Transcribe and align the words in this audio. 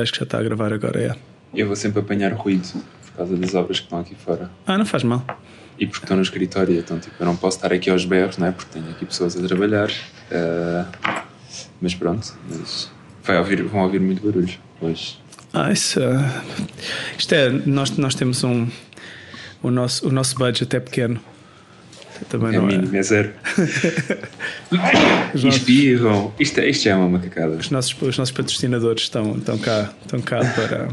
Acho 0.00 0.12
que 0.12 0.18
já 0.18 0.24
está 0.24 0.38
a 0.38 0.42
gravar 0.42 0.72
agora, 0.72 1.00
é. 1.00 1.16
Eu 1.54 1.66
vou 1.66 1.76
sempre 1.76 2.00
apanhar 2.00 2.32
ruído 2.32 2.66
por 3.06 3.12
causa 3.18 3.36
das 3.36 3.54
obras 3.54 3.78
que 3.78 3.86
estão 3.86 4.00
aqui 4.00 4.14
fora. 4.14 4.50
Ah, 4.66 4.76
não 4.76 4.84
faz 4.84 5.02
mal. 5.04 5.24
E 5.78 5.86
porque 5.86 6.04
estou 6.04 6.16
no 6.16 6.22
escritório, 6.22 6.78
então 6.78 6.98
tipo, 6.98 7.14
eu 7.18 7.26
não 7.26 7.36
posso 7.36 7.58
estar 7.58 7.72
aqui 7.72 7.90
aos 7.90 8.04
berros, 8.04 8.38
não 8.38 8.46
é? 8.46 8.52
Porque 8.52 8.72
tenho 8.72 8.90
aqui 8.90 9.04
pessoas 9.04 9.36
a 9.36 9.46
trabalhar. 9.46 9.88
Uh, 9.90 11.22
mas 11.80 11.94
pronto, 11.94 12.34
mas 12.48 12.90
vai 13.22 13.38
ouvir, 13.38 13.62
vão 13.62 13.82
ouvir 13.82 14.00
muito 14.00 14.24
barulho 14.24 14.54
hoje. 14.80 15.18
Ah, 15.52 15.70
isso. 15.70 16.00
Uh, 16.00 16.64
isto 17.18 17.34
é, 17.34 17.50
nós, 17.50 17.96
nós 17.96 18.14
temos 18.14 18.42
um. 18.44 18.68
O 19.62 19.70
nosso, 19.70 20.08
o 20.08 20.12
nosso 20.12 20.36
budget 20.36 20.76
é 20.76 20.80
pequeno. 20.80 21.20
Também 22.28 22.54
é 22.54 22.58
não 22.58 22.66
mínimo, 22.66 22.94
é, 22.94 22.98
é 22.98 23.02
zero. 23.02 23.32
Espirram. 25.34 26.32
Isto, 26.38 26.60
é, 26.60 26.68
isto 26.68 26.88
é 26.88 26.94
uma 26.94 27.08
macacada. 27.08 27.56
Os 27.56 27.70
nossos, 27.70 27.94
os 28.00 28.16
nossos 28.16 28.32
patrocinadores 28.32 29.02
estão, 29.02 29.36
estão, 29.36 29.58
cá, 29.58 29.92
estão 30.02 30.20
cá 30.20 30.38
para. 30.38 30.88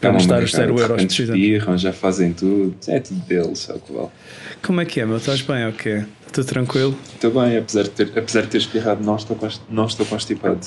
Para 0.00 0.12
nos 0.12 0.26
dar 0.26 0.42
os 0.42 0.52
0 0.52 0.78
euros 0.78 1.06
de 1.06 1.22
espirram, 1.22 1.78
já 1.78 1.92
fazem 1.92 2.32
tudo. 2.32 2.76
É 2.86 3.00
tudo 3.00 3.20
deles, 3.20 3.68
é 3.70 3.72
o 3.72 3.78
que 3.78 3.92
vale. 3.92 4.08
Como 4.62 4.80
é 4.80 4.84
que 4.84 5.00
é, 5.00 5.06
meu? 5.06 5.16
Estás 5.16 5.40
bem 5.40 5.66
ou 5.66 5.72
quê? 5.72 6.04
Estou 6.26 6.44
tranquilo? 6.44 6.96
Estou 7.14 7.30
bem, 7.30 7.56
apesar 7.56 7.84
de 7.84 7.90
ter, 7.90 8.12
apesar 8.16 8.42
de 8.42 8.48
ter 8.48 8.58
espirrado, 8.58 9.02
não 9.02 9.16
estou, 9.16 9.38
não 9.70 9.86
estou 9.86 10.04
constipado. 10.04 10.60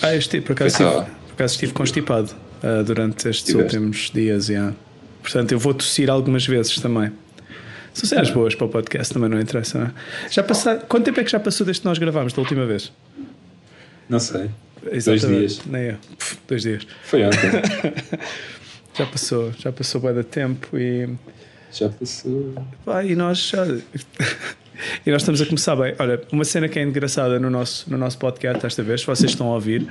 Ah, 0.00 0.12
eu 0.12 0.18
estive, 0.18 0.44
por 0.44 0.52
acaso, 0.52 0.70
estive, 0.70 0.90
por 0.90 1.32
acaso 1.32 1.54
estive 1.54 1.72
constipado 1.72 2.30
uh, 2.62 2.84
durante 2.84 3.28
estes 3.28 3.52
últimos 3.54 4.10
dias. 4.14 4.48
Yeah. 4.48 4.74
Portanto, 5.22 5.52
eu 5.52 5.58
vou 5.58 5.74
tossir 5.74 6.08
algumas 6.08 6.46
vezes 6.46 6.76
também. 6.76 7.10
São 7.94 8.08
cenas 8.08 8.30
boas 8.30 8.54
para 8.54 8.66
o 8.66 8.68
podcast, 8.68 9.12
também 9.12 9.28
não 9.28 9.40
interessa. 9.40 9.78
Não 9.78 9.86
é? 9.86 9.92
Já 10.30 10.42
passar, 10.42 10.78
quanto 10.80 11.04
tempo 11.04 11.20
é 11.20 11.24
que 11.24 11.30
já 11.30 11.38
passou 11.38 11.64
desde 11.64 11.82
que 11.82 11.86
nós 11.86 11.98
gravámos 11.98 12.32
da 12.32 12.40
última 12.40 12.64
vez? 12.64 12.92
Não 14.08 14.18
sei. 14.18 14.50
Exatamente. 14.90 15.26
Dois 15.26 15.56
dias. 15.56 15.66
Nem 15.66 15.82
eu. 15.82 15.96
Pff, 16.18 16.38
dois 16.48 16.62
dias. 16.62 16.86
Foi 17.04 17.24
ontem. 17.24 17.38
já 18.96 19.06
passou, 19.06 19.52
já 19.58 19.72
passou 19.72 20.00
bem 20.00 20.14
de 20.14 20.24
tempo 20.24 20.76
e. 20.76 21.08
Já 21.72 21.88
passou. 21.88 22.54
Pá, 22.84 23.04
e 23.04 23.14
nós 23.14 23.38
já. 23.48 23.64
e 25.06 25.10
nós 25.10 25.22
estamos 25.22 25.40
a 25.40 25.46
começar 25.46 25.76
bem. 25.76 25.94
Olha, 25.98 26.20
uma 26.32 26.44
cena 26.44 26.68
que 26.68 26.78
é 26.78 26.82
engraçada 26.82 27.38
no 27.38 27.50
nosso, 27.50 27.90
no 27.90 27.96
nosso 27.96 28.18
podcast 28.18 28.64
esta 28.66 28.82
vez, 28.82 29.02
se 29.02 29.06
vocês 29.06 29.30
estão 29.30 29.48
a 29.48 29.54
ouvir, 29.54 29.86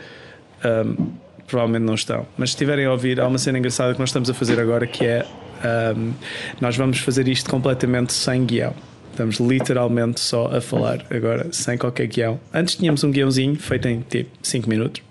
um, 0.66 1.12
provavelmente 1.48 1.84
não 1.84 1.96
estão, 1.96 2.28
mas 2.38 2.50
se 2.50 2.56
estiverem 2.56 2.86
a 2.86 2.92
ouvir, 2.92 3.20
há 3.20 3.28
uma 3.28 3.38
cena 3.38 3.58
engraçada 3.58 3.94
que 3.94 4.00
nós 4.00 4.10
estamos 4.10 4.30
a 4.30 4.34
fazer 4.34 4.60
agora 4.60 4.86
que 4.86 5.06
é 5.06 5.26
um, 5.64 6.14
nós 6.60 6.76
vamos 6.76 7.00
fazer 7.00 7.28
isto 7.28 7.50
completamente 7.50 8.14
sem 8.14 8.46
guião. 8.46 8.74
Estamos 9.12 9.40
literalmente 9.40 10.20
só 10.20 10.48
a 10.48 10.62
falar 10.62 11.06
agora, 11.10 11.52
sem 11.52 11.78
qualquer 11.78 12.08
guião. 12.08 12.40
Antes 12.54 12.76
tínhamos 12.76 13.04
um 13.04 13.12
guiãozinho 13.12 13.56
feito 13.56 13.88
em 13.88 14.02
tipo 14.02 14.32
5 14.42 14.70
minutos, 14.70 15.04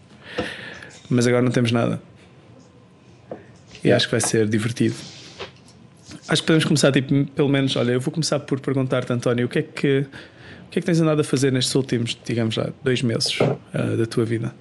mas 1.09 1.27
agora 1.27 1.43
não 1.43 1.51
temos 1.51 1.71
nada. 1.71 2.01
E 3.85 3.93
acho 3.93 4.07
que 4.07 4.13
vai 4.13 4.21
ser 4.21 4.49
divertido. 4.49 4.95
Acho 6.29 6.43
que 6.43 6.47
podemos 6.47 6.65
começar, 6.65 6.93
tipo, 6.93 7.25
pelo 7.27 7.49
menos, 7.49 7.75
olha, 7.77 7.93
eu 7.93 8.01
vou 8.01 8.13
começar 8.13 8.39
por 8.41 8.61
perguntar-te, 8.61 9.13
António, 9.13 9.47
o 9.47 9.49
que 9.49 9.59
é 9.59 9.63
que, 9.63 10.07
o 10.67 10.71
que 10.71 10.79
é 10.79 10.81
que 10.81 10.87
tens 10.87 11.01
andado 11.01 11.21
a 11.21 11.25
fazer 11.25 11.53
nestes 11.53 11.75
últimos, 11.75 12.17
digamos 12.25 12.55
já, 12.55 12.69
dois 12.85 13.03
meses 13.03 13.39
uh, 13.41 13.97
da 13.97 14.07
tua 14.07 14.25
vida? 14.25 14.55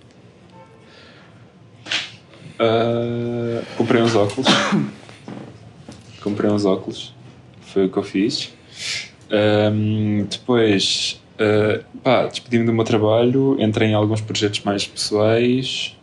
Uh, 2.60 3.64
comprei 3.78 4.02
uns 4.02 4.16
óculos. 4.16 4.48
Comprei 6.30 6.50
uns 6.50 6.66
óculos, 6.66 7.14
foi 7.62 7.86
o 7.86 7.90
que 7.90 7.98
eu 7.98 8.04
fiz. 8.04 8.54
Um, 9.32 10.26
depois, 10.30 11.22
uh, 11.36 11.84
pá, 12.04 12.28
despedi-me 12.28 12.66
do 12.66 12.74
meu 12.74 12.86
trabalho, 12.86 13.58
entrei 13.60 13.90
em 13.90 13.94
alguns 13.94 14.22
projetos 14.22 14.62
mais 14.62 14.86
pessoais. 14.88 15.96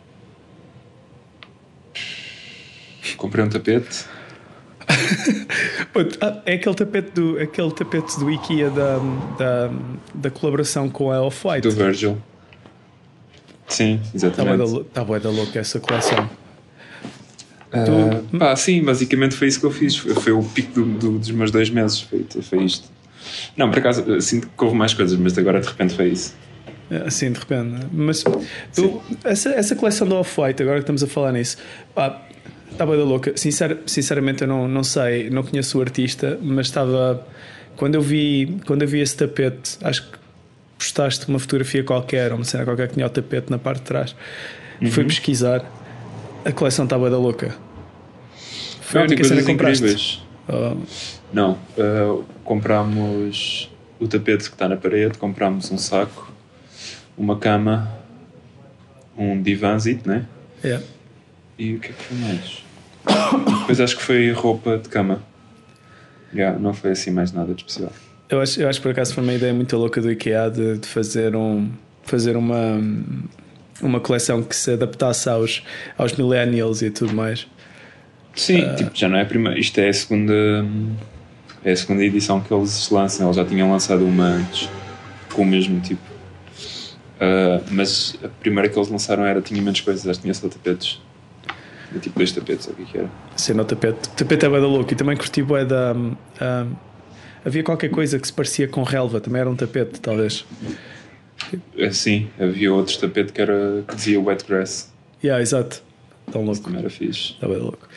Comprei 3.15 3.43
um 3.43 3.49
tapete. 3.49 4.05
Ah, 6.21 6.43
é 6.45 6.53
aquele 6.53 6.75
tapete 6.75 7.09
do, 7.11 7.39
aquele 7.39 7.71
tapete 7.71 8.19
do 8.19 8.29
IKEA 8.29 8.69
da, 8.69 8.99
da, 9.35 9.71
da 10.13 10.29
colaboração 10.29 10.87
com 10.87 11.11
a 11.11 11.23
Off-White. 11.23 11.67
Do 11.67 11.71
Virgil. 11.71 12.21
Sim, 13.67 13.99
exatamente. 14.13 14.63
Está 14.81 15.03
bué 15.03 15.19
da 15.19 15.31
louca 15.31 15.57
essa 15.57 15.79
coleção. 15.79 16.29
Uh, 17.67 18.37
pá, 18.37 18.55
sim, 18.55 18.81
basicamente 18.81 19.35
foi 19.35 19.47
isso 19.47 19.59
que 19.59 19.65
eu 19.65 19.71
fiz. 19.71 19.95
Foi, 19.95 20.13
foi 20.15 20.31
o 20.31 20.43
pico 20.43 20.73
do, 20.73 20.85
do, 20.85 21.19
dos 21.19 21.31
meus 21.31 21.51
dois 21.51 21.69
meses. 21.69 22.01
Foi, 22.01 22.25
foi 22.41 22.63
isto. 22.63 22.89
Não, 23.55 23.69
por 23.69 23.79
acaso, 23.79 24.21
sinto 24.21 24.47
que 24.47 24.63
houve 24.63 24.75
mais 24.75 24.93
coisas, 24.93 25.17
mas 25.17 25.37
agora 25.37 25.59
de 25.59 25.67
repente 25.67 25.93
foi 25.93 26.09
isso. 26.09 26.35
Assim, 27.05 27.31
de 27.31 27.39
repente. 27.39 27.87
Mas 27.91 28.23
tu, 28.73 29.01
essa, 29.23 29.49
essa 29.49 29.75
coleção 29.75 30.07
do 30.07 30.15
Off-White, 30.15 30.61
agora 30.63 30.77
que 30.77 30.83
estamos 30.83 31.03
a 31.03 31.07
falar 31.07 31.33
nisso, 31.33 31.57
pá, 31.93 32.21
estava 32.71 32.95
da 32.95 33.03
louca. 33.03 33.35
Sincer, 33.35 33.79
sinceramente, 33.85 34.43
eu 34.43 34.47
não, 34.47 34.67
não 34.67 34.83
sei, 34.83 35.29
não 35.29 35.43
conheço 35.43 35.77
o 35.77 35.81
artista, 35.81 36.39
mas 36.41 36.67
estava. 36.67 37.25
Quando 37.75 37.95
eu 37.95 38.01
vi, 38.01 38.57
quando 38.65 38.83
eu 38.83 38.87
vi 38.87 39.01
esse 39.01 39.15
tapete, 39.15 39.77
acho 39.81 40.09
que 40.09 40.17
postaste 40.77 41.27
uma 41.27 41.39
fotografia 41.39 41.83
qualquer, 41.83 42.31
ou 42.31 42.37
uma 42.37 42.45
cena 42.45 42.63
qualquer 42.63 42.87
que 42.87 42.93
tinha 42.93 43.05
o 43.05 43.09
tapete 43.09 43.51
na 43.51 43.59
parte 43.59 43.79
de 43.79 43.85
trás. 43.85 44.15
Uhum. 44.81 44.91
Fui 44.91 45.03
pesquisar 45.03 45.65
a 46.47 46.51
coleção 46.53 46.85
estava 46.85 47.09
da 47.09 47.17
louca. 47.17 47.53
Foi 48.81 49.01
a 49.01 49.03
única 49.03 49.23
cena 49.23 49.41
que 49.41 49.47
compraste? 49.47 50.23
Oh. 50.47 50.77
Não, 51.33 51.57
uh, 51.77 52.23
comprámos 52.45 53.69
o 53.99 54.07
tapete 54.07 54.45
que 54.45 54.55
está 54.55 54.69
na 54.69 54.77
parede, 54.77 55.17
comprámos 55.17 55.69
um 55.71 55.77
saco, 55.77 56.31
uma 57.17 57.37
cama, 57.37 57.91
um 59.17 59.41
divãzito, 59.41 60.07
né? 60.07 60.25
É. 60.63 60.79
E 61.59 61.75
o 61.75 61.79
que 61.79 61.89
é 61.89 61.91
que 61.91 62.03
foi 62.03 62.17
mais? 62.17 62.63
Depois 63.59 63.81
acho 63.81 63.97
que 63.97 64.03
foi 64.03 64.31
roupa 64.31 64.77
de 64.77 64.87
cama. 64.87 65.21
Yeah, 66.33 66.57
não 66.57 66.73
foi 66.73 66.91
assim 66.91 67.11
mais 67.11 67.33
nada 67.33 67.53
de 67.53 67.61
especial. 67.61 67.91
Eu 68.29 68.41
acho, 68.41 68.61
eu 68.61 68.69
acho 68.69 68.79
que 68.79 68.83
por 68.83 68.91
acaso 68.91 69.13
foi 69.13 69.23
uma 69.23 69.33
ideia 69.33 69.53
muito 69.53 69.75
louca 69.75 69.99
do 69.99 70.11
IKEA 70.11 70.49
de, 70.49 70.77
de 70.77 70.87
fazer 70.87 71.35
um 71.35 71.69
fazer 72.03 72.37
uma 72.37 72.79
uma 73.81 73.99
coleção 73.99 74.41
que 74.41 74.55
se 74.55 74.71
adaptasse 74.71 75.29
aos, 75.29 75.63
aos 75.97 76.13
millennials 76.13 76.81
e 76.81 76.89
tudo 76.89 77.13
mais. 77.13 77.47
Sim, 78.35 78.63
uh, 78.63 78.75
tipo, 78.75 78.91
já 78.93 79.09
não 79.09 79.17
é 79.17 79.21
a 79.21 79.25
primeira. 79.25 79.59
Isto 79.59 79.79
é 79.79 79.89
a 79.89 79.93
segunda. 79.93 80.33
É 81.63 81.71
a 81.71 81.75
segunda 81.75 82.03
edição 82.03 82.39
que 82.39 82.53
eles 82.53 82.89
lançam. 82.89 83.27
Eles 83.27 83.35
já 83.35 83.45
tinham 83.45 83.71
lançado 83.71 84.05
uma 84.05 84.25
antes 84.25 84.69
com 85.33 85.41
o 85.41 85.45
mesmo 85.45 85.79
tipo. 85.81 86.01
Uh, 87.17 87.63
mas 87.71 88.15
a 88.23 88.27
primeira 88.27 88.69
que 88.69 88.77
eles 88.77 88.89
lançaram 88.89 89.25
era 89.25 89.41
tinha 89.41 89.61
menos 89.61 89.81
coisas, 89.81 90.07
acho 90.07 90.19
que 90.19 90.23
tinha 90.23 90.33
só 90.33 90.47
tapetes. 90.47 91.01
Era 91.89 91.99
tipo 91.99 92.17
dois 92.17 92.31
tapetes, 92.31 92.67
o 92.67 92.73
que, 92.73 92.83
é 92.83 92.85
que 92.85 92.97
era? 92.97 93.09
Sim, 93.35 93.53
no 93.53 93.65
tapete. 93.65 94.09
O 94.09 94.11
tapete 94.11 94.45
é 94.45 94.49
da 94.49 94.57
louco 94.57 94.91
e 94.93 94.95
também 94.95 95.17
curti 95.17 95.41
bué 95.41 95.65
da. 95.65 95.93
Um, 95.93 96.15
um, 96.41 96.75
havia 97.43 97.63
qualquer 97.63 97.89
coisa 97.89 98.19
que 98.19 98.27
se 98.27 98.33
parecia 98.33 98.67
com 98.67 98.83
relva, 98.83 99.19
também 99.19 99.41
era 99.41 99.49
um 99.49 99.55
tapete, 99.55 99.99
talvez. 99.99 100.45
Sim, 101.91 102.27
havia 102.39 102.73
outro 102.73 102.97
tapete 102.97 103.31
que, 103.31 103.41
era, 103.41 103.83
que 103.87 103.95
dizia 103.95 104.19
wet 104.19 104.45
grass. 104.47 104.91
Yeah, 105.23 105.41
exato. 105.41 105.81
Tão 106.31 106.41
louco. 106.41 106.53
Isso 106.53 106.63
também 106.63 106.79
era 106.79 106.89
fixe. 106.89 107.33
Estava 107.33 107.57
louco. 107.57 107.87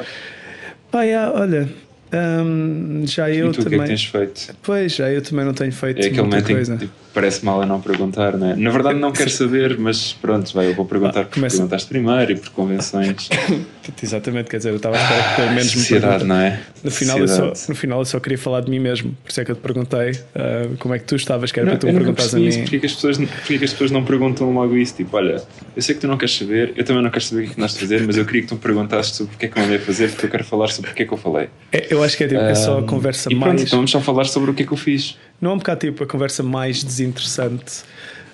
Pá, 0.90 1.02
yeah, 1.02 1.32
olha, 1.32 1.68
um, 2.12 3.06
já 3.06 3.30
eu 3.30 3.50
e 3.50 3.52
tu, 3.52 3.62
também. 3.62 3.80
o 3.80 3.84
que 3.84 3.92
é 3.92 3.96
que 3.96 4.02
tens 4.02 4.04
feito? 4.04 4.56
Pois, 4.62 4.94
já 4.94 5.10
eu 5.10 5.22
também 5.22 5.44
não 5.44 5.54
tenho 5.54 5.72
feito 5.72 6.00
é 6.00 6.22
muita 6.22 6.42
coisa. 6.42 6.76
Tipo, 6.76 6.92
parece 7.12 7.44
mal 7.44 7.60
a 7.62 7.66
não 7.66 7.81
perguntar, 7.81 8.37
não 8.37 8.50
é? 8.50 8.56
Na 8.56 8.71
verdade 8.71 8.98
não 8.98 9.12
quero 9.12 9.31
saber, 9.31 9.78
mas 9.78 10.12
pronto, 10.12 10.53
vai, 10.54 10.69
eu 10.69 10.75
vou 10.75 10.84
perguntar 10.84 11.21
ah, 11.21 11.25
porque 11.25 11.41
começa... 11.41 11.56
perguntaste 11.56 11.88
primeiro 11.88 12.32
e 12.32 12.37
por 12.37 12.50
convenções. 12.50 13.28
Exatamente, 14.03 14.48
quer 14.48 14.59
dizer, 14.59 14.71
eu 14.71 14.76
estava 14.76 14.97
a 14.97 15.03
esperar 15.03 15.31
que 15.31 15.37
pelo 15.37 15.53
menos 15.53 15.75
me 15.75 16.25
não 16.25 16.37
é? 16.37 16.60
No 16.84 16.91
final, 16.91 17.19
eu 17.19 17.28
só, 17.28 17.53
no 17.69 17.75
final 17.75 17.98
eu 17.98 18.04
só 18.04 18.21
queria 18.21 18.38
falar 18.38 18.60
de 18.60 18.71
mim 18.71 18.78
mesmo, 18.78 19.16
por 19.25 19.31
isso 19.31 19.41
é 19.41 19.44
que 19.44 19.50
eu 19.50 19.56
te 19.56 19.60
perguntei 19.60 20.10
uh, 20.12 20.76
como 20.78 20.94
é 20.94 20.98
que 20.98 21.04
tu 21.04 21.16
estavas, 21.16 21.50
que 21.50 21.59
era 21.59 21.71
não, 21.71 21.76
para 21.76 21.81
tu 21.81 21.87
me 21.87 21.98
perguntares 21.98 22.34
a 22.34 22.38
mim. 22.38 22.50
Porque 22.50 22.76
é, 22.76 22.78
que 22.78 22.87
as 22.87 22.94
pessoas, 22.94 23.19
porque 23.19 23.54
é 23.54 23.59
que 23.59 23.65
as 23.65 23.72
pessoas 23.72 23.91
não 23.91 24.04
perguntam 24.04 24.53
logo 24.53 24.77
isso? 24.77 24.94
Tipo, 24.94 25.16
olha, 25.16 25.42
eu 25.75 25.83
sei 25.83 25.95
que 25.95 26.01
tu 26.01 26.06
não 26.06 26.16
queres 26.16 26.36
saber, 26.36 26.72
eu 26.77 26.84
também 26.84 27.03
não 27.03 27.10
quero 27.10 27.24
saber 27.24 27.42
o 27.42 27.45
que 27.45 27.51
é 27.51 27.54
que 27.54 27.60
nós 27.60 27.77
fazer, 27.77 28.06
mas 28.06 28.16
eu 28.16 28.24
queria 28.24 28.42
que 28.42 28.48
tu 28.48 28.54
me 28.54 28.60
perguntasses 28.60 29.16
sobre 29.16 29.34
o 29.34 29.39
que 29.39 29.47
é 29.47 29.48
que 29.48 29.59
eu 29.59 29.63
andei 29.63 29.77
a 29.77 29.80
fazer, 29.80 30.10
porque 30.10 30.27
eu 30.27 30.30
quero 30.30 30.45
falar 30.45 30.68
sobre 30.68 30.91
o 30.91 30.95
que 30.95 31.03
é 31.03 31.06
que 31.06 31.13
eu 31.13 31.18
falei. 31.18 31.48
É, 31.72 31.86
eu 31.91 32.03
acho 32.03 32.16
que 32.16 32.24
é, 32.24 32.28
tipo, 32.28 32.41
é 32.41 32.54
só 32.54 32.78
a 32.78 32.83
conversa 32.83 33.30
e 33.30 33.34
mais. 33.34 33.53
Pronto, 33.53 33.66
então 33.66 33.78
vamos 33.78 33.91
só 33.91 34.01
falar 34.01 34.24
sobre 34.24 34.51
o 34.51 34.54
que 34.54 34.63
é 34.63 34.66
que 34.66 34.72
eu 34.72 34.77
fiz. 34.77 35.16
Não 35.41 35.53
é 35.53 35.54
um 35.54 35.59
bocado 35.59 35.81
tipo 35.81 36.04
a 36.04 36.07
conversa 36.07 36.42
mais 36.42 36.84
desinteressante 36.84 37.83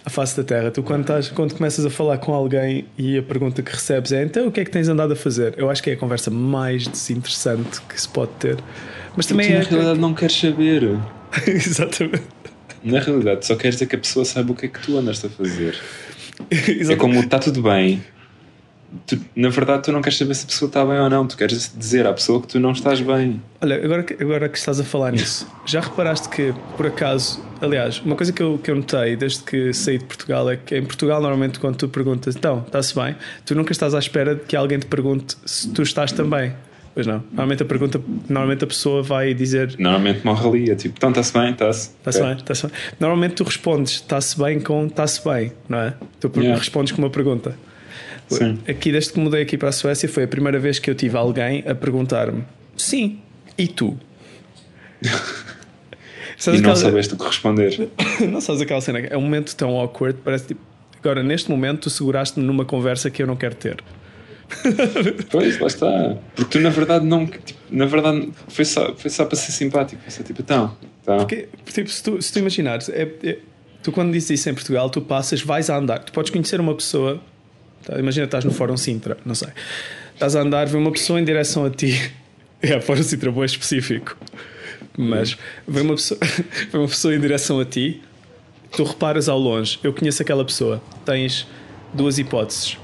a 0.06 0.10
face 0.10 0.36
da 0.36 0.44
Terra. 0.44 0.70
Tu, 0.70 0.82
quando, 0.84 1.00
estás, 1.00 1.28
quando 1.28 1.54
começas 1.54 1.84
a 1.84 1.90
falar 1.90 2.18
com 2.18 2.32
alguém 2.32 2.86
e 2.96 3.18
a 3.18 3.22
pergunta 3.22 3.60
que 3.60 3.72
recebes 3.72 4.12
é 4.12 4.22
então 4.22 4.46
o 4.46 4.52
que 4.52 4.60
é 4.60 4.64
que 4.64 4.70
tens 4.70 4.88
andado 4.88 5.12
a 5.12 5.16
fazer? 5.16 5.54
Eu 5.56 5.68
acho 5.68 5.82
que 5.82 5.90
é 5.90 5.94
a 5.94 5.96
conversa 5.96 6.30
mais 6.30 6.86
desinteressante 6.86 7.80
que 7.82 8.00
se 8.00 8.08
pode 8.08 8.30
ter. 8.38 8.56
Mas 9.16 9.26
também 9.26 9.48
tu, 9.48 9.52
é. 9.52 9.58
Na 9.58 9.64
realidade, 9.64 9.98
não 9.98 10.14
queres 10.14 10.38
saber. 10.38 10.98
Exatamente. 11.46 12.22
Na 12.84 13.00
realidade, 13.00 13.44
só 13.44 13.56
queres 13.56 13.74
dizer 13.74 13.86
que 13.86 13.96
a 13.96 13.98
pessoa 13.98 14.24
saiba 14.24 14.52
o 14.52 14.54
que 14.54 14.66
é 14.66 14.68
que 14.68 14.80
tu 14.80 14.96
andas 14.96 15.24
a 15.24 15.28
fazer. 15.28 15.76
é 16.50 16.96
como 16.96 17.18
está 17.18 17.40
tudo 17.40 17.62
bem, 17.62 18.00
tu, 19.06 19.18
na 19.34 19.48
verdade, 19.48 19.82
tu 19.84 19.92
não 19.92 20.00
queres 20.02 20.16
saber 20.18 20.34
se 20.34 20.44
a 20.44 20.46
pessoa 20.48 20.68
está 20.68 20.84
bem 20.84 20.98
ou 20.98 21.10
não, 21.10 21.26
tu 21.26 21.36
queres 21.36 21.72
dizer 21.76 22.06
à 22.06 22.12
pessoa 22.12 22.40
que 22.40 22.48
tu 22.48 22.60
não 22.60 22.72
estás 22.72 23.00
bem. 23.00 23.40
Olha, 23.60 23.84
agora, 23.84 24.02
que- 24.02 24.22
agora 24.22 24.48
que 24.48 24.56
estás 24.58 24.78
a 24.80 24.84
falar 24.84 25.12
nisso, 25.12 25.46
já 25.66 25.80
reparaste 25.80 26.28
que, 26.28 26.54
por 26.76 26.86
acaso, 26.86 27.42
aliás, 27.60 28.00
uma 28.00 28.16
coisa 28.16 28.32
que 28.32 28.42
eu, 28.42 28.58
que 28.62 28.70
eu 28.70 28.76
notei 28.76 29.16
desde 29.16 29.42
que 29.42 29.72
saí 29.72 29.98
de 29.98 30.04
Portugal 30.04 30.48
é 30.50 30.56
que 30.56 30.76
em 30.76 30.84
Portugal, 30.84 31.20
normalmente, 31.20 31.58
quando 31.58 31.76
tu 31.76 31.88
perguntas, 31.88 32.36
então, 32.36 32.62
está-se 32.66 32.94
bem, 32.94 33.16
tu 33.44 33.54
nunca 33.54 33.72
estás 33.72 33.94
à 33.94 33.98
espera 33.98 34.34
de 34.34 34.42
que 34.42 34.54
alguém 34.56 34.78
te 34.78 34.86
pergunte 34.86 35.36
se 35.44 35.68
tu 35.70 35.82
estás 35.82 36.12
também. 36.12 36.52
Pois 36.94 37.06
não. 37.06 37.22
Normalmente 37.28 37.62
a 37.62 37.66
pergunta, 37.66 38.00
normalmente 38.26 38.64
a 38.64 38.66
pessoa 38.66 39.02
vai 39.02 39.34
dizer 39.34 39.74
Normalmente 39.78 40.24
morre 40.24 40.48
ali, 40.48 40.70
é 40.70 40.74
tipo, 40.74 40.94
então 40.96 41.10
está-se 41.10 41.30
bem, 41.30 41.50
está-se. 41.50 41.90
Está-se 41.98 42.18
Ok. 42.18 42.28
bem, 42.30 42.38
está-se 42.38 42.66
bem. 42.66 42.76
Normalmente 42.98 43.34
tu 43.34 43.44
respondes 43.44 43.92
está-se 43.96 44.38
bem 44.38 44.58
com 44.60 44.86
está-se 44.86 45.22
bem, 45.22 45.52
não 45.68 45.76
é? 45.78 45.94
Tu 46.18 46.30
Yeah. 46.36 46.58
respondes 46.58 46.92
com 46.92 47.02
uma 47.02 47.10
pergunta. 47.10 47.54
Sim. 48.28 48.58
Aqui, 48.68 48.90
desde 48.90 49.12
que 49.12 49.20
mudei 49.20 49.42
aqui 49.42 49.56
para 49.56 49.68
a 49.68 49.72
Suécia, 49.72 50.08
foi 50.08 50.24
a 50.24 50.28
primeira 50.28 50.58
vez 50.58 50.78
que 50.78 50.90
eu 50.90 50.94
tive 50.94 51.16
alguém 51.16 51.62
a 51.66 51.74
perguntar-me 51.74 52.44
sim, 52.76 53.18
e 53.56 53.66
tu? 53.66 53.98
E 56.38 56.42
Sabes 56.42 56.60
não 56.60 56.76
soubeste 56.76 57.14
o 57.14 57.16
que 57.16 57.24
responder. 57.24 57.88
não 58.30 58.42
sabes 58.42 58.60
aquela 58.60 58.80
cena? 58.82 58.98
É 58.98 59.16
um 59.16 59.22
momento 59.22 59.56
tão 59.56 59.70
awkward, 59.70 60.18
parece 60.22 60.48
tipo. 60.48 60.60
Agora, 61.00 61.22
neste 61.22 61.50
momento, 61.50 61.82
tu 61.82 61.90
seguraste-me 61.90 62.44
numa 62.44 62.64
conversa 62.64 63.10
que 63.10 63.22
eu 63.22 63.26
não 63.26 63.36
quero 63.36 63.54
ter. 63.54 63.82
Pois, 65.30 65.58
lá 65.58 65.66
está. 65.66 66.16
Porque 66.34 66.58
tu, 66.58 66.60
na 66.62 66.68
verdade, 66.70 67.06
não. 67.06 67.26
Tipo, 67.26 67.58
na 67.70 67.86
verdade, 67.86 68.28
foi 68.48 68.64
só, 68.64 68.94
foi 68.94 69.10
só 69.10 69.24
para 69.24 69.36
ser 69.36 69.52
simpático. 69.52 70.02
Foi 70.02 70.10
só 70.10 70.22
tipo, 70.22 70.42
então. 70.42 70.76
então. 71.02 71.16
Porque, 71.16 71.48
tipo, 71.64 71.88
se 71.88 72.02
tu, 72.02 72.20
se 72.20 72.32
tu 72.32 72.38
imaginares, 72.38 72.88
é- 72.90 73.08
é- 73.24 73.38
tu 73.82 73.90
quando 73.90 74.12
dizes 74.12 74.30
isso 74.30 74.50
em 74.50 74.54
Portugal, 74.54 74.90
tu 74.90 75.00
passas, 75.00 75.40
vais 75.40 75.70
a 75.70 75.78
andar, 75.78 76.00
tu 76.00 76.12
podes 76.12 76.30
conhecer 76.30 76.60
uma 76.60 76.74
pessoa, 76.74 77.20
tá, 77.86 77.98
imagina 77.98 78.26
estás 78.26 78.44
no 78.44 78.50
Fórum 78.50 78.76
Sintra, 78.76 79.16
não 79.24 79.34
sei, 79.34 79.48
estás 80.12 80.36
a 80.36 80.40
andar, 80.40 80.66
vê 80.66 80.76
uma 80.76 80.92
pessoa 80.92 81.18
em 81.18 81.24
direção 81.24 81.64
a 81.64 81.70
ti, 81.70 82.12
é, 82.60 82.78
Fórum 82.80 83.02
Sintra, 83.02 83.30
bom 83.32 83.44
específico, 83.44 84.16
mas 84.98 85.38
vê 85.66 85.80
uma, 85.80 85.94
pessoa, 85.94 86.20
vê 86.70 86.76
uma 86.78 86.88
pessoa 86.88 87.14
em 87.14 87.20
direção 87.20 87.58
a 87.60 87.64
ti, 87.64 88.02
tu 88.76 88.84
reparas 88.84 89.28
ao 89.28 89.38
longe, 89.38 89.78
eu 89.82 89.92
conheço 89.94 90.20
aquela 90.20 90.44
pessoa, 90.44 90.82
tens 91.04 91.46
duas 91.94 92.18
hipóteses, 92.18 92.76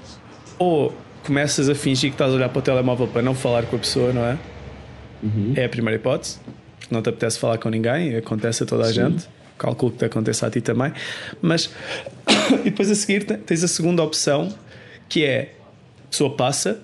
ou 0.58 0.96
começas 1.24 1.68
a 1.68 1.74
fingir 1.74 2.10
que 2.10 2.14
estás 2.14 2.32
a 2.32 2.34
olhar 2.36 2.48
para 2.48 2.58
o 2.58 2.62
telemóvel 2.62 3.06
para 3.08 3.20
não 3.22 3.34
falar 3.34 3.64
com 3.66 3.76
a 3.76 3.78
pessoa, 3.78 4.12
não 4.12 4.24
é? 4.24 4.38
É 5.56 5.64
a 5.64 5.68
primeira 5.68 5.96
hipótese, 5.96 6.38
não 6.90 7.00
te 7.00 7.08
apetece 7.08 7.38
falar 7.38 7.58
com 7.58 7.68
ninguém, 7.68 8.16
acontece 8.16 8.62
a 8.64 8.66
toda 8.66 8.84
a 8.84 8.92
gente. 8.92 9.28
Calculo 9.56 9.92
que 9.92 9.98
te 9.98 10.04
aconteça 10.06 10.46
a 10.48 10.50
ti 10.50 10.60
também. 10.60 10.92
Mas, 11.40 11.70
e 12.64 12.70
depois 12.70 12.90
a 12.90 12.94
seguir 12.96 13.24
te- 13.24 13.36
tens 13.36 13.62
a 13.62 13.68
segunda 13.68 14.02
opção, 14.02 14.52
que 15.08 15.24
é 15.24 15.54
a 16.04 16.08
pessoa 16.08 16.34
passa. 16.36 16.80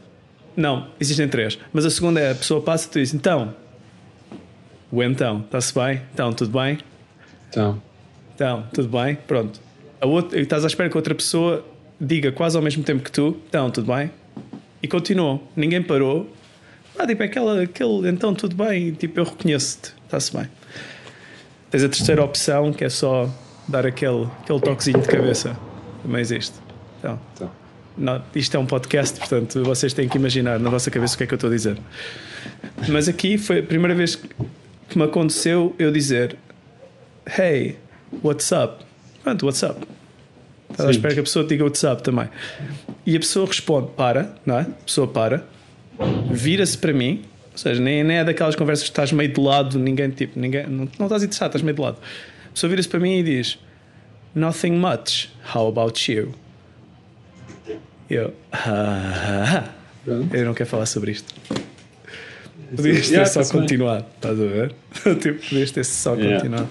Não, 0.56 0.88
existem 0.98 1.28
três. 1.28 1.58
Mas 1.72 1.84
a 1.84 1.90
segunda 1.90 2.20
é 2.20 2.32
a 2.32 2.34
pessoa 2.34 2.60
passa 2.60 2.86
e 2.86 2.90
tu 2.90 2.98
dizes 2.98 3.14
então. 3.14 3.54
O 4.90 5.02
então, 5.02 5.40
está-se 5.40 5.74
bem? 5.74 6.00
Então, 6.14 6.32
tudo 6.32 6.58
bem? 6.58 6.78
então. 7.50 7.80
Então, 8.34 8.66
tudo 8.72 8.88
bem? 8.88 9.16
Pronto. 9.26 9.60
A 10.00 10.06
outra, 10.06 10.38
e 10.38 10.42
estás 10.42 10.64
à 10.64 10.68
espera 10.68 10.88
que 10.88 10.96
outra 10.96 11.14
pessoa 11.14 11.64
diga 12.00 12.30
quase 12.30 12.56
ao 12.56 12.62
mesmo 12.62 12.82
tempo 12.84 13.02
que 13.02 13.10
tu, 13.10 13.36
então, 13.48 13.70
tudo 13.70 13.92
bem? 13.92 14.10
E 14.82 14.88
continuou. 14.88 15.42
Ninguém 15.56 15.82
parou. 15.82 16.32
Ah, 16.98 17.06
tipo, 17.06 17.22
aquela, 17.22 17.62
aquele, 17.62 18.08
então, 18.08 18.34
tudo 18.34 18.56
bem? 18.56 18.92
Tipo, 18.92 19.20
eu 19.20 19.24
reconheço-te. 19.24 19.92
Está-se 20.04 20.36
bem. 20.36 20.48
Tens 21.70 21.84
a 21.84 21.88
terceira 21.88 22.24
opção, 22.24 22.72
que 22.72 22.84
é 22.84 22.88
só 22.88 23.28
dar 23.66 23.84
aquele, 23.84 24.26
aquele 24.42 24.60
toquezinho 24.60 25.00
de 25.00 25.08
cabeça. 25.08 25.56
Também 26.02 26.20
existe. 26.20 26.56
Então, 26.98 27.18
então. 27.34 27.50
Não, 27.98 28.22
isto 28.34 28.56
é 28.56 28.60
um 28.60 28.66
podcast, 28.66 29.18
portanto, 29.18 29.62
vocês 29.64 29.92
têm 29.92 30.08
que 30.08 30.16
imaginar 30.16 30.58
na 30.58 30.70
vossa 30.70 30.90
cabeça 30.90 31.14
o 31.14 31.18
que 31.18 31.24
é 31.24 31.26
que 31.26 31.34
eu 31.34 31.36
estou 31.36 31.50
a 31.50 31.52
dizer. 31.52 31.76
Mas 32.88 33.08
aqui 33.08 33.36
foi 33.36 33.58
a 33.58 33.62
primeira 33.62 33.94
vez 33.94 34.16
que 34.88 34.96
me 34.96 35.04
aconteceu 35.04 35.74
eu 35.78 35.90
dizer 35.90 36.36
Hey, 37.26 37.76
what's 38.22 38.50
up? 38.52 38.84
Pronto, 39.22 39.44
what's 39.44 39.62
up? 39.62 39.86
À 40.78 40.90
espera 40.90 41.14
que 41.14 41.20
a 41.20 41.22
pessoa 41.22 41.44
diga 41.44 41.64
what's 41.64 41.82
up 41.82 42.02
também. 42.02 42.28
E 43.04 43.16
a 43.16 43.18
pessoa 43.18 43.46
responde, 43.46 43.90
para, 43.96 44.34
não 44.46 44.58
é? 44.58 44.62
A 44.62 44.84
pessoa 44.84 45.08
para, 45.08 45.44
vira-se 46.30 46.78
para 46.78 46.92
mim, 46.92 47.24
ou 47.52 47.58
seja, 47.58 47.80
nem, 47.80 48.04
nem 48.04 48.18
é 48.18 48.24
daquelas 48.24 48.54
conversas 48.54 48.84
que 48.84 48.90
estás 48.90 49.12
meio 49.12 49.32
de 49.32 49.40
lado, 49.40 49.78
ninguém, 49.78 50.10
tipo, 50.10 50.38
ninguém, 50.38 50.66
não, 50.66 50.88
não 50.98 51.06
estás 51.06 51.22
interessado, 51.22 51.48
estás 51.48 51.62
meio 51.62 51.74
de 51.74 51.82
lado. 51.82 51.98
A 52.46 52.52
pessoa 52.52 52.70
vira-se 52.70 52.88
para 52.88 53.00
mim 53.00 53.18
e 53.18 53.22
diz 53.22 53.58
Nothing 54.34 54.72
much, 54.72 55.30
how 55.54 55.66
about 55.68 56.10
you? 56.10 56.34
E 58.10 58.14
eu, 58.14 58.34
ah, 58.52 59.64
eu 60.06 60.44
não 60.44 60.54
quero 60.54 60.68
falar 60.68 60.86
sobre 60.86 61.12
isto. 61.12 61.32
Podias 62.74 63.06
ter 63.08 63.12
Yeah, 63.14 63.30
só 63.30 63.40
tá-se 63.40 63.52
bem. 63.52 63.62
continuado, 63.62 64.04
estás 64.16 64.40
a 64.40 64.44
ver? 64.44 64.74
tipo, 65.20 65.48
podias 65.48 65.70
ter 65.70 65.84
só 65.84 66.14
Yeah. 66.14 66.36
continuado. 66.36 66.68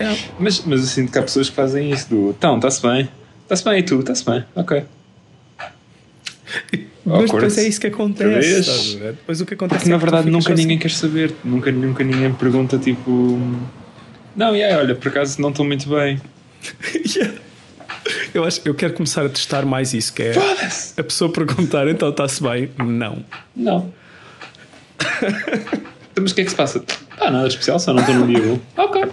Yeah. 0.00 0.18
Mas, 0.38 0.60
mas 0.64 0.80
eu 0.80 0.86
sinto 0.86 1.12
que 1.12 1.18
há 1.18 1.22
pessoas 1.22 1.48
que 1.50 1.56
fazem 1.56 1.90
isso 1.90 2.08
do 2.10 2.30
então, 2.30 2.56
está-se 2.56 2.82
bem. 2.82 3.08
Está-se 3.42 3.64
bem 3.64 3.78
e 3.78 3.82
tu, 3.82 4.00
está-se 4.00 4.24
bem. 4.24 4.44
Ok. 4.54 4.84
Mas 7.06 7.30
depois 7.30 7.58
é 7.58 7.68
isso 7.68 7.80
que 7.80 7.88
acontece. 7.88 8.60
Estás 8.60 8.94
a 8.94 8.98
ver? 8.98 9.12
Depois 9.12 9.40
o 9.40 9.46
que 9.46 9.54
acontece 9.54 9.80
Porque 9.80 9.90
na 9.90 9.96
é 9.96 9.98
tu 9.98 10.02
verdade 10.02 10.30
nunca 10.30 10.48
só 10.48 10.54
ninguém 10.54 10.78
quer 10.78 10.90
saber. 10.90 11.34
Nunca, 11.44 11.70
nunca 11.70 12.02
ninguém 12.02 12.32
pergunta 12.32 12.78
tipo. 12.78 13.38
Não, 14.34 14.56
yeah, 14.56 14.80
olha, 14.80 14.94
por 14.94 15.08
acaso 15.08 15.40
não 15.42 15.50
estou 15.50 15.66
muito 15.66 15.88
bem. 15.88 16.18
assim. 16.82 17.18
Yeah. 17.20 17.34
Eu, 18.32 18.44
acho, 18.44 18.60
eu 18.64 18.74
quero 18.74 18.92
começar 18.92 19.24
a 19.24 19.28
testar 19.28 19.64
mais 19.64 19.94
isso, 19.94 20.12
que 20.12 20.22
é 20.22 20.32
Foda-se! 20.34 21.00
a 21.00 21.04
pessoa 21.04 21.32
perguntar, 21.32 21.88
então 21.88 22.10
está-se 22.10 22.42
bem? 22.42 22.70
Não. 22.78 23.24
Não. 23.56 23.92
Mas 26.20 26.30
o 26.30 26.34
que 26.34 26.42
é 26.42 26.44
que 26.44 26.50
se 26.50 26.56
passa? 26.56 26.84
Ah, 27.18 27.30
nada 27.30 27.48
especial, 27.48 27.78
só 27.78 27.92
não 27.92 28.00
estou 28.00 28.14
num 28.14 28.26
dia 28.26 28.40
bom. 28.40 28.60
Ok. 28.76 29.04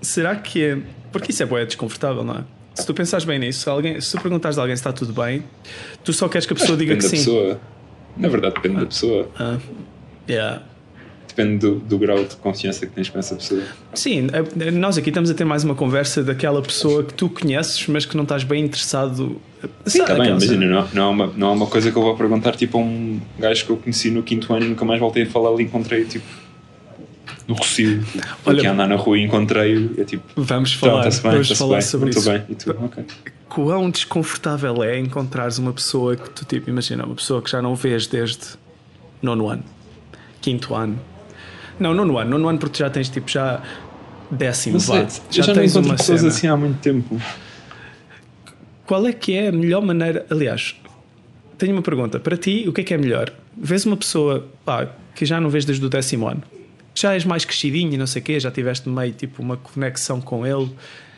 Será 0.00 0.36
que 0.36 0.64
é. 0.64 0.78
Porque 1.12 1.32
isso 1.32 1.42
é 1.42 1.46
boé 1.46 1.64
desconfortável, 1.64 2.22
não 2.22 2.36
é? 2.36 2.44
Se 2.74 2.86
tu 2.86 2.94
pensares 2.94 3.24
bem 3.24 3.38
nisso, 3.38 3.60
se, 3.60 3.68
alguém, 3.68 4.00
se 4.00 4.16
tu 4.16 4.20
perguntares 4.22 4.56
a 4.56 4.60
alguém 4.62 4.76
se 4.76 4.80
está 4.80 4.92
tudo 4.92 5.12
bem, 5.12 5.42
tu 6.04 6.12
só 6.12 6.28
queres 6.28 6.46
que 6.46 6.52
a 6.52 6.56
pessoa 6.56 6.78
diga 6.78 6.94
que 6.94 7.02
depende 7.02 7.22
sim. 7.22 7.30
da 7.30 7.38
pessoa. 7.40 7.60
Na 8.16 8.28
verdade, 8.28 8.54
depende 8.54 8.76
da 8.76 8.86
pessoa. 8.86 9.28
Ah, 9.38 9.58
yeah. 10.28 10.62
Depende 11.28 11.58
do, 11.58 11.74
do 11.76 11.98
grau 11.98 12.24
de 12.24 12.34
confiança 12.36 12.86
que 12.86 12.92
tens 12.92 13.08
com 13.08 13.18
essa 13.18 13.36
pessoa. 13.36 13.62
Sim, 13.94 14.26
eh, 14.32 14.70
nós 14.72 14.98
aqui 14.98 15.10
estamos 15.10 15.30
a 15.30 15.34
ter 15.34 15.44
mais 15.44 15.62
uma 15.62 15.74
conversa 15.74 16.22
daquela 16.22 16.60
pessoa 16.60 17.04
que 17.04 17.14
tu 17.14 17.28
conheces, 17.28 17.86
mas 17.86 18.04
que 18.04 18.16
não 18.16 18.24
estás 18.24 18.42
bem 18.42 18.64
interessado. 18.64 19.40
Sim, 19.86 20.00
está 20.02 20.14
bem, 20.14 20.30
imagina, 20.30 20.66
não, 20.66 20.88
não, 20.92 21.02
é 21.02 21.08
uma, 21.10 21.26
não 21.36 21.48
é 21.48 21.52
uma 21.52 21.66
coisa 21.66 21.92
que 21.92 21.96
eu 21.96 22.02
vou 22.02 22.16
perguntar 22.16 22.56
tipo 22.56 22.78
a 22.78 22.80
um 22.80 23.20
gajo 23.38 23.64
que 23.66 23.70
eu 23.70 23.76
conheci 23.76 24.10
no 24.10 24.22
quinto 24.22 24.52
ano 24.52 24.66
e 24.66 24.68
nunca 24.70 24.84
mais 24.84 24.98
voltei 24.98 25.24
a 25.24 25.26
falar 25.26 25.50
ali, 25.50 25.64
encontrei 25.64 26.04
tipo 26.04 26.24
no 27.46 27.54
Rocio, 27.54 28.04
Olha- 28.44 28.58
aqui 28.58 28.66
a 28.66 28.72
andar 28.72 28.88
na 28.88 28.96
rua 28.96 29.18
e 29.18 29.22
encontrei 29.22 29.90
é 29.96 30.04
tipo, 30.04 30.22
Vamos 30.36 30.74
falar, 30.74 31.02
bem, 31.08 31.10
vamos 31.22 31.50
falar 31.52 31.72
bem, 31.74 31.82
sobre 31.82 32.10
isso. 32.10 32.30
bem, 32.30 32.42
e 32.48 32.54
tu. 32.54 32.74
Quão 33.48 33.90
desconfortável 33.90 34.82
é 34.82 34.98
encontrares 34.98 35.56
uma 35.58 35.72
pessoa 35.72 36.14
que 36.14 36.28
tu, 36.30 36.44
tipo, 36.44 36.68
imagina, 36.68 37.06
uma 37.06 37.14
pessoa 37.14 37.40
que 37.40 37.50
já 37.50 37.62
não 37.62 37.74
vês 37.74 38.06
desde 38.06 38.58
nono 39.22 39.48
ano, 39.48 39.64
quinto 40.42 40.74
ano. 40.74 40.98
Não, 41.78 41.94
nono 41.94 42.18
ano, 42.18 42.30
nono 42.30 42.48
ano 42.48 42.58
porque 42.58 42.78
já 42.78 42.90
tens 42.90 43.08
tipo 43.08 43.30
já 43.30 43.62
décimo, 44.30 44.80
sei, 44.80 45.06
já 45.30 45.46
não 45.46 45.54
tens 45.54 45.76
uma 45.76 45.94
pessoas 45.96 46.20
cena. 46.20 46.32
assim 46.32 46.46
há 46.48 46.56
muito 46.56 46.78
tempo. 46.80 47.20
Qual 48.86 49.06
é 49.06 49.12
que 49.12 49.34
é 49.34 49.48
a 49.48 49.52
melhor 49.52 49.82
maneira? 49.82 50.26
Aliás, 50.30 50.74
tenho 51.56 51.72
uma 51.72 51.82
pergunta. 51.82 52.18
Para 52.18 52.36
ti, 52.36 52.64
o 52.66 52.72
que 52.72 52.80
é 52.80 52.84
que 52.84 52.94
é 52.94 52.98
melhor? 52.98 53.32
Vês 53.56 53.84
uma 53.84 53.96
pessoa 53.96 54.48
pá, 54.64 54.88
que 55.14 55.24
já 55.26 55.40
não 55.40 55.50
vês 55.50 55.64
desde 55.64 55.84
o 55.84 55.88
décimo 55.88 56.26
ano, 56.28 56.42
já 56.94 57.12
és 57.14 57.24
mais 57.24 57.44
crescidinho 57.44 57.92
e 57.94 57.96
não 57.96 58.06
sei 58.06 58.22
o 58.22 58.24
quê, 58.24 58.40
já 58.40 58.50
tiveste 58.50 58.88
meio 58.88 59.12
tipo 59.12 59.42
uma 59.42 59.56
conexão 59.56 60.20
com 60.20 60.46
ele, 60.46 60.70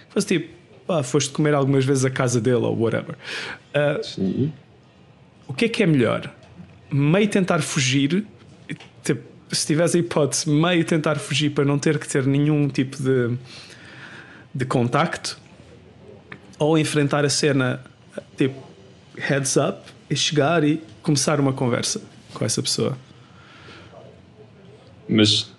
foste 0.09 0.39
tipo, 0.39 0.55
pá, 0.87 1.03
foste 1.03 1.31
comer 1.31 1.55
algumas 1.55 1.85
vezes 1.85 2.05
a 2.05 2.11
casa 2.11 2.41
dele 2.41 2.57
ou 2.57 2.77
whatever. 2.79 3.15
Ah, 3.73 4.01
Sim. 4.03 4.53
o 5.47 5.55
que 5.55 5.67
é 5.67 5.69
que 5.69 5.83
é 5.83 5.87
melhor? 5.87 6.33
Meio 6.91 7.29
tentar 7.29 7.61
fugir, 7.61 8.09
tipo, 8.09 8.27
se 9.53 9.67
tiveres 9.67 9.95
a 9.95 9.99
hipótese, 9.99 10.49
meio 10.49 10.85
tentar 10.85 11.17
fugir 11.17 11.51
para 11.51 11.65
não 11.65 11.79
ter 11.79 11.99
que 11.99 12.07
ter 12.09 12.25
nenhum 12.27 12.69
tipo 12.69 12.97
de, 13.03 13.37
de 14.55 14.65
contacto, 14.65 15.39
ou 16.59 16.79
enfrentar 16.79 17.25
a 17.25 17.29
cena 17.31 17.81
tipo 18.37 18.55
heads 19.17 19.57
up 19.57 19.79
e 20.09 20.17
chegar 20.17 20.63
e 20.65 20.83
começar 21.03 21.41
uma 21.41 21.53
conversa 21.53 22.01
com 22.35 22.45
essa 22.45 22.63
pessoa. 22.63 22.97
Mas, 25.09 25.51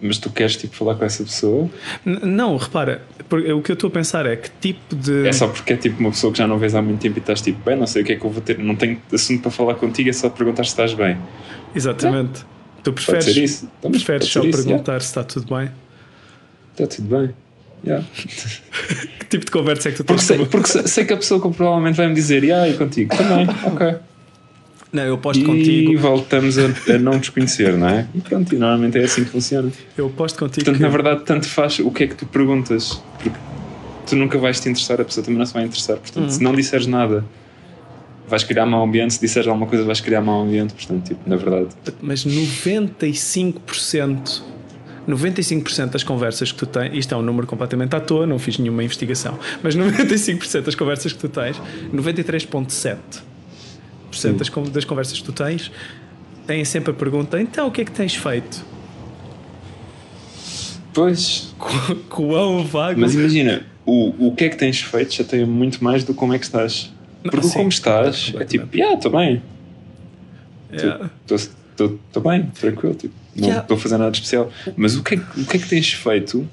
mas 0.00 0.18
tu 0.18 0.30
queres 0.30 0.56
tipo 0.56 0.74
falar 0.74 0.94
com 0.94 1.04
essa 1.04 1.22
pessoa? 1.22 1.68
N- 2.06 2.20
não, 2.24 2.56
repara, 2.56 3.02
porque 3.28 3.52
o 3.52 3.60
que 3.60 3.70
eu 3.72 3.74
estou 3.74 3.88
a 3.88 3.90
pensar 3.90 4.24
é 4.26 4.36
que 4.36 4.50
tipo 4.60 4.96
de. 4.96 5.26
É 5.26 5.32
só 5.32 5.48
porque 5.48 5.72
é 5.72 5.76
tipo 5.76 6.00
uma 6.00 6.10
pessoa 6.10 6.32
que 6.32 6.38
já 6.38 6.46
não 6.46 6.58
vês 6.58 6.74
há 6.74 6.80
muito 6.80 7.00
tempo 7.00 7.18
e 7.18 7.20
estás 7.20 7.40
tipo, 7.42 7.62
bem, 7.64 7.76
não 7.76 7.86
sei 7.86 8.02
o 8.02 8.04
que 8.04 8.12
é 8.12 8.16
que 8.16 8.24
eu 8.24 8.30
vou 8.30 8.40
ter, 8.40 8.58
não 8.58 8.74
tenho 8.76 9.00
assunto 9.12 9.42
para 9.42 9.50
falar 9.50 9.74
contigo, 9.74 10.08
é 10.08 10.12
só 10.12 10.30
perguntar 10.30 10.64
se 10.64 10.70
estás 10.70 10.94
bem. 10.94 11.18
Exatamente. 11.74 12.44
Tu 12.82 12.92
Pode 12.92 13.04
preferes, 13.04 13.24
ser 13.24 13.42
isso. 13.44 13.70
Então, 13.78 13.90
preferes 13.90 14.32
pode 14.32 14.32
só 14.32 14.44
isso, 14.58 14.64
perguntar 14.68 15.00
se 15.00 15.06
está 15.08 15.24
tudo 15.24 15.54
bem. 15.54 15.70
Está 16.72 16.86
tudo 16.86 17.08
bem. 17.18 17.30
Yeah. 17.84 18.04
que 19.20 19.26
tipo 19.26 19.44
de 19.46 19.50
conversa 19.50 19.88
é 19.88 19.92
que 19.92 19.98
tu 19.98 20.04
Porque, 20.04 20.18
tens? 20.18 20.26
sei, 20.26 20.38
com- 20.38 20.46
porque 20.46 20.68
sei, 20.68 20.86
sei 20.86 21.04
que 21.04 21.12
a 21.12 21.16
pessoa 21.16 21.40
que 21.40 21.50
provavelmente 21.56 21.96
vai 21.96 22.08
me 22.08 22.14
dizer, 22.14 22.44
e 22.44 22.52
aí 22.52 22.74
contigo 22.74 23.14
também, 23.16 23.46
ok. 23.64 23.96
Não, 24.92 25.02
eu 25.04 25.14
aposto 25.14 25.40
E 25.40 25.44
contigo. 25.44 25.98
voltamos 25.98 26.58
a, 26.58 26.64
a 26.92 26.98
não 26.98 27.12
nos 27.18 27.28
conhecer, 27.28 27.74
não 27.76 27.88
é? 27.88 28.06
E 28.14 28.20
pronto, 28.20 28.52
e 28.54 28.58
normalmente 28.58 28.98
é 28.98 29.04
assim 29.04 29.24
que 29.24 29.30
funciona. 29.30 29.70
Eu 29.96 30.06
aposto 30.08 30.38
contigo. 30.38 30.56
Portanto, 30.64 30.76
que- 30.78 30.82
na 30.82 30.88
verdade, 30.88 31.22
tanto 31.24 31.46
faz 31.48 31.78
o 31.78 31.90
que 31.92 32.04
é 32.04 32.06
que 32.08 32.14
tu 32.16 32.26
perguntas, 32.26 33.00
porque 33.22 33.38
tu 34.06 34.16
nunca 34.16 34.36
vais 34.36 34.58
te 34.58 34.68
interessar, 34.68 35.00
a 35.00 35.04
pessoa 35.04 35.24
também 35.24 35.38
não 35.38 35.46
se 35.46 35.54
vai 35.54 35.64
interessar. 35.64 35.96
Portanto, 35.96 36.24
Uhum. 36.24 36.30
se 36.30 36.42
não 36.42 36.52
disseres 36.54 36.86
nada, 36.88 37.24
vais 38.30 38.44
criar 38.44 38.66
mau 38.66 38.84
ambiente, 38.84 39.14
se 39.14 39.20
disseres 39.20 39.48
alguma 39.48 39.66
coisa, 39.66 39.84
vais 39.84 40.00
criar 40.00 40.20
mau 40.20 40.42
ambiente. 40.42 40.72
Portanto, 40.74 41.04
tipo, 41.08 41.28
na 41.28 41.36
verdade, 41.36 41.68
Mas 42.00 42.24
95%, 42.24 44.42
95% 45.08 45.86
das 45.90 46.04
conversas 46.04 46.52
que 46.52 46.58
tu 46.58 46.66
tens, 46.66 46.96
isto 46.96 47.14
é 47.14 47.18
um 47.18 47.22
número 47.22 47.46
completamente 47.46 47.94
à 47.96 48.00
toa, 48.00 48.26
não 48.26 48.38
fiz 48.38 48.58
nenhuma 48.58 48.84
investigação, 48.84 49.38
mas 49.62 49.74
95% 49.76 50.62
das 50.62 50.74
conversas 50.74 51.12
que 51.12 51.18
tu 51.18 51.28
tens, 51.28 51.60
93,7% 51.92 52.96
das, 54.36 54.50
das 54.72 54.84
conversas 54.84 55.18
que 55.18 55.24
tu 55.24 55.32
tens, 55.32 55.70
têm 56.46 56.64
sempre 56.64 56.90
a 56.92 56.94
pergunta: 56.94 57.40
então 57.40 57.66
o 57.68 57.70
que 57.70 57.82
é 57.82 57.84
que 57.84 57.92
tens 57.92 58.14
feito? 58.14 58.64
pois. 60.92 61.54
Qu- 61.58 61.96
Quão 62.08 62.64
vago. 62.64 63.00
Mas 63.00 63.14
imagina, 63.14 63.62
o, 63.86 64.28
o 64.28 64.34
que 64.34 64.44
é 64.44 64.48
que 64.48 64.56
tens 64.56 64.80
feito 64.80 65.14
chateia 65.14 65.46
muito 65.46 65.82
mais 65.82 66.04
do 66.04 66.14
como 66.14 66.34
é 66.34 66.38
que 66.38 66.44
estás. 66.44 66.92
Porque 67.22 67.42
sim. 67.42 67.52
como 67.54 67.68
estás 67.68 68.32
é 68.38 68.44
tipo, 68.44 68.74
yeah, 68.74 68.96
estou 68.96 69.10
bem, 69.12 69.42
Yeah. 70.72 71.10
estou 71.28 72.22
bem, 72.22 72.46
tranquilo, 72.58 72.94
tipo, 72.94 73.14
não 73.34 73.44
Yeah. 73.44 73.62
estou 73.62 73.76
a 73.76 73.80
fazer 73.80 73.98
nada 73.98 74.10
de 74.10 74.18
especial. 74.18 74.50
Mas 74.76 74.94
o 74.96 75.02
que, 75.02 75.14
é, 75.14 75.16
que- 75.18 75.40
o 75.40 75.44
que 75.46 75.56
é 75.56 75.60
que 75.60 75.68
tens 75.68 75.92
feito 75.92 76.48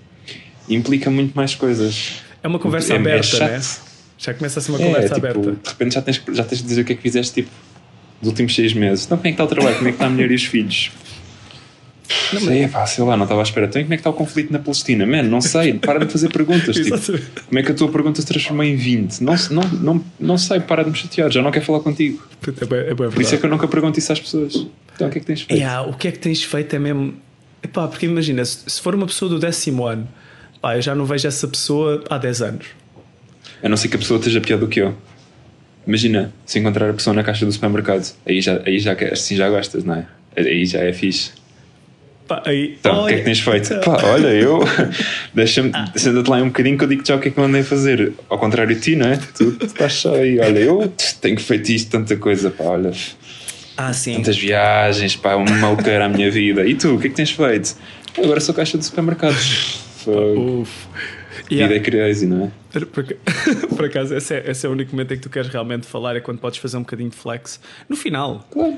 implica 0.69 1.09
muito 1.09 1.33
mais 1.36 1.53
coisas. 1.55 2.21
É 2.41 2.47
uma 2.47 2.59
conversa 2.59 2.93
É- 2.93 2.95
é 2.95 3.00
aberta, 3.00 3.24
chato. 3.24 3.51
né? 3.51 3.62
Já 4.17 4.33
começa 4.33 4.59
a 4.59 4.63
ser 4.63 4.71
uma 4.71 4.81
É, 4.81 4.86
conversa 4.86 5.13
tipo, 5.15 5.27
aberta. 5.27 5.51
de 5.51 5.69
repente 5.69 5.93
já 5.93 6.01
tens, 6.01 6.21
já 6.33 6.43
tens 6.43 6.62
de 6.62 6.67
dizer 6.67 6.81
o 6.81 6.86
que 6.86 6.93
é 6.93 6.95
que 6.95 7.01
fizeste 7.01 7.33
tipo, 7.36 7.50
nos 8.21 8.29
últimos 8.29 8.55
seis 8.55 8.74
meses. 8.74 9.05
Então, 9.05 9.17
como 9.17 9.27
é 9.27 9.31
que 9.31 9.33
está 9.36 9.43
o 9.43 9.47
trabalho? 9.47 9.75
Como 9.75 9.88
é 9.88 9.91
que 9.91 9.95
está 9.95 10.07
a 10.07 10.09
mulher 10.09 10.31
e 10.31 10.36
os 10.36 10.43
filhos? 10.45 10.91
Não, 12.31 12.39
sei, 12.39 12.67
pá, 12.67 12.85
sei 12.85 13.03
lá, 13.03 13.17
não 13.17 13.23
estava 13.23 13.41
à 13.41 13.43
espera. 13.43 13.67
Então, 13.67 13.81
como 13.81 13.93
é 13.93 13.97
que 13.97 14.01
está 14.01 14.09
o 14.09 14.13
conflito 14.13 14.51
na 14.51 14.59
Palestina? 14.59 15.05
Mano, 15.05 15.29
não 15.29 15.41
sei, 15.41 15.73
para 15.73 16.05
de 16.05 16.11
fazer 16.11 16.29
perguntas. 16.29 16.75
tipo, 16.77 16.97
como 17.47 17.59
é 17.59 17.63
que 17.63 17.71
a 17.71 17.75
tua 17.75 17.89
pergunta 17.89 18.21
se 18.21 18.27
transformou 18.27 18.63
em 18.63 18.75
20? 18.75 19.21
Não, 19.21 19.35
não, 19.51 19.63
não, 19.63 20.05
não 20.19 20.37
sei, 20.37 20.59
para 20.59 20.83
de 20.83 20.89
me 20.89 20.95
chatear, 20.95 21.29
já 21.31 21.41
não 21.41 21.51
quero 21.51 21.65
falar 21.65 21.81
contigo. 21.81 22.25
É 22.61 22.65
bem, 22.65 22.79
é 22.79 22.93
bem 22.93 23.09
Por 23.09 23.21
isso 23.21 23.35
é 23.35 23.37
que 23.37 23.45
eu 23.45 23.49
nunca 23.49 23.67
pergunto 23.67 23.99
isso 23.99 24.11
às 24.11 24.19
pessoas. 24.19 24.67
Então, 24.95 25.07
o 25.07 25.11
que 25.11 25.17
é 25.17 25.21
que 25.21 25.27
tens 25.27 25.41
feito? 25.41 25.59
Yeah, 25.59 25.87
o 25.87 25.93
que 25.93 26.07
é 26.07 26.11
que 26.11 26.19
tens 26.19 26.43
feito 26.43 26.75
é 26.75 26.79
mesmo. 26.79 27.13
Epá, 27.61 27.87
porque 27.87 28.05
imagina, 28.05 28.45
se, 28.45 28.79
for 28.81 28.95
uma 28.95 29.05
pessoa 29.05 29.29
do 29.29 29.39
décimo 29.39 29.85
ano, 29.85 30.07
pá, 30.61 30.75
eu 30.77 30.81
já 30.81 30.95
não 30.95 31.05
vejo 31.05 31.27
essa 31.27 31.47
pessoa 31.47 32.03
há 32.09 32.17
10 32.17 32.41
anos. 32.41 32.67
A 33.61 33.67
não 33.67 33.75
ser 33.75 33.89
que 33.89 33.95
a 33.95 33.99
pessoa 33.99 34.17
esteja 34.17 34.39
pior 34.39 34.59
do 34.59 34.67
que 34.67 34.79
eu. 34.79 34.95
Imagina, 35.85 36.33
se 36.45 36.59
encontrar 36.59 36.89
a 36.89 36.93
pessoa 36.93 37.13
na 37.13 37.23
caixa 37.23 37.45
do 37.45 37.51
supermercado, 37.51 38.13
aí 38.25 38.41
já, 38.41 38.61
aí 38.65 38.79
já, 38.79 38.93
assim 38.93 39.35
já 39.35 39.49
gostas, 39.49 39.83
não 39.83 39.95
é? 39.95 40.05
Aí 40.35 40.65
já 40.65 40.79
é 40.79 40.93
fixe. 40.93 41.31
Pá, 42.27 42.43
aí, 42.46 42.75
Então, 42.79 43.03
o 43.03 43.07
que 43.07 43.13
é 43.13 43.17
que 43.19 43.24
tens 43.24 43.39
feito? 43.39 43.79
Pá, 43.81 44.01
olha, 44.05 44.27
eu. 44.27 44.60
Deixa-me. 45.34 45.72
Senta-te 45.96 46.29
lá 46.29 46.38
um 46.38 46.48
bocadinho 46.48 46.77
que 46.77 46.84
eu 46.84 46.88
digo 46.88 47.03
já 47.05 47.15
o 47.15 47.19
que 47.19 47.29
é 47.29 47.31
que 47.31 47.38
eu 47.39 47.43
andei 47.43 47.62
a 47.62 47.63
fazer. 47.63 48.13
Ao 48.29 48.38
contrário 48.38 48.75
de 48.75 48.81
ti, 48.81 48.96
não 48.96 49.07
é? 49.07 49.17
Tu, 49.36 49.51
tu 49.53 49.65
estás 49.65 49.93
só 49.93 50.15
aí. 50.15 50.39
Olha, 50.39 50.60
eu 50.60 50.91
tenho 51.22 51.39
feito 51.39 51.69
isto, 51.72 51.91
tanta 51.91 52.15
coisa, 52.17 52.50
pá, 52.51 52.65
olha. 52.65 52.91
Ah, 53.77 53.93
sim. 53.93 54.15
Tantas 54.15 54.38
viagens, 54.38 55.15
pá, 55.15 55.36
um 55.36 55.46
maluqueiro 55.46 56.03
à 56.03 56.10
minha 56.10 56.29
vida. 56.31 56.65
E 56.65 56.75
tu, 56.75 56.96
o 56.96 57.00
que 57.00 57.07
é 57.07 57.10
que 57.10 57.15
tens 57.15 57.31
feito? 57.31 57.75
"Eu 58.17 58.25
Agora 58.25 58.39
sou 58.39 58.53
caixa 58.53 58.77
de 58.77 58.84
supermercados. 58.86 59.79
Fogo. 60.03 60.62
Uf. 60.62 60.72
Vida 61.50 61.63
Yeah. 61.63 61.75
é 61.75 61.79
crazy, 61.79 62.25
não 62.25 62.46
é? 62.46 62.51
Por 63.75 63.86
acaso, 63.86 64.13
esse 64.15 64.34
é, 64.36 64.51
esse 64.51 64.65
é 64.65 64.69
o 64.69 64.72
único 64.74 64.91
momento 64.91 65.13
em 65.13 65.17
que 65.17 65.24
tu 65.24 65.29
queres 65.29 65.48
realmente 65.50 65.86
falar, 65.88 66.15
é 66.15 66.19
quando 66.19 66.39
podes 66.39 66.60
fazer 66.60 66.75
um 66.77 66.81
bocadinho 66.81 67.10
de 67.10 67.15
flex. 67.15 67.60
No 67.88 67.96
final, 67.96 68.46
Claro. 68.51 68.75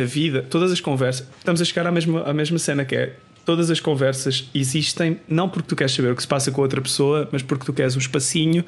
A 0.00 0.04
vida, 0.04 0.42
todas 0.42 0.72
as 0.72 0.80
conversas, 0.80 1.26
estamos 1.38 1.60
a 1.60 1.64
chegar 1.64 1.86
à 1.86 1.90
mesma, 1.92 2.22
à 2.22 2.32
mesma 2.32 2.58
cena 2.58 2.84
que 2.84 2.96
é. 2.96 3.16
Todas 3.44 3.70
as 3.70 3.80
conversas 3.80 4.48
existem 4.54 5.18
não 5.26 5.48
porque 5.48 5.68
tu 5.68 5.74
queres 5.74 5.92
saber 5.92 6.12
o 6.12 6.16
que 6.16 6.22
se 6.22 6.28
passa 6.28 6.50
com 6.50 6.60
outra 6.60 6.80
pessoa, 6.80 7.28
mas 7.32 7.42
porque 7.42 7.64
tu 7.64 7.72
queres 7.72 7.96
um 7.96 7.98
espacinho 7.98 8.64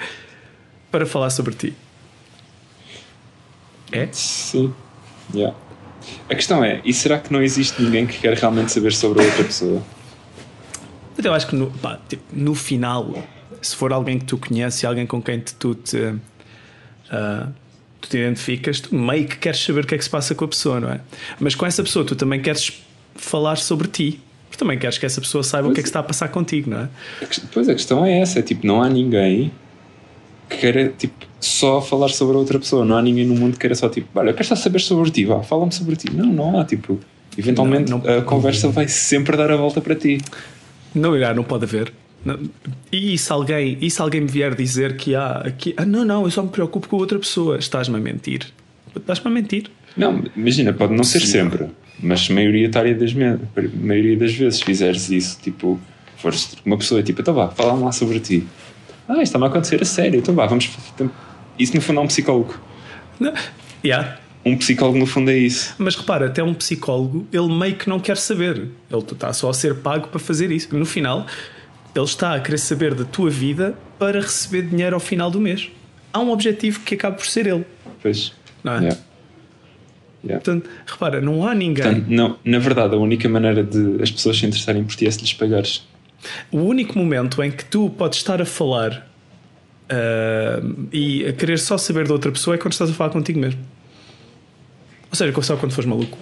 para 0.90 1.06
falar 1.06 1.30
sobre 1.30 1.54
ti. 1.54 1.74
É? 3.92 4.08
Sim. 4.10 4.72
Yeah. 5.34 5.56
A 6.28 6.34
questão 6.34 6.64
é, 6.64 6.80
e 6.84 6.92
será 6.92 7.18
que 7.18 7.32
não 7.32 7.42
existe 7.42 7.80
ninguém 7.82 8.06
que 8.06 8.18
quer 8.18 8.36
realmente 8.36 8.72
saber 8.72 8.92
sobre 8.92 9.22
a 9.22 9.26
outra 9.26 9.44
pessoa? 9.44 9.82
Mas 11.16 11.24
eu 11.24 11.34
acho 11.34 11.46
que 11.46 11.54
no, 11.54 11.70
pá, 11.70 11.98
tipo, 12.08 12.22
no 12.32 12.54
final, 12.54 13.14
se 13.60 13.76
for 13.76 13.92
alguém 13.92 14.18
que 14.18 14.24
tu 14.24 14.38
conheces 14.38 14.84
alguém 14.84 15.06
com 15.06 15.22
quem 15.22 15.40
tu 15.40 15.74
te, 15.74 16.14
ah, 17.10 17.48
tu 18.02 18.08
te 18.10 18.18
identificas, 18.18 18.80
tu 18.80 18.94
meio 18.94 19.26
que 19.26 19.36
queres 19.38 19.60
saber 19.64 19.84
o 19.84 19.86
que 19.86 19.94
é 19.94 19.98
que 19.98 20.04
se 20.04 20.10
passa 20.10 20.34
com 20.34 20.44
a 20.44 20.48
pessoa, 20.48 20.78
não 20.80 20.90
é? 20.90 21.00
Mas 21.40 21.54
com 21.54 21.64
essa 21.64 21.82
pessoa 21.82 22.04
tu 22.04 22.14
também 22.14 22.40
queres 22.42 22.82
falar 23.14 23.56
sobre 23.56 23.88
ti. 23.88 24.20
Porque 24.48 24.58
também 24.62 24.78
queres 24.78 24.98
que 24.98 25.06
essa 25.06 25.18
pessoa 25.20 25.42
saiba 25.42 25.68
o 25.68 25.72
que 25.72 25.80
é 25.80 25.82
que 25.82 25.88
se 25.88 25.90
está 25.90 26.00
a 26.00 26.02
passar 26.02 26.28
contigo, 26.28 26.68
não 26.68 26.80
é? 26.80 26.88
Pois 27.54 27.66
a 27.70 27.72
questão 27.74 28.04
é 28.04 28.20
essa, 28.20 28.38
é 28.40 28.42
tipo, 28.42 28.66
não 28.66 28.82
há 28.82 28.88
ninguém 28.90 29.50
que 30.50 30.58
queira 30.58 30.88
tipo, 30.98 31.14
só 31.40 31.80
falar 31.80 32.08
sobre 32.10 32.36
a 32.36 32.38
outra 32.38 32.58
pessoa, 32.58 32.84
não 32.84 32.96
há 32.98 33.00
ninguém 33.02 33.24
no 33.24 33.34
mundo 33.34 33.54
que 33.54 33.60
queira 33.60 33.74
só 33.74 33.88
tipo, 33.88 34.08
olha, 34.14 34.28
eu 34.28 34.34
quero 34.34 34.46
só 34.46 34.54
saber 34.54 34.80
sobre 34.80 35.10
ti, 35.10 35.24
vá, 35.24 35.42
fala-me 35.42 35.72
sobre 35.72 35.96
ti. 35.96 36.10
Não, 36.12 36.26
não 36.26 36.60
há, 36.60 36.64
tipo, 36.66 37.00
eventualmente 37.38 37.90
Não, 37.90 37.98
não- 37.98 38.18
a 38.18 38.22
conversa 38.22 38.68
vai 38.68 38.86
sempre 38.88 39.36
dar 39.38 39.50
a 39.50 39.56
volta 39.56 39.80
para 39.80 39.94
ti. 39.94 40.20
Não, 40.94 41.18
já, 41.18 41.32
não 41.32 41.44
pode 41.44 41.64
haver. 41.64 41.90
E 42.90 43.18
se 43.18 43.32
alguém, 43.32 43.78
e 43.80 43.90
se 43.90 44.00
alguém 44.00 44.20
me 44.20 44.28
vier 44.28 44.54
dizer 44.54 44.96
que 44.96 45.14
há 45.14 45.38
aqui, 45.38 45.74
ah, 45.76 45.84
não, 45.84 46.04
não, 46.04 46.24
eu 46.24 46.30
só 46.30 46.42
me 46.42 46.48
preocupo 46.48 46.88
com 46.88 46.96
outra 46.96 47.18
pessoa, 47.18 47.58
estás-me 47.58 47.96
a 47.96 48.00
mentir. 48.00 48.46
Estás-me 48.94 49.28
a 49.28 49.30
mentir. 49.30 49.70
Não, 49.96 50.22
imagina, 50.36 50.72
pode 50.72 50.94
não 50.94 51.04
ser 51.04 51.20
Sim. 51.20 51.26
sempre, 51.26 51.66
mas 52.00 52.28
maioritariamente 52.28 53.04
das, 53.54 53.74
maioria 53.74 54.16
das 54.16 54.34
vezes 54.34 54.62
fizeres 54.62 55.10
isso, 55.10 55.38
tipo, 55.40 55.80
fores 56.16 56.56
uma 56.64 56.78
pessoa 56.78 57.02
tipo, 57.02 57.20
então 57.20 57.34
vá, 57.34 57.48
fala-me 57.48 57.82
lá 57.82 57.92
sobre 57.92 58.20
ti. 58.20 58.46
Ah, 59.08 59.14
isto 59.14 59.22
está-me 59.24 59.44
a 59.44 59.48
acontecer 59.48 59.82
a 59.82 59.84
sério, 59.84 60.18
então 60.18 60.34
vá, 60.34 60.46
vamos. 60.46 60.70
Isso 61.58 61.74
no 61.74 61.82
fundo 61.82 62.00
é 62.00 62.02
um 62.02 62.06
psicólogo. 62.06 62.54
Não. 63.18 63.34
Yeah. 63.84 64.18
Um 64.44 64.56
psicólogo 64.56 64.98
no 64.98 65.06
fundo 65.06 65.30
é 65.30 65.36
isso. 65.36 65.74
Mas 65.78 65.94
repara, 65.94 66.26
até 66.26 66.42
um 66.42 66.54
psicólogo, 66.54 67.26
ele 67.32 67.52
meio 67.52 67.76
que 67.76 67.88
não 67.88 68.00
quer 68.00 68.16
saber. 68.16 68.68
Ele 68.90 69.02
está 69.12 69.32
só 69.32 69.50
a 69.50 69.54
ser 69.54 69.76
pago 69.76 70.08
para 70.08 70.18
fazer 70.18 70.50
isso. 70.50 70.74
No 70.76 70.86
final, 70.86 71.26
ele 71.94 72.04
está 72.04 72.34
a 72.34 72.40
querer 72.40 72.58
saber 72.58 72.94
da 72.94 73.04
tua 73.04 73.30
vida 73.30 73.74
para 73.98 74.20
receber 74.20 74.62
dinheiro 74.62 74.94
ao 74.94 75.00
final 75.00 75.30
do 75.30 75.40
mês. 75.40 75.70
Há 76.12 76.20
um 76.20 76.30
objetivo 76.30 76.80
que 76.80 76.94
acaba 76.94 77.16
por 77.16 77.26
ser 77.26 77.46
ele. 77.46 77.64
Pois. 78.00 78.32
Não 78.62 78.74
é? 78.74 78.78
Yeah. 78.80 79.00
Yeah. 80.24 80.44
Portanto, 80.44 80.70
repara, 80.86 81.20
não 81.20 81.46
há 81.46 81.54
ninguém. 81.54 81.84
Portanto, 81.84 82.06
não, 82.08 82.38
na 82.44 82.58
verdade, 82.58 82.94
a 82.94 82.98
única 82.98 83.28
maneira 83.28 83.64
de 83.64 84.00
as 84.02 84.10
pessoas 84.10 84.38
se 84.38 84.46
interessarem 84.46 84.84
por 84.84 84.94
ti 84.94 85.06
é 85.06 85.10
se 85.10 85.20
lhes 85.20 85.34
pagares. 85.34 85.86
O 86.50 86.58
único 86.58 86.96
momento 86.96 87.42
em 87.42 87.50
que 87.50 87.64
tu 87.64 87.90
podes 87.90 88.18
estar 88.18 88.40
a 88.40 88.44
falar 88.44 89.08
ah, 89.88 90.62
e 90.90 91.26
a 91.26 91.32
querer 91.32 91.58
só 91.58 91.76
saber 91.76 92.06
da 92.06 92.14
outra 92.14 92.32
pessoa 92.32 92.54
é 92.54 92.58
quando 92.58 92.72
estás 92.72 92.90
a 92.90 92.94
falar 92.94 93.10
contigo 93.10 93.38
mesmo. 93.38 93.60
Ou 95.10 95.16
seja, 95.16 95.42
só 95.42 95.56
quando 95.56 95.72
fores 95.72 95.88
maluco. 95.88 96.16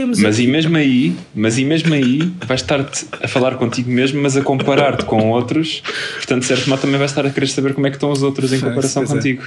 Temos 0.00 0.18
Mas 0.18 0.36
aqui- 0.36 0.44
e 0.44 0.50
mesmo 0.50 0.78
aí, 0.78 1.14
mas 1.34 1.58
e 1.58 1.64
mesmo 1.66 1.92
aí, 1.92 2.32
vais 2.46 2.62
estar-te 2.62 3.04
a 3.22 3.28
falar 3.28 3.56
contigo 3.56 3.90
mesmo, 3.90 4.22
mas 4.22 4.34
a 4.34 4.40
comparar-te 4.40 5.04
com 5.04 5.28
outros. 5.28 5.82
Portanto, 6.14 6.40
de 6.40 6.46
certo 6.46 6.70
modo, 6.70 6.80
também 6.80 6.96
vais 6.98 7.10
estar 7.10 7.26
a 7.26 7.28
querer 7.28 7.48
saber 7.48 7.74
como 7.74 7.86
é 7.86 7.90
que 7.90 7.96
estão 7.96 8.10
os 8.10 8.22
outros 8.22 8.50
em 8.50 8.60
comparação 8.60 9.04
pois 9.04 9.10
é. 9.10 9.14
contigo. 9.14 9.44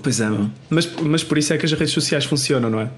Pois 0.00 0.20
é, 0.20 0.28
mas, 0.68 0.88
mas 1.02 1.24
por 1.24 1.38
isso 1.38 1.52
é 1.52 1.58
que 1.58 1.66
as 1.66 1.72
redes 1.72 1.92
sociais 1.92 2.24
funcionam, 2.24 2.70
não 2.70 2.80
é? 2.82 2.88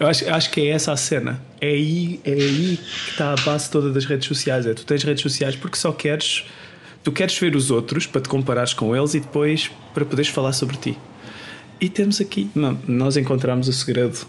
Eu 0.00 0.08
acho, 0.08 0.28
acho 0.28 0.50
que 0.50 0.62
é 0.62 0.70
essa 0.70 0.90
a 0.90 0.96
cena. 0.96 1.40
É 1.60 1.68
aí, 1.68 2.18
é 2.24 2.32
aí 2.32 2.80
que 2.82 3.10
está 3.12 3.32
a 3.32 3.36
base 3.36 3.70
toda 3.70 3.92
das 3.92 4.04
redes 4.04 4.26
sociais. 4.26 4.66
É 4.66 4.74
tu 4.74 4.84
tens 4.84 5.04
redes 5.04 5.22
sociais 5.22 5.54
porque 5.54 5.76
só 5.76 5.92
queres. 5.92 6.42
Tu 7.04 7.12
queres 7.12 7.38
ver 7.38 7.54
os 7.54 7.70
outros 7.70 8.08
para 8.08 8.20
te 8.22 8.28
comparares 8.28 8.74
com 8.74 8.96
eles 8.96 9.14
e 9.14 9.20
depois 9.20 9.70
para 9.94 10.04
poderes 10.04 10.32
falar 10.32 10.52
sobre 10.52 10.76
ti. 10.78 10.98
E 11.80 11.88
temos 11.88 12.20
aqui. 12.20 12.50
Não, 12.56 12.76
nós 12.88 13.16
encontramos 13.16 13.68
o 13.68 13.72
segredo. 13.72 14.26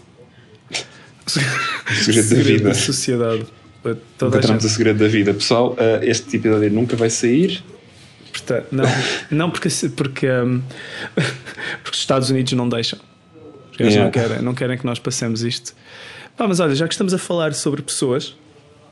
O 1.26 1.94
segredo 1.94 2.28
da 2.36 2.42
vida. 2.42 2.74
sociedade. 2.74 3.44
Para 3.82 3.96
toda 4.16 4.36
a 4.36 4.38
Encontramos 4.38 4.64
o 4.64 4.68
segredo 4.68 4.98
da 4.98 5.08
vida. 5.08 5.34
Pessoal, 5.34 5.74
eh, 5.78 6.00
este 6.04 6.24
tipo 6.28 6.42
de 6.44 6.48
episódio 6.48 6.70
nunca 6.72 6.96
vai 6.96 7.10
sair. 7.10 7.62
Portanto, 8.30 8.66
não, 8.72 8.84
não 9.30 9.50
porque, 9.50 9.68
porque, 9.96 10.28
hum, 10.30 10.62
porque 11.82 11.90
os 11.92 11.98
Estados 11.98 12.30
Unidos 12.30 12.52
não 12.54 12.68
deixam. 12.68 12.98
Eles 13.78 13.94
Yeah. 13.94 14.04
não, 14.04 14.10
querem, 14.10 14.42
não 14.42 14.54
querem 14.54 14.78
que 14.78 14.86
nós 14.86 14.98
passemos 14.98 15.42
isto. 15.42 15.74
Pá, 16.36 16.46
mas 16.46 16.60
olha, 16.60 16.74
já 16.74 16.86
que 16.86 16.94
estamos 16.94 17.12
a 17.12 17.18
falar 17.18 17.52
sobre 17.54 17.82
pessoas, 17.82 18.36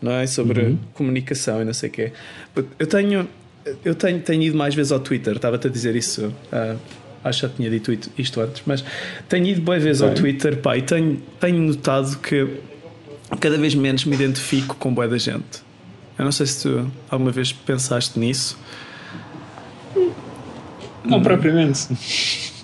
não 0.02 0.12
é? 0.12 0.26
Sobre 0.26 0.60
Uhum. 0.62 0.78
comunicação 0.94 1.62
e 1.62 1.64
não 1.64 1.72
sei 1.74 1.88
o 1.88 1.92
quê, 1.92 2.12
eu 2.78 2.86
tenho, 2.86 3.28
eu 3.84 3.94
tenho, 3.94 4.20
tenho 4.20 4.42
ido 4.42 4.56
mais 4.56 4.74
vezes 4.74 4.90
ao 4.92 4.98
Twitter, 5.00 5.36
estava-te 5.36 5.66
a 5.68 5.70
dizer 5.70 5.94
isso. 5.96 6.32
ah, 6.52 6.76
acho 7.22 7.40
que 7.40 7.46
já 7.46 7.52
tinha 7.54 7.70
dito 7.70 7.92
isto- 8.18 8.40
antes, 8.40 8.62
mas 8.66 8.84
tenho 9.28 9.46
ido 9.46 9.60
boas 9.60 9.82
vezes 9.82 10.02
ao. 10.02 10.14
Twitter 10.14 10.56
pá, 10.58 10.76
e 10.76 10.82
tenho, 10.82 11.20
tenho 11.38 11.58
notado 11.60 12.18
que 12.18 12.46
cada 13.40 13.56
vez 13.58 13.74
menos 13.74 14.04
me 14.04 14.14
identifico 14.14 14.74
com 14.76 14.92
boa 14.92 15.06
da 15.08 15.18
gente. 15.18 15.62
Eu 16.18 16.24
não 16.24 16.32
sei 16.32 16.46
se 16.46 16.62
tu 16.62 16.90
alguma 17.08 17.30
vez 17.30 17.52
pensaste 17.52 18.18
nisso. 18.18 18.58
Não 21.04 21.22
propriamente. 21.22 21.88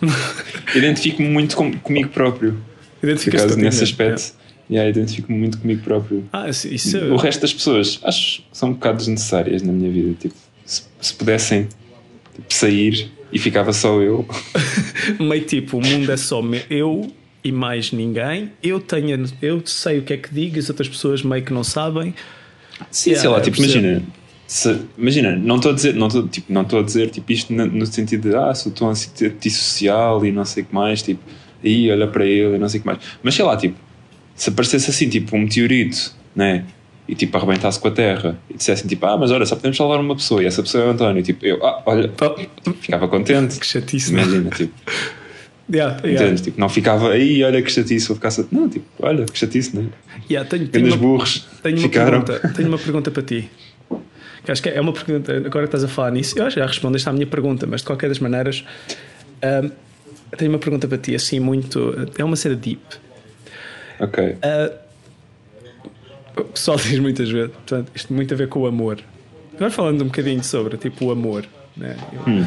Identifico-me 0.75 1.29
muito 1.29 1.57
com, 1.57 1.73
comigo 1.79 2.11
próprio. 2.11 2.59
Identificas-te 3.03 3.57
nesse 3.57 3.81
mesmo, 3.81 3.83
aspecto. 3.85 4.35
Yeah, 4.69 4.91
Identifico-me 4.91 5.39
muito 5.39 5.59
comigo 5.59 5.83
próprio. 5.83 6.25
Ah, 6.33 6.49
isso, 6.49 6.69
isso 6.69 6.99
O 6.99 7.17
resto 7.17 7.41
das 7.41 7.55
pessoas 7.55 7.99
acho 8.03 8.39
que 8.43 8.45
são 8.53 8.71
um 8.71 8.73
bocado 8.73 8.99
desnecessárias 8.99 9.63
na 9.63 9.73
minha 9.73 9.91
vida. 9.91 10.15
Tipo, 10.21 10.35
se, 10.65 10.83
se 11.01 11.15
pudessem 11.15 11.69
tipo, 12.35 12.53
sair 12.53 13.11
e 13.33 13.39
ficava 13.39 13.73
só 13.73 14.01
eu. 14.01 14.27
meio 15.21 15.45
tipo, 15.45 15.79
o 15.79 15.81
mundo 15.87 16.11
é 16.11 16.17
só 16.17 16.41
me- 16.43 16.63
eu 16.71 17.13
e 17.45 17.53
mais 17.53 17.93
ninguém. 17.93 18.51
Eu 18.63 18.81
tenho, 18.81 19.25
eu 19.43 19.63
sei 19.65 19.99
o 19.99 20.03
que 20.03 20.13
é 20.13 20.17
que 20.17 20.33
digo 20.33 20.57
e 20.57 20.59
as 20.59 20.69
outras 20.69 20.89
pessoas 20.89 21.23
meio 21.23 21.43
que 21.45 21.53
não 21.53 21.63
sabem. 21.65 22.15
Sim, 22.91 23.11
Yeah, 23.11 23.21
sei 23.23 23.31
lá, 23.31 23.41
tipo, 23.41 23.57
imagina. 23.59 24.03
se- 24.47 24.81
imagina, 24.99 25.37
não 25.37 25.57
estou 25.57 25.73
a 25.73 25.75
dizer, 25.75 25.95
não 25.95 26.09
estou 26.09 26.29
tipo, 26.29 26.53
não 26.53 26.63
estou 26.63 26.81
a 26.81 26.83
dizer 26.83 27.11
tipo, 27.11 27.31
isto 27.33 27.53
no, 27.53 27.67
no 27.67 27.87
sentido 27.87 28.31
de 28.31 28.37
ah, 28.37 28.55
sou 28.55 28.71
tão 28.73 28.91
anti- 28.91 29.25
antissocial 29.27 30.25
e 30.27 30.33
não 30.33 30.45
sei 30.45 30.63
o 30.63 30.67
que 30.67 30.75
mais, 30.75 31.03
tipo, 31.03 31.21
aí 31.65 31.91
olha 31.91 32.07
para 32.07 32.25
ele 32.27 32.57
e 32.57 32.59
não 32.59 32.69
sei 32.69 32.79
o 32.79 32.83
que 32.83 32.87
mais. 32.87 32.99
Mas 33.23 33.35
sei 33.35 33.45
lá, 33.45 33.57
tipo, 33.57 33.77
se 34.35 34.51
aparecesse 34.51 34.91
assim, 34.91 35.09
tipo, 35.09 35.35
um 35.37 35.41
meteorito, 35.41 36.15
né? 36.35 36.65
E 37.09 37.15
tipo, 37.15 37.37
arrebentasse 37.37 37.79
com 37.79 37.89
a 37.89 37.91
Terra 37.91 38.37
e 38.51 38.55
dissessem 38.55 38.87
tipo, 38.89 39.07
ah, 39.07 39.17
mas 39.17 39.31
olha, 39.31 39.47
só 39.47 39.55
podemos 39.55 39.77
salvar 39.77 40.01
uma 40.01 40.17
pessoa 40.17 40.43
e 40.43 40.47
essa 40.47 40.63
pessoa 40.63 40.85
é 40.85 40.87
o 40.89 40.91
António. 40.91 41.23
Tipo, 41.23 41.47
eu, 41.47 41.65
ah, 41.65 41.83
olha, 41.87 42.11
ficava 42.81 43.07
contente. 43.07 43.61
Que 43.61 43.67
chatice, 43.67 44.13
não 44.13 44.21
é? 44.21 44.23
Imagina, 44.25 44.51
tipo, 44.51 44.73
Yeah, 45.69 45.97
yeah. 46.05 46.23
entendes? 46.25 46.43
Tipo, 46.43 46.61
não 46.61 46.69
ficava 46.69 47.11
aí, 47.11 47.43
olha 47.43 47.61
que 47.61 47.71
chatice, 47.71 48.07
vou 48.07 48.17
ficar 48.17 48.31
só. 48.31 48.45
Não, 48.53 48.69
tipo, 48.69 48.87
olha 49.01 49.25
que 49.25 49.37
chatice, 49.37 49.77
né? 49.77 49.87
Yeah, 50.31 50.49
tenho, 50.49 50.69
tenho, 50.69 50.87
uma, 50.87 50.97
burros 50.97 51.47
tenho, 51.63 51.77
uma 51.77 51.83
ficaram. 51.83 52.23
pergunta, 52.23 52.53
tenho 52.55 52.69
uma 52.69 52.79
pergunta 52.79 53.11
para 53.11 53.23
ti. 53.23 53.51
Que 54.45 54.53
acho 54.53 54.63
que 54.63 54.69
é 54.69 54.81
uma 54.81 54.93
pergunta. 54.93 55.37
Agora 55.37 55.67
que 55.67 55.77
estás 55.77 55.83
a 55.83 55.89
falar 55.89 56.13
nisso, 56.13 56.39
eu 56.39 56.49
já 56.49 56.65
respondeste 56.65 57.09
à 57.09 57.13
minha 57.13 57.27
pergunta, 57.27 57.67
mas 57.67 57.81
de 57.81 57.87
qualquer 57.89 58.09
das 58.09 58.21
maneiras, 58.21 58.65
ahm, 59.43 59.71
tenho 60.39 60.53
uma 60.53 60.59
pergunta 60.59 60.87
para 60.87 60.99
ti, 60.99 61.17
assim, 61.17 61.41
muito. 61.41 61.95
É 62.17 62.25
uma 62.25 62.37
cena 62.37 62.55
deep. 62.55 62.81
Ok. 63.99 64.37
Ah, 64.43 64.71
o 66.37 66.45
pessoal 66.45 66.77
diz 66.83 66.99
muitas 66.99 67.31
vezes, 67.31 67.51
portanto, 67.53 67.91
isto 67.95 68.09
tem 68.09 68.17
muito 68.17 68.33
a 68.35 68.37
ver 68.37 68.49
com 68.49 68.61
o 68.61 68.67
amor. 68.67 68.99
Agora 69.55 69.71
falando 69.71 70.03
um 70.03 70.07
bocadinho 70.07 70.43
sobre 70.45 70.77
tipo 70.77 71.07
o 71.07 71.11
amor, 71.11 71.45
né? 71.77 71.97
Eu- 72.13 72.33
Hum. 72.33 72.45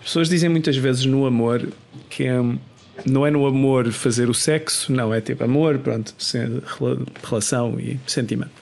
As 0.00 0.10
pessoas 0.10 0.28
dizem 0.28 0.48
muitas 0.48 0.76
vezes 0.76 1.04
no 1.04 1.26
amor 1.26 1.66
que 2.08 2.30
hum, 2.30 2.56
não 3.04 3.26
é 3.26 3.30
no 3.30 3.44
amor 3.44 3.90
fazer 3.90 4.30
o 4.30 4.34
sexo, 4.34 4.92
não, 4.92 5.12
é 5.12 5.20
tipo 5.20 5.42
amor, 5.42 5.78
pronto, 5.78 6.14
relação 7.28 7.78
e 7.80 7.98
sentimento. 8.06 8.52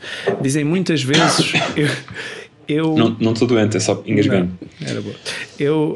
Dizem 0.41 0.65
muitas 0.65 1.03
vezes 1.03 1.53
eu, 1.77 1.89
eu 2.67 2.95
Não 2.97 3.17
não 3.21 3.33
estou 3.35 3.47
doente, 3.47 3.77
é 3.77 3.81
só 3.81 4.03
engasguei-me. 4.07 4.51
não, 4.81 4.89
era 4.89 5.01
boa. 5.03 5.15
Eu, 5.61 5.95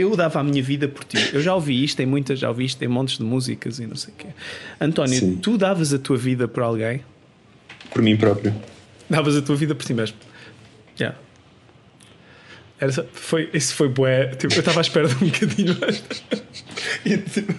eu 0.00 0.16
dava 0.16 0.40
a 0.40 0.42
minha 0.42 0.62
vida 0.62 0.88
por 0.88 1.04
ti. 1.04 1.16
Eu 1.32 1.40
já 1.40 1.54
ouvi 1.54 1.82
isto 1.84 2.00
em 2.00 2.06
muitas, 2.06 2.38
já 2.38 2.48
ouvi 2.48 2.64
isto 2.64 2.82
em 2.84 2.88
montes 2.88 3.18
de 3.18 3.24
músicas 3.24 3.78
e 3.78 3.86
não 3.86 3.96
sei 3.96 4.12
o 4.12 4.16
quê. 4.16 4.26
António, 4.80 5.18
Sim. 5.18 5.36
tu 5.36 5.56
davas 5.58 5.92
a 5.92 5.98
tua 5.98 6.16
vida 6.16 6.46
por 6.48 6.62
alguém? 6.62 7.02
Por 7.92 8.02
mim 8.02 8.16
próprio. 8.16 8.54
Davas 9.08 9.36
a 9.36 9.42
tua 9.42 9.56
vida 9.56 9.74
por 9.74 9.84
ti 9.84 9.94
mesmo? 9.94 10.16
Yeah. 10.98 11.18
Era 12.78 12.92
só- 12.92 13.04
foi, 13.12 13.50
isso 13.52 13.74
foi 13.74 13.88
bué. 13.88 14.28
Tipo, 14.36 14.54
eu 14.54 14.60
estava 14.60 14.80
à 14.80 14.82
espera 14.82 15.08
de 15.08 15.14
um 15.24 15.28
bocadinho 15.28 15.76
mais. 15.80 16.02
E, 17.04 17.16
tipo, 17.16 17.52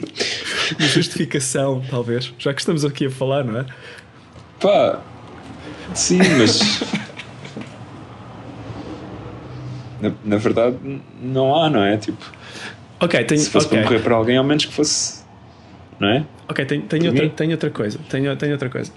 de 0.78 0.88
justificação, 0.88 1.84
talvez. 1.90 2.32
Já 2.38 2.54
que 2.54 2.62
estamos 2.62 2.84
aqui 2.86 3.06
a 3.08 3.10
falar, 3.12 3.44
não 3.44 3.60
é? 3.60 3.66
Pá, 4.60 5.02
sim, 5.96 6.20
mas. 6.38 6.60
na, 10.02 10.12
na 10.26 10.38
verdade, 10.38 10.78
não 11.22 11.56
há, 11.56 11.70
não 11.70 11.84
é? 11.84 11.98
Tipo, 11.98 12.24
Ok, 13.00 13.24
tenho, 13.24 13.40
se 13.42 13.50
fosse 13.50 13.68
ok. 13.68 13.80
para 13.80 13.90
morrer 13.90 14.04
para 14.04 14.16
alguém, 14.16 14.38
ao 14.38 14.44
menos 14.44 14.66
que 14.66 14.74
fosse. 14.74 15.22
Não 16.00 16.10
é? 16.10 16.26
Ok, 16.50 16.66
tenho, 16.66 16.82
tenho, 16.84 17.08
outra, 17.08 17.30
tenho 17.30 17.52
outra 17.52 17.70
coisa. 17.70 18.00
Tenho, 18.10 18.36
tenho 18.36 18.52
outra 18.54 18.70
coisa. 18.70 18.92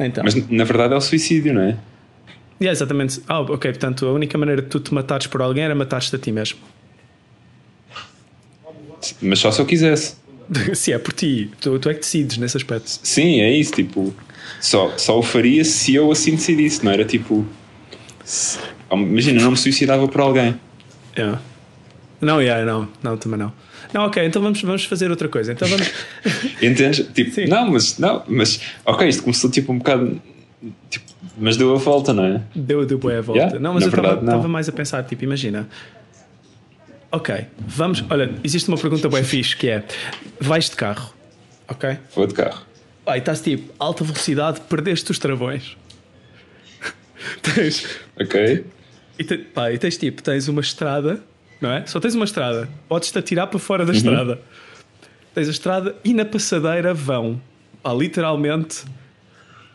Então. 0.00 0.22
Mas 0.24 0.34
na 0.50 0.64
verdade 0.64 0.94
é 0.94 0.96
o 0.96 1.00
suicídio, 1.00 1.54
não 1.54 1.62
é? 1.62 1.76
Yeah, 2.60 2.72
exatamente. 2.72 3.22
Ah, 3.28 3.40
ok, 3.40 3.70
portanto, 3.72 4.06
a 4.06 4.12
única 4.12 4.36
maneira 4.38 4.62
de 4.62 4.68
tu 4.68 4.80
te 4.80 4.92
matares 4.94 5.26
por 5.26 5.40
alguém 5.42 5.64
era 5.64 5.74
matares-te 5.74 6.16
a 6.16 6.18
ti 6.18 6.32
mesmo. 6.32 6.58
Mas 9.20 9.38
só 9.38 9.50
se 9.50 9.60
eu 9.60 9.66
quisesse. 9.66 10.16
Se 10.74 10.92
é 10.92 10.98
por 10.98 11.12
ti, 11.12 11.50
tu, 11.60 11.76
tu 11.78 11.88
é 11.90 11.94
que 11.94 12.00
decides 12.00 12.38
nesse 12.38 12.56
aspecto. 12.56 12.88
Sim, 13.02 13.40
é 13.40 13.50
isso. 13.50 13.72
Tipo, 13.72 14.14
só, 14.60 14.96
só 14.96 15.18
o 15.18 15.22
faria 15.22 15.64
se 15.64 15.94
eu 15.94 16.10
assim 16.12 16.32
decidisse, 16.36 16.84
não 16.84 16.92
era 16.92 17.04
tipo. 17.04 17.44
se- 18.24 18.58
imagina, 18.92 19.42
não 19.42 19.52
me 19.52 19.56
suicidava 19.56 20.06
por 20.08 20.20
alguém. 20.20 20.58
Yeah. 21.16 21.40
Não, 22.20 22.40
yeah, 22.40 22.64
não, 22.64 22.88
não, 23.02 23.16
também 23.16 23.38
não. 23.38 23.52
Não, 23.92 24.06
ok, 24.06 24.24
então 24.24 24.42
vamos, 24.42 24.60
vamos 24.62 24.84
fazer 24.84 25.10
outra 25.10 25.28
coisa. 25.28 25.52
Então 25.52 25.68
vamos. 25.68 25.90
Entendes? 26.62 27.06
Tipo, 27.14 27.30
Sim. 27.30 27.46
não, 27.46 27.70
mas, 27.70 27.98
não, 27.98 28.22
mas, 28.26 28.60
ok, 28.84 29.08
isto 29.08 29.22
começou 29.22 29.50
tipo 29.50 29.72
um 29.72 29.78
bocado, 29.78 30.20
tipo, 30.90 31.04
mas 31.38 31.56
deu 31.56 31.74
a 31.74 31.78
volta, 31.78 32.12
não 32.12 32.24
é? 32.24 32.42
Deu, 32.54 32.84
deu 32.84 32.98
boa 32.98 33.18
a 33.18 33.20
volta. 33.20 33.40
Yeah, 33.40 33.58
não, 33.58 33.74
mas 33.74 33.86
na 33.86 34.02
eu 34.02 34.20
estava 34.20 34.48
mais 34.48 34.68
a 34.68 34.72
pensar, 34.72 35.02
tipo, 35.04 35.24
imagina. 35.24 35.68
Ok, 37.10 37.46
vamos. 37.58 38.04
Olha, 38.10 38.30
existe 38.42 38.68
uma 38.68 38.76
pergunta 38.76 39.08
bem 39.08 39.22
fixe 39.22 39.56
que 39.56 39.68
é: 39.68 39.84
vais 40.40 40.68
de 40.68 40.76
carro, 40.76 41.12
ok? 41.68 41.96
Vou 42.14 42.26
de 42.26 42.34
carro. 42.34 42.62
Aí 43.06 43.20
estás 43.20 43.40
tipo, 43.40 43.72
alta 43.78 44.02
velocidade, 44.02 44.60
perdeste 44.68 45.10
os 45.12 45.18
travões. 45.18 45.76
tens, 47.42 47.86
Ok? 48.20 48.64
e, 49.18 49.24
te, 49.24 49.38
pá, 49.38 49.72
e 49.72 49.78
tens 49.78 49.96
tipo, 49.96 50.22
tens 50.22 50.48
uma 50.48 50.60
estrada, 50.60 51.20
não 51.60 51.70
é? 51.70 51.86
Só 51.86 51.98
tens 52.00 52.14
uma 52.14 52.24
estrada, 52.24 52.68
podes-te 52.88 53.18
atirar 53.18 53.46
para 53.46 53.58
fora 53.58 53.84
da 53.84 53.92
Uhum. 53.92 53.96
estrada. 53.98 54.40
Tens 55.34 55.48
a 55.48 55.50
estrada 55.50 55.96
e 56.04 56.14
na 56.14 56.24
passadeira 56.24 56.94
vão, 56.94 57.40
pá, 57.82 57.92
literalmente, 57.92 58.84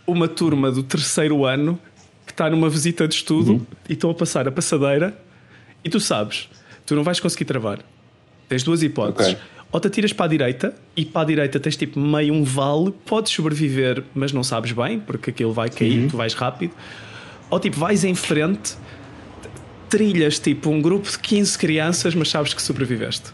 uma 0.07 0.27
turma 0.27 0.71
do 0.71 0.83
terceiro 0.83 1.45
ano 1.45 1.79
que 2.25 2.31
está 2.31 2.49
numa 2.49 2.69
visita 2.69 3.07
de 3.07 3.15
estudo 3.15 3.53
Uhum. 3.53 3.65
e 3.89 3.93
estão 3.93 4.09
a 4.09 4.13
passar 4.13 4.47
a 4.47 4.51
passadeira 4.51 5.17
e 5.83 5.89
tu 5.89 5.99
sabes, 5.99 6.49
tu 6.85 6.95
não 6.95 7.03
vais 7.03 7.19
conseguir 7.19 7.45
travar. 7.45 7.79
Tens 8.49 8.63
duas 8.63 8.81
hipóteses. 8.83 9.33
Ok. 9.33 9.41
Ou 9.71 9.79
te 9.79 9.87
atiras 9.87 10.11
para 10.11 10.25
a 10.25 10.29
direita 10.29 10.75
e 10.97 11.05
para 11.05 11.21
a 11.21 11.25
direita 11.25 11.57
tens 11.59 11.77
tipo 11.77 11.97
meio 11.99 12.33
um 12.33 12.43
vale, 12.43 12.91
podes 13.05 13.31
sobreviver, 13.31 14.03
mas 14.13 14.33
não 14.33 14.43
sabes 14.43 14.73
bem, 14.73 14.99
porque 14.99 15.29
aquilo 15.29 15.53
vai 15.53 15.69
cair, 15.69 16.09
tu 16.09 16.17
vais 16.17 16.33
rápido. 16.33 16.73
Ou 17.51 17.59
tipo, 17.59 17.77
vais 17.79 18.03
em 18.03 18.15
frente, 18.15 18.73
trilhas 19.89 20.39
tipo 20.39 20.69
um 20.71 20.81
grupo 20.81 21.07
de 21.11 21.19
15 21.19 21.57
crianças, 21.57 22.15
mas 22.15 22.29
sabes 22.29 22.53
que 22.53 22.61
sobreviveste. 22.61 23.29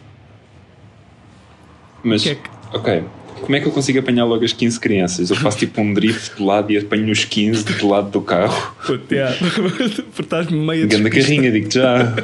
Mas, 2.04 2.24
Que 2.24 2.30
é 2.30 2.36
que- 2.36 2.50
ok, 2.74 3.04
como 3.42 3.56
é 3.56 3.60
que 3.60 3.68
eu 3.68 3.72
consigo 3.72 4.00
apanhar 4.00 4.26
logo 4.26 4.44
as 4.44 4.54
15 4.54 4.80
crianças? 4.80 5.30
Eu 5.30 5.36
faço 5.36 5.58
tipo 5.60 5.80
um 5.82 5.94
drift 5.94 6.36
de 6.38 6.44
lado 6.44 6.72
e 6.72 6.78
apanho 6.78 7.12
os 7.12 7.24
15 7.26 7.64
de 7.64 7.86
lado 7.86 8.10
do 8.10 8.22
carro. 8.22 8.76
Puto, 8.86 9.14
yeah. 9.14 9.36
Porque 10.16 10.22
estás 10.22 10.48
meio 10.48 10.86
a 10.86 10.88
Ganda 10.88 11.10
carrinha, 11.10 11.52
digo 11.52 11.70
já. 11.72 12.16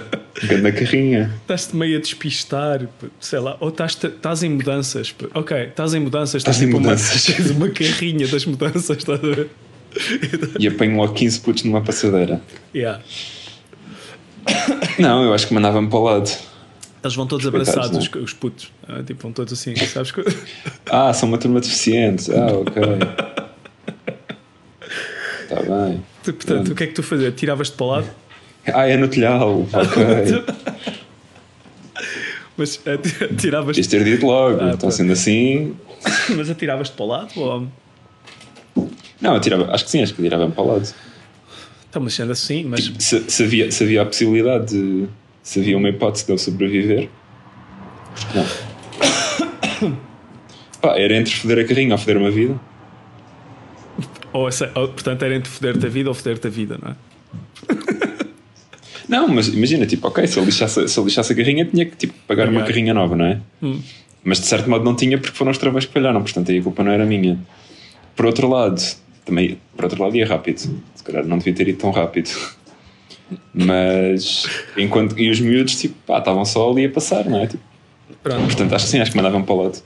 Ganda 0.45 0.71
carrinha. 0.71 1.33
Estás-te 1.41 1.75
meio 1.75 1.97
a 1.97 2.01
despistar, 2.01 2.87
sei 3.19 3.39
lá, 3.39 3.55
ou 3.59 3.69
estás, 3.69 3.97
estás 4.03 4.41
em 4.43 4.49
mudanças. 4.49 5.13
Ok, 5.33 5.57
estás 5.57 5.93
em 5.93 5.99
mudanças, 5.99 6.35
Estás 6.41 6.57
em 6.61 6.65
tipo 6.65 6.77
uma- 6.77 6.89
mudanças. 6.89 7.23
tens 7.25 7.49
uma 7.51 7.69
carrinha 7.69 8.27
das 8.27 8.45
mudanças, 8.45 8.97
estás 8.97 9.19
a 9.23 9.27
ver? 9.27 9.49
E 10.59 10.67
apanho 10.67 10.97
logo 10.97 11.13
15 11.13 11.39
putos 11.41 11.63
numa 11.63 11.81
passadeira. 11.81 12.41
Yeah. 12.75 13.01
Não, 14.99 15.23
eu 15.23 15.33
acho 15.33 15.47
que 15.47 15.53
mandava-me 15.53 15.87
para 15.89 15.97
o 15.99 16.03
lado. 16.03 16.29
Eles 17.03 17.15
vão 17.15 17.27
todos 17.27 17.45
Coitados, 17.49 17.69
abraçados, 17.69 18.09
não? 18.09 18.21
os, 18.21 18.29
os 18.31 18.33
putos. 18.33 18.71
Ah, 18.87 19.03
tipo, 19.03 19.21
vão 19.21 19.31
todos 19.31 19.53
assim, 19.53 19.75
sabes? 19.75 20.11
que- 20.11 20.23
Ah, 20.89 21.13
são 21.13 21.27
uma 21.29 21.37
turma 21.37 21.59
deficiente. 21.59 22.31
Ah, 22.33 22.47
ok. 22.53 22.81
Está 25.43 25.61
bem. 25.61 26.03
Portanto, 26.23 26.71
o 26.71 26.75
que 26.75 26.83
é 26.83 26.87
que 26.87 26.93
tu 26.93 27.03
fazia? 27.03 27.31
Tiravas-te 27.31 27.75
para 27.75 27.85
o 27.85 27.89
lado? 27.89 28.07
Ah, 28.73 28.87
é 28.87 28.95
no 28.97 29.07
telhado. 29.07 29.67
Ok. 29.73 30.43
Mas 32.55 32.77
ti- 32.77 33.35
tiravas 33.37 33.75
Devias 33.75 33.87
ter 33.87 34.03
dito 34.03 34.25
logo. 34.27 34.59
Ah, 34.61 34.71
então, 34.73 34.91
sendo 34.91 35.11
assim. 35.13 35.75
mas 36.35 36.49
atiravas-te 36.49 36.95
para 36.95 37.03
o 37.05 37.07
lado? 37.07 37.31
Ou... 37.35 37.67
Não, 39.21 39.35
eu 39.35 39.39
tirava. 39.41 39.71
Acho 39.73 39.85
que 39.85 39.91
sim, 39.91 40.01
acho 40.01 40.13
que 40.13 40.21
tirava-me 40.21 40.51
para 40.51 40.63
o 40.63 40.67
lado. 40.67 40.93
Então, 41.89 42.01
mas 42.01 42.13
sendo 42.13 42.31
assim, 42.31 42.63
mas 42.63 42.91
Se, 42.99 43.23
se 43.29 43.43
havia, 43.43 43.71
se 43.71 43.83
havia 43.83 44.01
a 44.01 44.05
possibilidade 44.05 44.67
de. 44.67 45.07
Se 45.43 45.59
havia 45.59 45.77
uma 45.77 45.89
hipótese 45.89 46.25
de 46.25 46.31
eu 46.31 46.37
sobreviver. 46.37 47.09
Não. 48.33 48.45
Pá, 50.81 50.97
era 50.97 51.15
entre 51.15 51.33
foder 51.33 51.59
a 51.63 51.67
carrinha 51.67 51.93
ou 51.93 51.97
foder 51.97 52.17
uma 52.17 52.31
vida. 52.31 52.59
ou, 54.33 54.51
se- 54.51 54.69
ou, 54.75 54.87
portanto 54.89 55.23
era 55.23 55.35
entre 55.35 55.49
foder-te 55.51 55.85
a 55.85 55.89
vida 55.89 56.09
ou 56.09 56.15
foder-te 56.15 56.47
a 56.47 56.49
vida, 56.49 56.77
não 56.81 56.91
é? 56.91 56.95
Não, 59.07 59.27
mas 59.27 59.49
imagina, 59.49 59.85
tipo, 59.85 60.07
ok, 60.07 60.25
se 60.25 60.37
eu 60.39 60.45
lixasse, 60.45 60.87
se 60.87 60.97
eu 60.97 61.03
lixasse 61.03 61.33
a 61.33 61.35
carrinha, 61.35 61.65
tinha 61.65 61.85
que 61.85 61.95
tipo, 61.95 62.13
pagar 62.25 62.47
uma 62.47 62.61
Pagar. 62.61 62.67
carrinha 62.67 62.93
nova, 62.93 63.15
não 63.17 63.25
é? 63.25 63.39
Mas 64.23 64.39
de 64.39 64.45
certo 64.45 64.69
modo 64.69 64.83
não 64.85 64.95
tinha 64.95 65.17
porque 65.17 65.35
foram 65.37 65.51
os 65.51 65.57
travões 65.57 65.85
que 65.85 65.91
falharam, 65.91 66.21
portanto 66.21 66.49
aí 66.49 66.59
a 66.59 66.63
culpa 66.63 66.83
não 66.83 66.91
era 66.91 67.05
minha. 67.05 67.37
Por 68.15 68.25
outro 68.25 68.47
lado, 68.47 68.81
também, 69.25 69.57
por 69.75 69.85
outro 69.85 70.01
lado, 70.03 70.15
ia 70.15 70.25
rápido. 70.27 70.57
Se 70.59 71.03
calhar 71.03 71.25
não 71.25 71.37
devia 71.37 71.53
ter 71.53 71.67
ido 71.67 71.77
tão 71.79 71.91
rápido. 71.91 72.29
Mas, 73.53 74.45
enquanto. 74.77 75.17
E 75.19 75.29
os 75.29 75.39
miúdos, 75.39 75.75
tipo, 75.75 75.95
pá, 76.05 76.19
estavam 76.19 76.45
só 76.45 76.69
ali 76.71 76.85
a 76.85 76.89
passar, 76.89 77.25
não 77.25 77.39
é? 77.39 77.47
Tipo, 77.47 77.63
Pronto. 78.21 78.43
portanto, 78.45 78.73
acho 78.75 78.85
que 78.85 78.91
sim, 78.91 78.99
acho 78.99 79.11
que 79.11 79.17
mandavam 79.17 79.43
para 79.43 79.53
o 79.55 79.63
lado. 79.63 79.79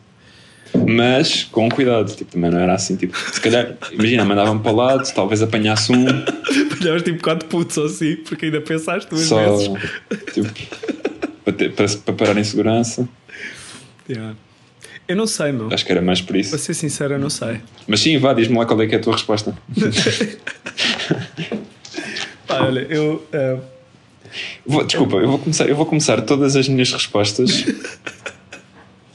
Mas 0.86 1.44
com 1.46 1.70
cuidado, 1.70 2.14
tipo, 2.14 2.30
também 2.32 2.52
não 2.52 2.60
era 2.60 2.74
assim, 2.74 2.98
tipo, 2.98 3.18
se 3.18 3.40
calhar, 3.40 3.78
imagina, 3.92 4.26
mandavam 4.26 4.60
para 4.60 4.72
o 4.72 4.76
lado, 4.76 5.14
talvez 5.14 5.42
apanhasse 5.42 5.92
um, 5.94 6.06
Olhavas 6.82 7.04
tipo 7.04 7.24
quatro 7.24 7.48
putos 7.48 7.78
ou 7.78 7.86
assim, 7.86 8.18
porque 8.18 8.48
ainda 8.48 8.60
pensaste 8.62 9.10
duas 9.10 9.24
só, 9.24 9.56
vezes. 9.56 9.70
tipo, 10.34 10.50
para, 11.46 11.54
ter- 11.54 11.72
para, 11.72 11.88
para 11.88 12.14
parar 12.14 12.38
em 12.38 12.44
segurança. 12.44 13.08
Yeah. 14.10 14.36
Eu 15.08 15.16
não 15.16 15.26
sei, 15.28 15.52
meu. 15.54 15.70
Acho 15.72 15.86
que 15.86 15.92
era 15.92 16.02
mais 16.02 16.20
por 16.22 16.28
Para 16.34 16.40
isso. 16.40 16.58
ser 16.58 16.74
sincero, 16.74 17.14
eu 17.14 17.20
não 17.20 17.30
sei. 17.30 17.62
Mas 17.88 18.00
sim, 18.02 18.18
vá, 18.18 18.34
diz-me 18.34 18.58
lá 18.58 18.66
qual 18.66 18.82
é 18.82 18.88
que 18.88 18.96
é 18.96 18.98
a 18.98 19.02
tua 19.02 19.14
resposta. 19.14 19.56
Pá, 22.48 22.62
olha, 22.64 22.82
eu. 22.90 23.26
ah, 23.34 23.58
Vou- 24.66 24.84
desculpa, 24.84 25.18
eu 25.18 25.28
vou, 25.30 25.40
começar, 25.40 25.68
eu 25.68 25.76
vou 25.76 25.86
começar 25.86 26.22
todas 26.22 26.56
as 26.56 26.68
minhas 26.68 26.92
respostas. 26.92 27.66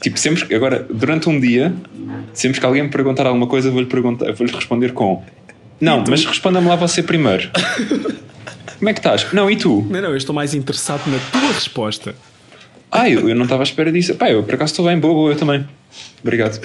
tipo, 0.01 0.19
sempre 0.19 0.45
que- 0.45 0.53
agora, 0.55 0.85
durante 0.89 1.29
um 1.29 1.39
dia, 1.39 1.73
sempre 2.33 2.59
que 2.59 2.65
alguém 2.65 2.83
me 2.83 2.89
perguntar 2.89 3.25
alguma 3.27 3.47
coisa, 3.47 3.69
vou-lhe 3.71 3.85
perguntar, 3.87 4.31
vou-lhe 4.33 4.51
responder 4.53 4.91
com 4.93 5.23
Não, 5.79 6.03
mas 6.09 6.25
responda-me 6.25 6.67
lá 6.67 6.75
você 6.75 7.01
primeiro. 7.03 7.49
Como 8.79 8.89
é 8.89 8.93
que 8.93 8.99
estás? 8.99 9.31
Não, 9.31 9.49
e 9.49 9.55
tu? 9.55 9.85
não, 9.89 10.01
não, 10.01 10.09
eu 10.09 10.17
estou 10.17 10.35
mais 10.35 10.53
interessado 10.53 11.01
na 11.09 11.17
tua 11.31 11.51
resposta. 11.53 12.15
Ah, 12.91 13.09
eu, 13.09 13.29
eu 13.29 13.35
não 13.35 13.43
estava 13.43 13.63
à 13.63 13.65
espera 13.65 13.91
disso. 13.91 14.13
Pá, 14.15 14.29
eu 14.29 14.43
por 14.43 14.53
acaso 14.55 14.71
estou 14.73 14.85
bem, 14.85 14.99
boa, 14.99 15.13
boa, 15.13 15.31
eu 15.31 15.35
também. 15.37 15.65
Obrigado. 16.21 16.59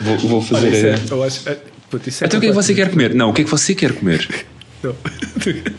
Vou, 0.00 0.18
vou 0.18 0.38
Olha, 0.38 0.46
fazer. 0.48 0.86
eh, 0.86 0.94
é, 0.94 1.12
eu 1.12 1.22
acho. 1.22 1.48
é, 1.48 1.58
puto, 1.90 2.08
é 2.08 2.12
Então 2.26 2.38
o 2.38 2.40
que 2.40 2.46
é 2.46 2.50
que 2.50 2.54
você 2.54 2.74
quer 2.74 2.90
comer? 2.90 3.14
Não, 3.14 3.30
o 3.30 3.32
que 3.34 3.42
é 3.42 3.44
que 3.44 3.50
você 3.50 3.74
quer 3.74 3.92
comer? 3.92 4.46
completamente- 4.82 5.72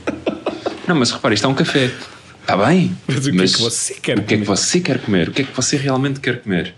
Não, 0.88 0.96
mas 0.96 1.12
repare, 1.12 1.36
isto 1.36 1.46
é 1.46 1.50
um 1.50 1.54
café. 1.54 1.92
Está 2.42 2.58
bem. 2.66 2.96
Mas 3.08 3.28
o 3.28 3.32
que 3.32 3.42
é 3.42 3.46
que 3.48 3.58
você 3.62 3.94
quer 3.96 4.18
O 4.20 4.24
que 4.24 4.34
é 4.34 4.38
que 4.38 4.46
comer? 4.46 4.58
você 4.58 4.80
quer 4.80 5.00
comer? 5.02 5.30
O 5.30 5.32
que 5.32 5.42
é 5.42 5.46
que 5.46 5.54
você 5.56 5.76
realmente 5.78 6.20
quer 6.20 6.42
comer? 6.42 6.74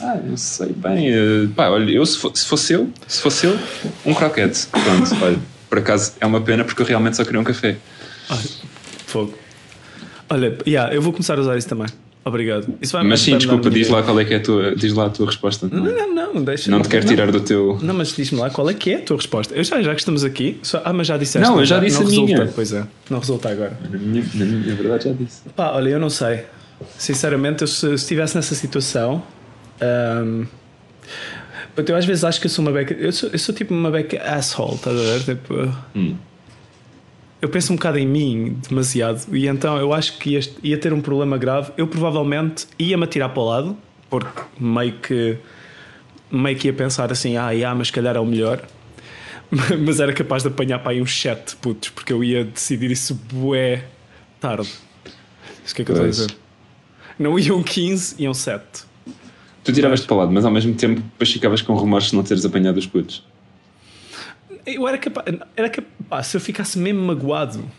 Ah, 0.00 0.16
não 0.22 0.36
sei 0.36 0.72
bem. 0.72 1.08
eh, 1.12 1.48
pá, 1.54 1.68
olha, 1.68 1.90
eu 1.90 2.04
se, 2.04 2.18
se 2.34 2.46
fosse 2.46 2.72
eu, 2.72 2.90
se 3.06 3.20
fosse 3.22 3.46
eu, 3.46 3.58
um 4.04 4.12
croquete. 4.12 4.66
Pronto, 4.66 5.24
olha. 5.24 5.38
Por 5.68 5.78
acaso 5.78 6.12
é 6.20 6.26
uma 6.26 6.40
pena 6.40 6.64
porque 6.64 6.82
eu 6.82 6.86
realmente 6.86 7.16
só 7.16 7.24
queria 7.24 7.40
um 7.40 7.44
café. 7.44 7.76
Ai, 8.28 8.44
fogo. 9.06 9.38
Olha, 10.28 10.58
yeah, 10.66 10.92
eu 10.94 11.00
vou 11.00 11.12
começar 11.12 11.38
a 11.38 11.40
usar 11.40 11.56
isso 11.56 11.68
também. 11.68 11.86
Obrigado. 12.24 12.66
Mas 13.04 13.20
sim, 13.20 13.36
desculpa, 13.36 13.68
diz 13.68 13.88
lá 13.90 14.02
qual 14.02 14.18
é 14.18 14.24
que 14.24 14.32
é 14.32 14.38
a 14.38 14.40
tua, 14.40 14.74
diz 14.74 14.94
lá 14.94 15.06
a 15.06 15.10
tua 15.10 15.26
resposta. 15.26 15.68
Não, 15.70 15.84
não, 16.14 16.34
não, 16.34 16.42
deixa. 16.42 16.70
Não 16.70 16.80
te 16.80 16.88
quero 16.88 17.06
tirar 17.06 17.30
do 17.30 17.38
teu. 17.40 17.78
Não, 17.82 17.92
mas 17.92 18.16
diz-me 18.16 18.40
lá 18.40 18.48
qual 18.48 18.70
é 18.70 18.72
que 18.74 18.92
é 18.92 18.96
a 18.96 19.00
tua 19.02 19.18
resposta. 19.18 19.54
Eu 19.54 19.62
já, 19.62 19.82
já 19.82 19.94
que 19.94 20.00
estamos 20.00 20.24
aqui. 20.24 20.58
Só, 20.62 20.80
ah, 20.84 20.92
mas 20.92 21.06
já 21.06 21.18
disseste. 21.18 21.46
Não, 21.46 21.58
eu 21.60 21.66
já 21.66 21.78
disse 21.78 21.98
não 21.98 22.06
a 22.06 22.08
resulta. 22.10 22.32
minha. 22.34 22.52
Pois 22.54 22.72
é, 22.72 22.86
não 23.10 23.18
resulta 23.18 23.50
agora. 23.50 23.78
Na 23.90 23.98
minha, 23.98 24.24
na 24.34 24.44
minha 24.46 24.74
verdade 24.74 25.04
já 25.04 25.12
disse. 25.12 25.42
Pá, 25.54 25.72
olha, 25.72 25.90
eu 25.90 26.00
não 26.00 26.08
sei. 26.08 26.44
Sinceramente, 26.96 27.60
eu, 27.62 27.68
se 27.68 27.80
se 27.80 27.94
estivesse 27.94 28.34
nessa 28.36 28.54
situação. 28.54 29.22
puto, 31.74 31.92
eu 31.92 31.96
às 31.96 32.04
vezes 32.06 32.24
acho 32.24 32.40
que 32.40 32.46
eu 32.46 32.50
sou 32.50 32.64
uma 32.64 32.72
beca. 32.72 32.94
Eu 32.94 33.12
sou, 33.12 33.28
eu 33.30 33.38
sou 33.38 33.54
tipo 33.54 33.74
uma 33.74 33.90
beca 33.90 34.16
asshole, 34.22 34.76
estás 34.76 34.96
a 34.98 35.02
ver? 35.02 35.24
Tipo, 35.36 35.76
Hum. 35.94 36.16
Eu 37.44 37.48
penso 37.50 37.74
um 37.74 37.76
bocado 37.76 37.98
em 37.98 38.06
mim 38.06 38.56
demasiado 38.66 39.22
e 39.36 39.46
então 39.46 39.76
eu 39.76 39.92
acho 39.92 40.16
que 40.16 40.30
ia, 40.30 40.40
ia 40.62 40.78
ter 40.78 40.94
um 40.94 41.00
problema 41.02 41.36
grave. 41.36 41.72
Eu 41.76 41.86
provavelmente 41.86 42.66
ia-me 42.78 43.04
atirar 43.04 43.28
para 43.28 43.42
o 43.42 43.44
lado, 43.44 43.76
porque 44.08 44.40
meio 44.58 44.94
que 44.94 45.36
meio 46.30 46.56
que 46.56 46.68
ia 46.68 46.72
pensar 46.72 47.12
assim, 47.12 47.36
ah, 47.36 47.50
yeah, 47.50 47.76
mas 47.76 47.88
se 47.88 47.92
calhar 47.92 48.16
é 48.16 48.18
o 48.18 48.24
melhor. 48.24 48.62
Mas 49.86 50.00
era 50.00 50.12
capaz 50.14 50.42
de 50.42 50.48
apanhar 50.48 50.78
para 50.78 50.92
aí 50.92 51.02
uns 51.02 51.20
7 51.20 51.56
putos, 51.56 51.90
porque 51.90 52.12
eu 52.12 52.24
ia 52.24 52.44
decidir 52.44 52.90
isso 52.90 53.14
bué 53.30 53.84
tarde. 54.40 54.72
Isso 55.64 55.74
que 55.74 55.82
é 55.82 55.84
que 55.84 55.90
eu 55.90 55.94
estou 55.94 56.06
a 56.06 56.10
dizer? 56.10 56.36
Não 57.18 57.38
iam 57.38 57.62
15, 57.62 58.16
iam 58.18 58.32
7. 58.32 58.64
Tu 59.62 59.72
tiravas-te 59.72 60.06
para 60.06 60.14
o 60.14 60.18
lado, 60.18 60.32
mas 60.32 60.46
ao 60.46 60.50
mesmo 60.50 60.74
tempo 60.74 61.02
depois 61.02 61.30
ficavas 61.30 61.60
com 61.60 61.74
rumores 61.74 62.08
de 62.08 62.16
não 62.16 62.24
teres 62.24 62.44
apanhado 62.44 62.78
os 62.78 62.86
putos. 62.86 63.22
Eu 64.66 64.88
era 64.88 64.96
capaz, 64.98 65.26
era 65.56 65.68
capaz, 65.68 66.26
se 66.28 66.36
eu 66.36 66.40
ficasse 66.40 66.78
mesmo 66.78 67.00
magoado, 67.02 67.70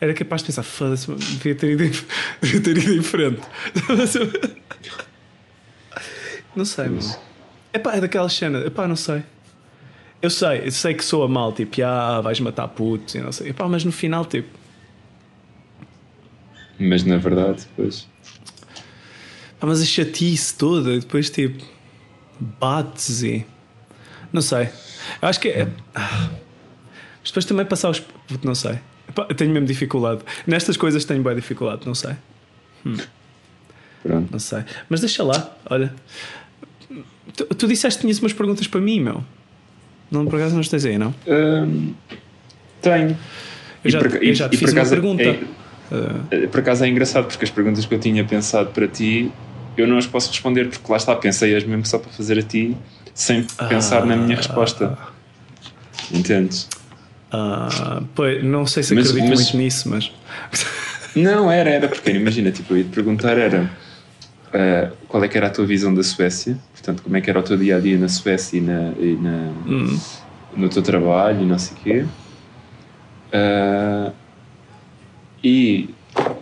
era 0.00 0.12
capaz 0.14 0.42
de 0.42 0.46
pensar, 0.46 0.62
foda-se, 0.64 1.10
devia 1.14 1.54
ter 1.54 1.70
ido, 1.72 1.84
em- 1.84 1.92
devia 2.42 2.60
ter 2.60 2.76
ido 2.78 2.92
em 2.94 3.02
frente. 3.02 3.40
Mas 3.88 4.14
Não 6.54 6.64
sei, 6.64 6.88
mano. 6.88 7.16
Epá, 7.72 7.94
é 7.96 8.00
daquelas 8.00 8.32
cenas, 8.34 8.66
epá, 8.66 8.86
não 8.86 8.96
sei. 8.96 9.22
Eu 10.20 10.28
sei, 10.30 10.66
eu 10.66 10.70
sei 10.70 10.94
que 10.94 11.04
sou 11.04 11.22
a 11.24 11.28
mal, 11.28 11.52
tipo, 11.52 11.82
ah, 11.82 12.20
vais 12.20 12.38
matar 12.40 12.68
putos 12.68 13.14
e 13.14 13.20
não 13.20 13.32
sei. 13.32 13.48
Epá, 13.50 13.66
mas 13.68 13.84
no 13.84 13.90
final, 13.92 14.24
tipo, 14.24 14.48
Mas 16.78 17.04
na 17.04 17.16
verdade, 17.16 17.62
depois. 17.76 18.06
ah, 19.60 19.66
mas 19.66 19.80
a 19.80 19.84
chatice 19.84 20.54
toda, 20.56 20.98
depois, 21.00 21.30
tipo, 21.30 21.64
bates 22.40 23.22
e. 23.22 23.46
Não 24.32 24.42
sei. 24.42 24.68
Eu 25.20 25.28
acho 25.28 25.40
que 25.40 25.48
é. 25.48 25.68
ah. 25.94 26.30
Mas 27.20 27.30
depois 27.30 27.44
também 27.44 27.64
passar 27.66 27.90
os. 27.90 28.02
Não 28.42 28.54
sei. 28.54 28.78
Eu 29.28 29.34
tenho 29.34 29.50
mesmo 29.50 29.66
dificuldade. 29.66 30.22
Nestas 30.46 30.76
coisas 30.76 31.04
tenho 31.04 31.22
boa 31.22 31.34
dificuldade, 31.34 31.82
não 31.86 31.94
sei. 31.94 32.14
Pronto. 34.02 34.28
Não 34.32 34.38
sei. 34.38 34.64
Mas 34.88 35.00
deixa 35.00 35.22
lá, 35.22 35.54
olha. 35.70 35.94
Tu, 37.36 37.44
tu 37.46 37.68
disseste 37.68 37.98
que 37.98 38.02
tinhas 38.02 38.18
umas 38.18 38.32
perguntas 38.32 38.66
para 38.66 38.80
mim, 38.80 39.00
meu. 39.00 39.22
Não, 40.10 40.26
por 40.26 40.36
acaso 40.36 40.54
não 40.54 40.60
estás 40.60 40.84
aí, 40.84 40.98
não? 40.98 41.14
Hum, 41.26 41.94
tenho. 42.82 43.16
Eu 43.84 43.90
já, 43.90 43.98
por- 43.98 44.22
eu 44.22 44.34
já 44.34 44.48
te 44.48 44.54
e 44.54 44.58
fiz 44.58 44.72
uma 44.72 44.82
é- 44.82 44.88
pergunta. 44.88 45.22
é- 46.30 46.46
por 46.48 46.60
acaso 46.60 46.84
é 46.84 46.88
engraçado 46.88 47.26
porque 47.26 47.44
as 47.44 47.50
perguntas 47.50 47.84
que 47.86 47.94
eu 47.94 47.98
tinha 47.98 48.24
pensado 48.24 48.70
para 48.70 48.86
ti 48.88 49.30
eu 49.76 49.86
não 49.86 49.96
as 49.98 50.06
posso 50.06 50.30
responder 50.30 50.68
porque 50.68 50.90
lá 50.90 50.96
está, 50.98 51.14
pensei-as 51.16 51.64
mesmo 51.64 51.84
só 51.86 51.98
para 51.98 52.10
fazer 52.12 52.38
a 52.38 52.42
ti 52.42 52.76
sem 53.14 53.44
pensar 53.68 54.04
na 54.06 54.16
minha 54.16 54.36
resposta. 54.36 54.96
Entendes? 56.12 56.68
Ah, 57.30 58.02
pois, 58.14 58.42
não 58.44 58.66
sei 58.66 58.82
se 58.82 58.94
Mas- 58.94 59.08
acredito 59.10 59.30
mas- 59.30 59.40
muito 59.42 59.56
nisso, 59.56 59.88
mas. 59.88 60.10
Não, 61.16 61.50
era, 61.50 61.70
era, 61.70 61.88
porque 61.88 62.10
imagina, 62.10 62.50
tipo, 62.50 62.72
eu 62.74 62.78
ia 62.78 62.84
te 62.84 62.90
perguntar 62.90 63.36
era 63.38 63.70
ah, 64.52 64.90
qual 65.08 65.22
é 65.24 65.28
que 65.28 65.36
era 65.36 65.46
a 65.46 65.50
tua 65.50 65.64
visão 65.66 65.94
da 65.94 66.02
Suécia, 66.02 66.58
portanto, 66.72 67.02
como 67.02 67.16
é 67.16 67.20
que 67.20 67.30
era 67.30 67.38
o 67.38 67.42
teu 67.42 67.56
dia 67.56 67.76
a 67.76 67.80
dia 67.80 67.96
na 67.98 68.08
Suécia 68.08 68.58
e, 68.58 68.60
na, 68.60 68.92
e 68.98 69.18
na- 69.20 69.52
Hum. 69.66 69.98
no 70.56 70.68
teu 70.68 70.82
trabalho 70.82 71.42
e 71.42 71.46
não 71.46 71.58
sei 71.58 71.76
o 71.76 71.80
quê. 71.80 72.04
Ah, 73.32 74.12
e 75.42 75.90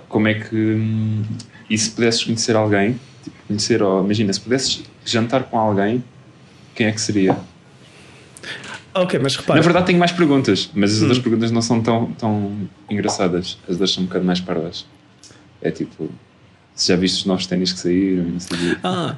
como 0.08 0.28
é 0.28 0.34
que. 0.34 0.56
hum, 0.56 1.22
E 1.68 1.78
se 1.78 1.90
pudesses 1.90 2.24
conhecer 2.24 2.56
alguém, 2.56 2.98
tipo, 3.22 3.36
conhecer, 3.46 3.80
ou 3.80 4.04
imagina, 4.04 4.32
se 4.32 4.40
pudesses 4.40 4.82
jantar 5.04 5.44
com 5.44 5.56
alguém, 5.56 6.02
quem 6.80 6.86
é 6.86 6.92
que 6.92 7.00
seria? 7.00 7.36
Ok, 8.94 9.20
mas 9.22 9.36
repara. 9.36 9.58
Na 9.60 9.62
verdade, 9.62 9.84
tenho 9.86 9.98
mais 9.98 10.12
perguntas, 10.12 10.70
mas 10.72 10.92
Hum. 10.92 10.96
as 10.96 11.02
outras 11.02 11.18
perguntas 11.18 11.50
não 11.50 11.60
são 11.60 11.82
tão, 11.82 12.10
tão 12.12 12.68
engraçadas. 12.88 13.58
As 13.64 13.72
outras 13.72 13.90
são 13.92 14.02
um 14.04 14.06
bocado 14.06 14.24
mais 14.24 14.40
parvas. 14.40 14.86
É 15.60 15.70
tipo, 15.70 16.08
se 16.74 16.88
já 16.88 16.96
viste 16.96 17.18
os 17.18 17.24
novos 17.26 17.46
ténis 17.46 17.70
que 17.74 17.78
saíram 17.80 18.24
e 18.24 18.30
não 18.30 18.40
sei 18.40 18.56
o. 18.56 18.76
Ah, 18.82 19.16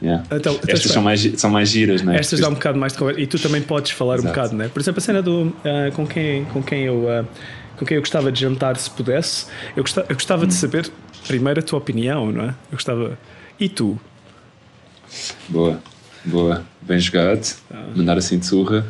Yeah. 0.00 0.24
então, 0.32 0.54
então 0.54 0.60
Estas 0.74 0.90
são 0.92 1.02
mais, 1.02 1.20
são 1.36 1.50
mais 1.50 1.68
giras, 1.68 2.00
não 2.00 2.12
é? 2.14 2.16
Estas 2.18 2.40
dá 2.40 2.48
um 2.48 2.54
bocado 2.54 2.78
mais 2.78 2.92
de 2.94 2.98
conversa. 3.00 3.20
E 3.20 3.26
tu 3.26 3.38
também 3.38 3.60
podes 3.60 3.90
falar 3.90 4.14
um 4.14 4.18
Exato. 4.20 4.28
bocado, 4.34 4.56
né? 4.56 4.68
Por 4.68 4.80
exemplo, 4.80 4.98
a 4.98 5.02
cena 5.02 5.20
do. 5.20 5.52
ah, 5.64 5.90
com, 5.94 6.06
quem, 6.06 6.44
com, 6.46 6.62
quem 6.62 6.84
eu, 6.84 7.06
ah, 7.10 7.24
com 7.76 7.84
quem 7.84 7.96
eu 7.96 8.00
gostava 8.00 8.30
de 8.32 8.40
jantar 8.40 8.76
se 8.78 8.88
pudesse, 8.88 9.46
eu 9.76 9.82
gostava, 9.82 10.06
eu 10.08 10.14
gostava 10.14 10.44
Hum. 10.44 10.48
de 10.48 10.54
saber 10.54 10.90
primeiro 11.26 11.60
a 11.60 11.62
tua 11.62 11.78
opinião, 11.80 12.30
não 12.32 12.44
é? 12.44 12.48
Eu 12.48 12.54
gostava. 12.72 13.18
E 13.60 13.68
tu? 13.68 14.00
Boa, 15.50 15.78
boa. 16.24 16.64
Bem 16.82 16.98
jogado. 16.98 17.56
Mandar 17.94 18.18
assim 18.18 18.38
de 18.38 18.46
surra. 18.46 18.84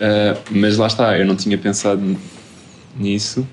Ah, 0.00 0.36
mas 0.50 0.76
lá 0.76 0.86
está, 0.86 1.18
eu 1.18 1.24
não 1.26 1.36
tinha 1.36 1.56
pensado 1.58 2.16
nisso. 2.96 3.46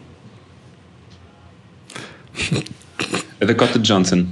A 3.40 3.46
Dakota 3.46 3.80
Johnson. 3.80 4.28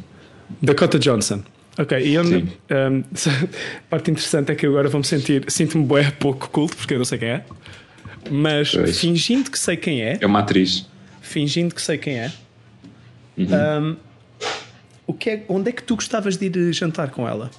Dakota 0.62 0.99
Johnson. 0.99 1.43
Ok, 1.78 1.97
e 1.97 2.23
Sim. 2.25 2.49
um, 2.71 3.04
a 3.10 3.47
parte 3.89 4.12
interessante 4.12 4.52
é 4.52 4.56
que 4.56 4.65
eu 4.65 4.71
agora 4.71 4.89
vou-me 4.89 5.06
sentir, 5.06 5.45
sinto-me 5.47 5.86
bué 5.86 6.12
pouco 6.12 6.49
culto, 6.49 6.75
porque 6.75 6.93
eu 6.93 6.97
não 6.97 7.06
sei 7.06 7.17
quem 7.17 7.30
é, 7.30 7.45
mas 8.30 8.71
Pois. 8.71 8.99
fingindo 8.99 9.49
que 9.49 9.58
sei 9.58 9.78
quem 9.78 10.02
é, 10.02 10.17
É 10.19 10.25
uma 10.25 10.39
atriz. 10.39 10.86
fingindo 11.21 11.73
que 11.73 11.82
sei 11.82 11.97
quem 11.97 12.19
é, 12.19 12.32
Uhum. 13.38 13.47
um, 13.91 13.95
o 15.08 15.13
que 15.13 15.30
é, 15.30 15.45
onde 15.47 15.69
é 15.69 15.71
que 15.71 15.82
tu 15.82 15.95
gostavas 15.95 16.36
de 16.36 16.47
ir 16.47 16.73
jantar 16.73 17.12
com 17.12 17.25
ela? 17.25 17.49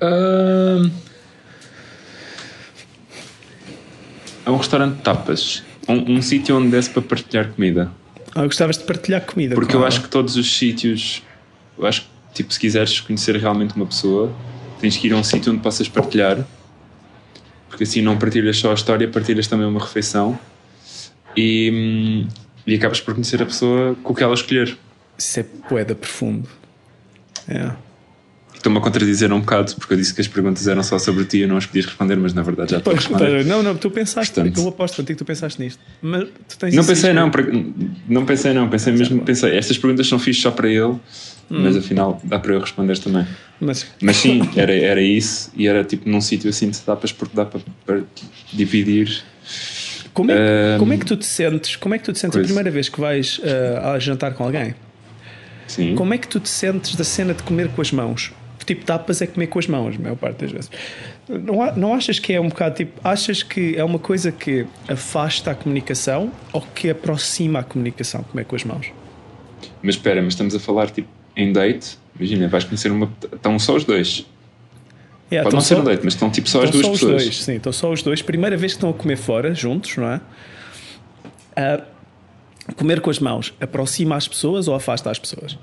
Ah, 0.00 0.88
É 4.46 4.50
um 4.50 4.56
restaurante 4.56 4.96
de 4.96 5.02
tapas. 5.02 5.62
Um, 5.86 6.16
um 6.16 6.22
sítio 6.22 6.56
onde 6.56 6.68
desse 6.70 6.88
para 6.90 7.02
partilhar 7.02 7.48
comida. 7.52 7.90
Ah, 8.34 8.44
gostavas 8.46 8.78
de 8.78 8.84
partilhar 8.84 9.20
comida 9.26 9.54
Porque 9.54 9.72
com 9.72 9.78
eu 9.78 9.80
ela. 9.80 9.88
acho 9.88 10.00
que 10.02 10.08
todos 10.08 10.36
os 10.36 10.56
sítios, 10.56 11.22
eu 11.78 11.86
acho 11.86 12.02
que 12.02 12.08
tipo, 12.34 12.52
se 12.52 12.58
quiseres 12.60 12.98
conhecer 13.00 13.36
realmente 13.36 13.74
uma 13.76 13.84
pessoa, 13.86 14.32
tens 14.80 14.96
que 14.96 15.06
ir 15.06 15.12
a 15.12 15.16
um 15.16 15.24
sítio 15.24 15.52
onde 15.52 15.60
possas 15.62 15.88
partilhar, 15.88 16.46
porque 17.68 17.84
assim 17.84 18.00
não 18.00 18.16
partilhas 18.18 18.56
só 18.58 18.70
a 18.70 18.74
história, 18.74 19.06
partilhas 19.08 19.46
também 19.46 19.66
uma 19.66 19.80
refeição 19.80 20.38
e, 21.36 22.26
e 22.66 22.74
acabas 22.74 23.00
por 23.00 23.12
conhecer 23.14 23.42
a 23.42 23.46
pessoa 23.46 23.94
com 24.02 24.12
o 24.12 24.16
que 24.16 24.22
ela 24.22 24.34
escolher. 24.34 24.76
Isso 25.18 25.40
é 25.40 25.42
poeda 25.42 25.94
profundo. 25.94 26.48
É. 27.48 27.70
Estou-me 28.58 28.78
a 28.78 28.80
contradizer 28.80 29.32
um 29.32 29.38
bocado, 29.38 29.72
porque 29.76 29.94
eu 29.94 29.96
disse 29.96 30.12
que 30.12 30.20
as 30.20 30.26
perguntas 30.26 30.66
eram 30.66 30.82
só 30.82 30.98
sobre 30.98 31.24
ti 31.24 31.38
e 31.42 31.46
não 31.46 31.56
as 31.56 31.64
podias 31.64 31.86
responder, 31.86 32.16
mas 32.16 32.34
na 32.34 32.42
verdade 32.42 32.72
já 32.72 32.78
estou 32.78 32.92
a 32.92 32.96
responder. 32.96 33.44
não, 33.44 33.62
não, 33.62 33.76
tu 33.76 33.88
pensaste, 33.88 34.34
Portanto- 34.34 34.60
eu 34.60 34.68
aposto 34.68 34.96
contigo 34.96 35.16
que 35.16 35.24
tu 35.24 35.26
pensaste 35.26 35.60
nisto. 35.62 35.80
Mas 36.02 36.28
tu 36.48 36.58
tens 36.58 36.74
Não 36.74 36.84
pensei, 36.84 37.12
não, 37.12 37.30
não 38.08 38.26
pensei, 38.26 38.52
não, 38.52 38.68
pensei 38.68 38.92
mesmo, 38.92 39.20
pensei, 39.22 39.56
estas 39.56 39.78
perguntas 39.78 40.08
são 40.08 40.18
fixas 40.18 40.42
só 40.42 40.50
para 40.50 40.68
ele, 40.68 40.96
mas 41.48 41.76
afinal 41.76 42.20
dá 42.24 42.38
para 42.40 42.52
eu 42.52 42.60
responder 42.60 42.98
também. 42.98 43.24
Mas, 43.60 43.86
Mas 44.02 44.16
sim, 44.16 44.40
era, 44.56 44.74
era 44.74 45.00
isso, 45.00 45.52
e 45.56 45.68
era 45.68 45.84
tipo 45.84 46.08
num 46.08 46.20
sítio 46.20 46.50
assim 46.50 46.68
de 46.68 46.80
tapas, 46.80 47.12
porque 47.12 47.36
dá 47.36 47.46
para, 47.46 47.60
para 47.86 48.02
dividir. 48.52 49.22
como 50.12 50.32
é, 50.32 50.34
que- 50.34 50.40
Ahm, 50.74 50.78
como 50.80 50.92
é 50.92 50.96
que 50.96 51.06
tu 51.06 51.16
te 51.16 51.26
sentes? 51.26 51.76
Como 51.76 51.94
é 51.94 51.98
que 51.98 52.04
tu 52.04 52.12
te 52.12 52.18
sentes 52.18 52.34
a 52.34 52.40
coisa. 52.40 52.46
primeira 52.48 52.70
vez 52.72 52.88
que 52.88 53.00
vais 53.00 53.40
ah, 53.82 53.92
a 53.92 53.98
jantar 54.00 54.34
com 54.34 54.42
alguém? 54.42 54.74
Sim. 55.68 55.94
Como 55.94 56.12
é 56.12 56.18
que 56.18 56.26
tu 56.26 56.40
te 56.40 56.48
sentes 56.48 56.96
da 56.96 57.04
cena 57.04 57.34
de 57.34 57.42
comer 57.44 57.68
com 57.68 57.80
as 57.82 57.92
mãos? 57.92 58.32
Tipo, 58.68 58.84
tapas 58.84 59.22
é 59.22 59.26
comer 59.26 59.46
com 59.46 59.58
as 59.58 59.66
mãos, 59.66 59.96
a 59.96 59.98
maior 59.98 60.14
parte 60.16 60.40
das 60.42 60.52
vezes. 60.52 60.70
Não, 61.26 61.74
não 61.74 61.94
achas 61.94 62.18
que 62.18 62.34
é 62.34 62.40
um 62.40 62.50
bocado 62.50 62.74
tipo. 62.76 63.00
Achas 63.02 63.42
que 63.42 63.74
é 63.76 63.82
uma 63.82 63.98
coisa 63.98 64.30
que 64.30 64.66
afasta 64.86 65.52
a 65.52 65.54
comunicação 65.54 66.30
ou 66.52 66.60
que 66.60 66.90
aproxima 66.90 67.60
a 67.60 67.62
comunicação, 67.62 68.22
comer 68.24 68.44
com 68.44 68.54
as 68.56 68.64
mãos? 68.64 68.88
Mas 69.82 69.94
espera, 69.94 70.20
mas 70.20 70.34
estamos 70.34 70.54
a 70.54 70.60
falar 70.60 70.90
tipo 70.90 71.08
em 71.34 71.50
date. 71.50 71.96
Imagina, 72.14 72.46
vais 72.46 72.64
conhecer 72.64 72.92
uma. 72.92 73.10
Estão 73.32 73.58
só 73.58 73.74
os 73.74 73.84
dois. 73.84 74.26
Yeah, 75.32 75.44
Pode 75.44 75.54
não 75.54 75.60
ser 75.62 75.76
só- 75.76 75.80
um 75.80 75.84
date, 75.84 76.00
mas 76.04 76.12
estão 76.12 76.30
tipo 76.30 76.48
só 76.50 76.62
as 76.64 76.70
duas 76.70 76.84
só 76.84 76.92
os 76.92 77.00
pessoas. 77.00 77.22
dois, 77.22 77.42
sim, 77.42 77.54
estão 77.56 77.72
só 77.72 77.90
os 77.90 78.02
dois. 78.02 78.20
Primeira 78.20 78.54
vez 78.56 78.72
que 78.72 78.76
estão 78.76 78.90
a 78.90 78.92
comer 78.94 79.16
fora, 79.16 79.54
juntos, 79.54 79.96
não 79.96 80.08
é? 80.12 80.20
Ah, 81.56 81.80
comer 82.76 83.00
com 83.00 83.08
as 83.08 83.18
mãos 83.18 83.54
aproxima 83.60 84.14
as 84.16 84.28
pessoas 84.28 84.68
ou 84.68 84.74
afasta 84.74 85.10
as 85.10 85.18
pessoas? 85.18 85.56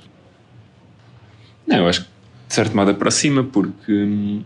Não, 1.68 1.78
eu 1.78 1.88
acho 1.88 2.02
que 2.04 2.08
de 2.48 2.54
certo 2.54 2.76
modo 2.76 2.92
aproxima, 2.92 3.44
porque 3.44 3.92
hum, 3.92 4.44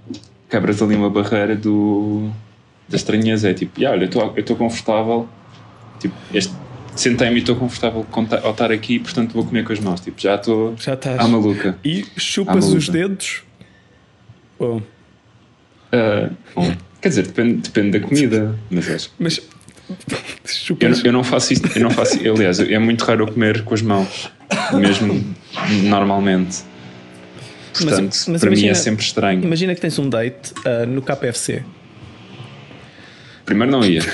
quebras 0.49 0.81
ali 0.81 0.95
uma 0.95 1.09
barreira 1.09 1.55
do, 1.55 2.29
da 2.87 2.95
estranheza. 2.95 3.49
É 3.49 3.53
tipo, 3.53 3.81
"Ya, 3.81 3.91
olha, 3.91 4.09
eu 4.13 4.33
estou 4.37 4.55
confortável, 4.55 5.27
tipo, 5.99 6.15
este, 6.33 6.53
sentei-me 6.95 7.35
e 7.35 7.39
estou 7.39 7.55
confortável 7.55 8.05
ao 8.43 8.51
estar 8.51 8.71
aqui, 8.71 8.99
portanto 8.99 9.33
vou 9.33 9.45
comer 9.45 9.63
com 9.63 9.73
as 9.73 9.79
mãos. 9.79 9.99
Tipo, 10.01 10.19
já 10.21 10.35
estou 10.35 10.75
Já 10.77 10.93
estás. 10.93 11.19
à 11.19 11.27
maluca. 11.27 11.77
E 11.83 12.05
chupas 12.17 12.55
maluca. 12.65 12.77
os 12.77 12.89
dedos? 12.89 13.43
Bom, 14.59 14.81
Ah, 15.91 16.29
bom, 16.55 16.71
quer 17.01 17.09
dizer, 17.09 17.27
depende, 17.27 17.53
depende 17.61 17.99
da 17.99 18.05
comida, 18.07 18.55
mas 18.69 18.89
acho 18.89 19.11
mas. 19.17 19.41
Eu, 19.89 20.53
chupas. 20.53 21.03
eu 21.03 21.11
não 21.11 21.23
faço 21.23 21.51
isso, 21.53 21.63
eu 21.75 21.81
não 21.81 21.89
faço, 21.89 22.19
aliás, 22.19 22.59
é 22.59 22.77
muito 22.77 23.03
raro 23.05 23.23
eu 23.27 23.33
comer 23.33 23.63
com 23.63 23.73
as 23.73 23.81
mãos, 23.81 24.31
mesmo 24.73 25.33
normalmente. 25.85 26.59
Portanto, 27.73 28.15
mas 28.27 28.41
para 28.41 28.49
mim 28.49 28.55
imagina- 28.57 28.71
é 28.71 28.73
sempre 28.75 29.05
estranho. 29.05 29.43
Imagina 29.43 29.75
que 29.75 29.81
tens 29.81 29.97
um 29.99 30.09
date 30.09 30.53
ah, 30.65 30.85
no 30.85 31.01
KPFC. 31.01 31.63
Primeiro 33.45 33.71
não 33.71 33.83
ia. 33.83 34.01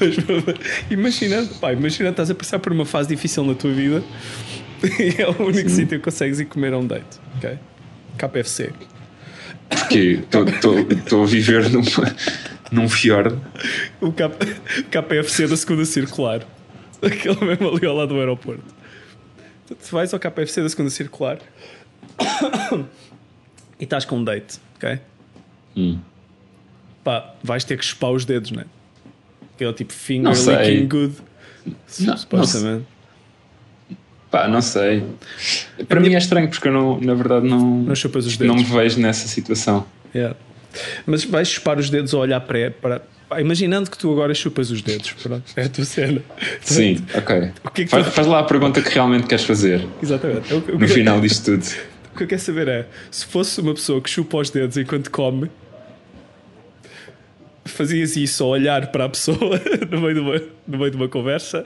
Mas, 0.00 0.16
imagina, 0.90 1.48
pá, 1.60 1.72
imagina 1.72 2.10
estás 2.10 2.30
a 2.30 2.34
passar 2.34 2.58
por 2.58 2.72
uma 2.72 2.84
fase 2.84 3.08
difícil 3.08 3.44
na 3.44 3.54
tua 3.54 3.72
vida 3.72 4.02
e 4.98 5.20
é 5.20 5.28
o 5.28 5.42
único 5.42 5.68
sítio 5.68 5.98
que 5.98 6.04
consegues 6.04 6.40
ir 6.40 6.46
comer 6.46 6.72
a 6.72 6.78
um 6.78 6.86
date. 6.86 7.18
Ok? 7.36 7.58
KPFC. 8.18 8.72
Porque 9.68 10.20
estou 10.98 11.22
a 11.22 11.26
viver 11.26 11.68
numa, 11.70 12.14
num 12.70 12.88
fiord. 12.88 13.36
O 14.00 14.12
K- 14.12 14.30
KPFC 14.90 15.46
da 15.48 15.56
segunda 15.56 15.84
circular. 15.84 16.42
Aquele 17.00 17.44
mesmo 17.44 17.70
ali 17.74 17.86
ao 17.86 17.96
lado 17.96 18.10
do 18.14 18.20
aeroporto. 18.20 18.62
Tu 19.68 19.92
vais 19.92 20.12
ao 20.12 20.20
KPFC 20.20 20.62
da 20.62 20.68
segunda 20.68 20.90
circular 20.90 21.38
e 23.78 23.84
estás 23.84 24.04
com 24.04 24.16
um 24.18 24.24
date, 24.24 24.58
ok? 24.76 24.98
Hum. 25.76 25.98
Pá, 27.02 27.34
vais 27.42 27.64
ter 27.64 27.78
que 27.78 27.84
chupar 27.84 28.10
os 28.10 28.24
dedos, 28.24 28.50
né? 28.50 28.64
Aquele 29.54 29.72
tipo 29.72 29.92
finger 29.92 30.24
Não 30.24 30.32
licking 30.32 30.88
good. 30.88 31.14
Não, 32.00 32.16
supostamente. 32.16 32.86
Pá, 34.30 34.48
não 34.48 34.62
sei. 34.62 35.04
Para 35.88 36.00
mim 36.00 36.14
é 36.14 36.18
estranho 36.18 36.48
porque 36.48 36.68
eu 36.68 36.72
não, 36.72 37.00
na 37.00 37.14
verdade 37.14 37.46
não, 37.48 37.82
Não 37.82 37.94
chupas 37.94 38.26
os 38.26 38.38
não 38.38 38.56
dedos. 38.56 38.70
me 38.70 38.76
vejo 38.76 39.00
nessa 39.00 39.28
situação. 39.28 39.86
Yeah. 40.14 40.36
Mas 41.06 41.24
vais 41.24 41.48
chupar 41.48 41.78
os 41.78 41.90
dedos 41.90 42.14
a 42.14 42.18
olhar 42.18 42.40
para. 42.40 42.70
para 42.70 43.02
pá, 43.34 43.40
imaginando 43.40 43.90
que 43.90 43.96
tu 43.98 44.10
agora 44.12 44.34
chupas 44.34 44.70
os 44.70 44.82
dedos. 44.82 45.12
Pronto, 45.22 45.42
é 45.56 45.64
a 45.64 45.68
tua 45.68 45.84
cena. 45.84 46.20
Sim, 46.60 47.04
ok. 47.14 47.50
O 47.64 47.70
que 47.70 47.82
é 47.82 47.84
que 47.84 47.90
faz, 47.90 48.06
tu- 48.06 48.12
faz 48.12 48.26
lá 48.26 48.38
a 48.40 48.44
pergunta 48.44 48.80
que 48.82 48.88
realmente 48.90 49.26
queres 49.26 49.44
fazer 49.44 49.86
Exatamente. 50.02 50.52
O, 50.52 50.58
o 50.58 50.60
no 50.72 50.78
que- 50.78 50.88
final 50.88 51.20
disto 51.20 51.44
tudo. 51.52 51.64
O 52.12 52.14
que 52.18 52.24
eu 52.24 52.28
quero 52.28 52.42
saber 52.42 52.68
é: 52.68 52.86
se 53.10 53.24
fosse 53.24 53.58
uma 53.62 53.72
pessoa 53.72 53.98
que 53.98 54.10
chupa 54.10 54.36
os 54.36 54.50
dedos 54.50 54.76
enquanto 54.76 55.10
come, 55.10 55.50
fazias 57.64 58.16
isso 58.16 58.44
a 58.44 58.48
olhar 58.48 58.88
para 58.88 59.06
a 59.06 59.08
pessoa 59.08 59.38
no 59.90 60.00
meio 60.00 60.14
de 60.14 60.20
uma, 60.20 60.42
no 60.68 60.78
meio 60.78 60.90
de 60.90 60.96
uma 60.98 61.08
conversa? 61.08 61.64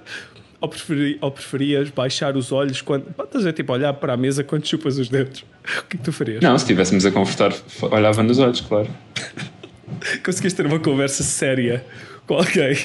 Ou, 0.60 0.68
preferi, 0.68 1.18
ou 1.20 1.30
preferias 1.32 1.90
baixar 1.90 2.36
os 2.36 2.52
olhos 2.52 2.80
quando. 2.80 3.06
Estás 3.22 3.44
a 3.44 3.52
tipo, 3.52 3.72
olhar 3.72 3.92
para 3.94 4.12
a 4.14 4.16
mesa 4.16 4.42
quando 4.44 4.66
chupas 4.66 4.98
os 4.98 5.08
dedos? 5.08 5.40
O 5.40 5.82
que 5.88 5.96
é 5.96 5.98
que 5.98 6.04
tu 6.04 6.12
farias? 6.12 6.40
Não, 6.40 6.56
se 6.56 6.64
estivéssemos 6.64 7.04
a 7.04 7.10
confortar, 7.10 7.52
olhava 7.82 8.22
nos 8.22 8.38
olhos, 8.38 8.60
claro. 8.60 8.88
Conseguias 10.24 10.52
ter 10.52 10.66
uma 10.66 10.78
conversa 10.78 11.22
séria 11.22 11.84
com 12.26 12.34
alguém? 12.34 12.76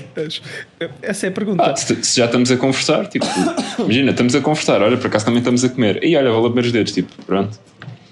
Essa 1.02 1.28
é 1.28 1.30
a 1.30 1.32
pergunta. 1.32 1.64
Ah, 1.64 1.76
se, 1.76 2.04
se 2.04 2.18
já 2.18 2.26
estamos 2.26 2.52
a 2.52 2.58
conversar, 2.58 3.08
tipo, 3.08 3.26
imagina, 3.80 4.12
estamos 4.12 4.36
a 4.36 4.42
conversar, 4.42 4.82
olha, 4.82 4.98
por 4.98 5.08
acaso 5.08 5.26
também 5.26 5.40
estamos 5.40 5.64
a 5.64 5.70
comer. 5.70 6.04
E 6.04 6.16
olha, 6.16 6.32
vou 6.32 6.42
lamber 6.44 6.66
os 6.66 6.72
dedos, 6.72 6.92
tipo, 6.92 7.12
pronto. 7.26 7.60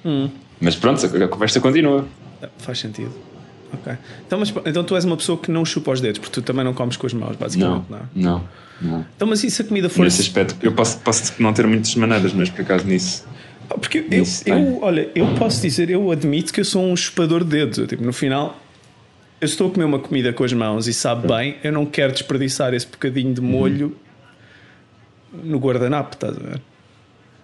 Hum. 0.05 0.29
Mas 0.59 0.75
pronto, 0.75 1.05
a, 1.05 1.25
a 1.25 1.27
conversa 1.27 1.59
continua. 1.59 2.05
Ah, 2.41 2.47
Faz 2.57 2.79
sentido. 2.79 3.13
Ok. 3.71 3.93
Então, 4.25 4.39
mas, 4.39 4.51
então 4.65 4.83
tu 4.83 4.95
és 4.95 5.05
uma 5.05 5.15
pessoa 5.15 5.37
que 5.37 5.51
não 5.51 5.63
chupa 5.63 5.91
os 5.91 6.01
dedos, 6.01 6.17
porque 6.19 6.33
tu 6.33 6.41
também 6.41 6.65
não 6.65 6.73
comes 6.73 6.97
com 6.97 7.05
as 7.05 7.13
mãos, 7.13 7.31
Não, 7.31 7.37
basicamente. 7.37 7.85
Não. 7.89 7.97
é? 7.97 8.01
não, 8.15 8.43
não. 8.81 9.05
Então, 9.15 9.27
mas 9.27 9.43
e 9.43 9.51
se 9.51 9.61
a 9.61 9.65
comida 9.65 9.89
for. 9.89 10.03
Nesse 10.03 10.21
aspecto, 10.21 10.55
eu 10.61 10.71
posso, 10.71 10.97
posso 10.99 11.33
não 11.39 11.53
ter 11.53 11.67
muitas 11.67 11.93
maneiras, 11.95 12.33
mas 12.33 12.49
por 12.49 12.61
acaso 12.61 12.85
nisso. 12.87 13.27
Ah, 13.69 13.75
Porque 13.77 13.99
eu, 13.99 14.05
eu, 14.19 14.25
tem. 14.43 14.79
olha, 14.81 15.09
eu 15.13 15.27
posso 15.35 15.61
dizer, 15.61 15.91
eu 15.91 16.11
admito 16.11 16.51
que 16.51 16.59
eu 16.61 16.65
sou 16.65 16.83
um 16.83 16.95
chupador 16.97 17.43
de 17.43 17.51
dedos. 17.51 17.77
Eu, 17.77 17.85
tipo, 17.85 18.03
no 18.03 18.11
final, 18.11 18.59
eu 19.41 19.45
estou 19.45 19.69
a 19.69 19.71
comer 19.71 19.85
uma 19.85 19.99
comida 19.99 20.33
com 20.33 20.43
as 20.43 20.53
mãos 20.53 20.87
e 20.87 20.93
sabe 20.93 21.27
bem, 21.27 21.57
eu 21.63 21.71
não 21.71 21.85
quero 21.85 22.11
desperdiçar 22.13 22.73
esse 22.73 22.87
bocadinho 22.87 23.33
de 23.33 23.41
molho 23.41 23.95
no 25.31 25.57
guardanapo, 25.59 26.15
estás 26.15 26.35
a 26.35 26.39
ver? 26.39 26.61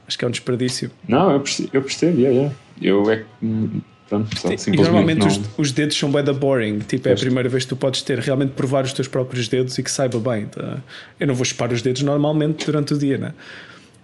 Acho 0.08 0.18
que 0.18 0.26
é 0.26 0.28
um 0.28 0.32
desperdício. 0.32 0.92
Não, 1.08 1.32
eu 1.32 1.40
percebo, 1.40 1.70
eu 1.74 1.82
percebo, 1.82 2.20
yeah, 2.20 2.36
yeah. 2.36 2.56
Eu 2.82 3.10
é 3.12 3.18
que. 3.18 3.26
hum, 3.42 3.82
Pronto, 4.08 4.40
só 4.40 4.50
E 4.72 4.76
normalmente 4.78 5.20
não. 5.20 5.28
os, 5.28 5.42
os 5.58 5.72
dedos 5.72 5.98
são 5.98 6.12
bem 6.12 6.24
da 6.24 6.32
boring. 6.32 6.80
Tipo, 6.80 7.10
é 7.10 7.14
a 7.14 7.16
primeira 7.16 7.50
vez 7.50 7.64
que 7.64 7.70
tu 7.70 7.76
podes 7.76 8.04
ter 8.04 8.20
realmente 8.20 8.52
provar 8.52 8.84
os 8.84 8.94
teus 8.94 9.08
próprios 9.08 9.48
dedos 9.48 9.78
e 9.80 9.84
que 9.84 9.90
saiba 9.90 10.20
bem. 10.20 10.46
tá? 10.46 10.78
Eu 11.20 11.26
não 11.26 11.34
vou 11.34 11.44
chupar 11.44 11.72
os 11.74 11.82
dedos 11.82 12.04
normalmente 12.04 12.66
durante 12.68 12.94
o 12.94 12.98
dia, 13.00 13.18
né? 13.18 13.34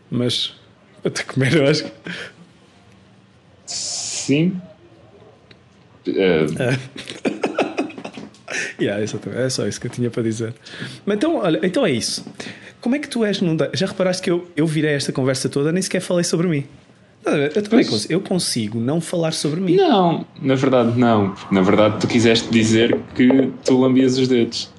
Mas 0.09 0.55
te 1.13 1.23
comer, 1.25 1.55
eu 1.55 1.67
acho 1.67 1.83
que. 1.83 1.91
Sim. 3.67 4.59
Eh, 6.07 6.45
Yeah, 8.81 9.01
exatamente. 9.03 9.41
É 9.41 9.49
só 9.49 9.67
isso 9.67 9.79
que 9.79 9.87
eu 9.87 9.91
tinha 9.91 10.09
para 10.09 10.23
dizer. 10.23 10.53
Mas 11.05 11.15
então, 11.17 11.35
olha, 11.37 11.59
então 11.63 11.85
é 11.85 11.91
isso. 11.91 12.25
Como 12.79 12.95
é 12.95 12.99
que 12.99 13.07
tu 13.07 13.23
és 13.23 13.39
num 13.41 13.55
date? 13.55 13.77
Já 13.77 13.85
reparaste 13.85 14.23
que 14.23 14.31
eu, 14.31 14.47
eu 14.55 14.65
virei 14.65 14.93
esta 14.93 15.11
conversa 15.11 15.47
toda, 15.47 15.71
nem 15.71 15.81
sequer 15.81 16.01
falei 16.01 16.23
sobre 16.23 16.47
mim. 16.47 16.65
Eu 17.23 17.49
também 17.53 17.69
Pois. 17.69 17.89
consigo, 17.89 18.13
eu 18.13 18.19
consigo 18.21 18.79
não 18.79 18.99
falar 18.99 19.31
sobre 19.33 19.61
mim. 19.61 19.75
Não, 19.75 20.25
na 20.41 20.55
verdade 20.55 20.99
não. 20.99 21.35
Na 21.51 21.61
verdade 21.61 21.97
tu 21.99 22.07
quiseste 22.07 22.49
dizer 22.49 22.97
que 23.13 23.51
tu 23.63 23.79
lambias 23.79 24.17
os 24.17 24.27
dedos. 24.27 24.71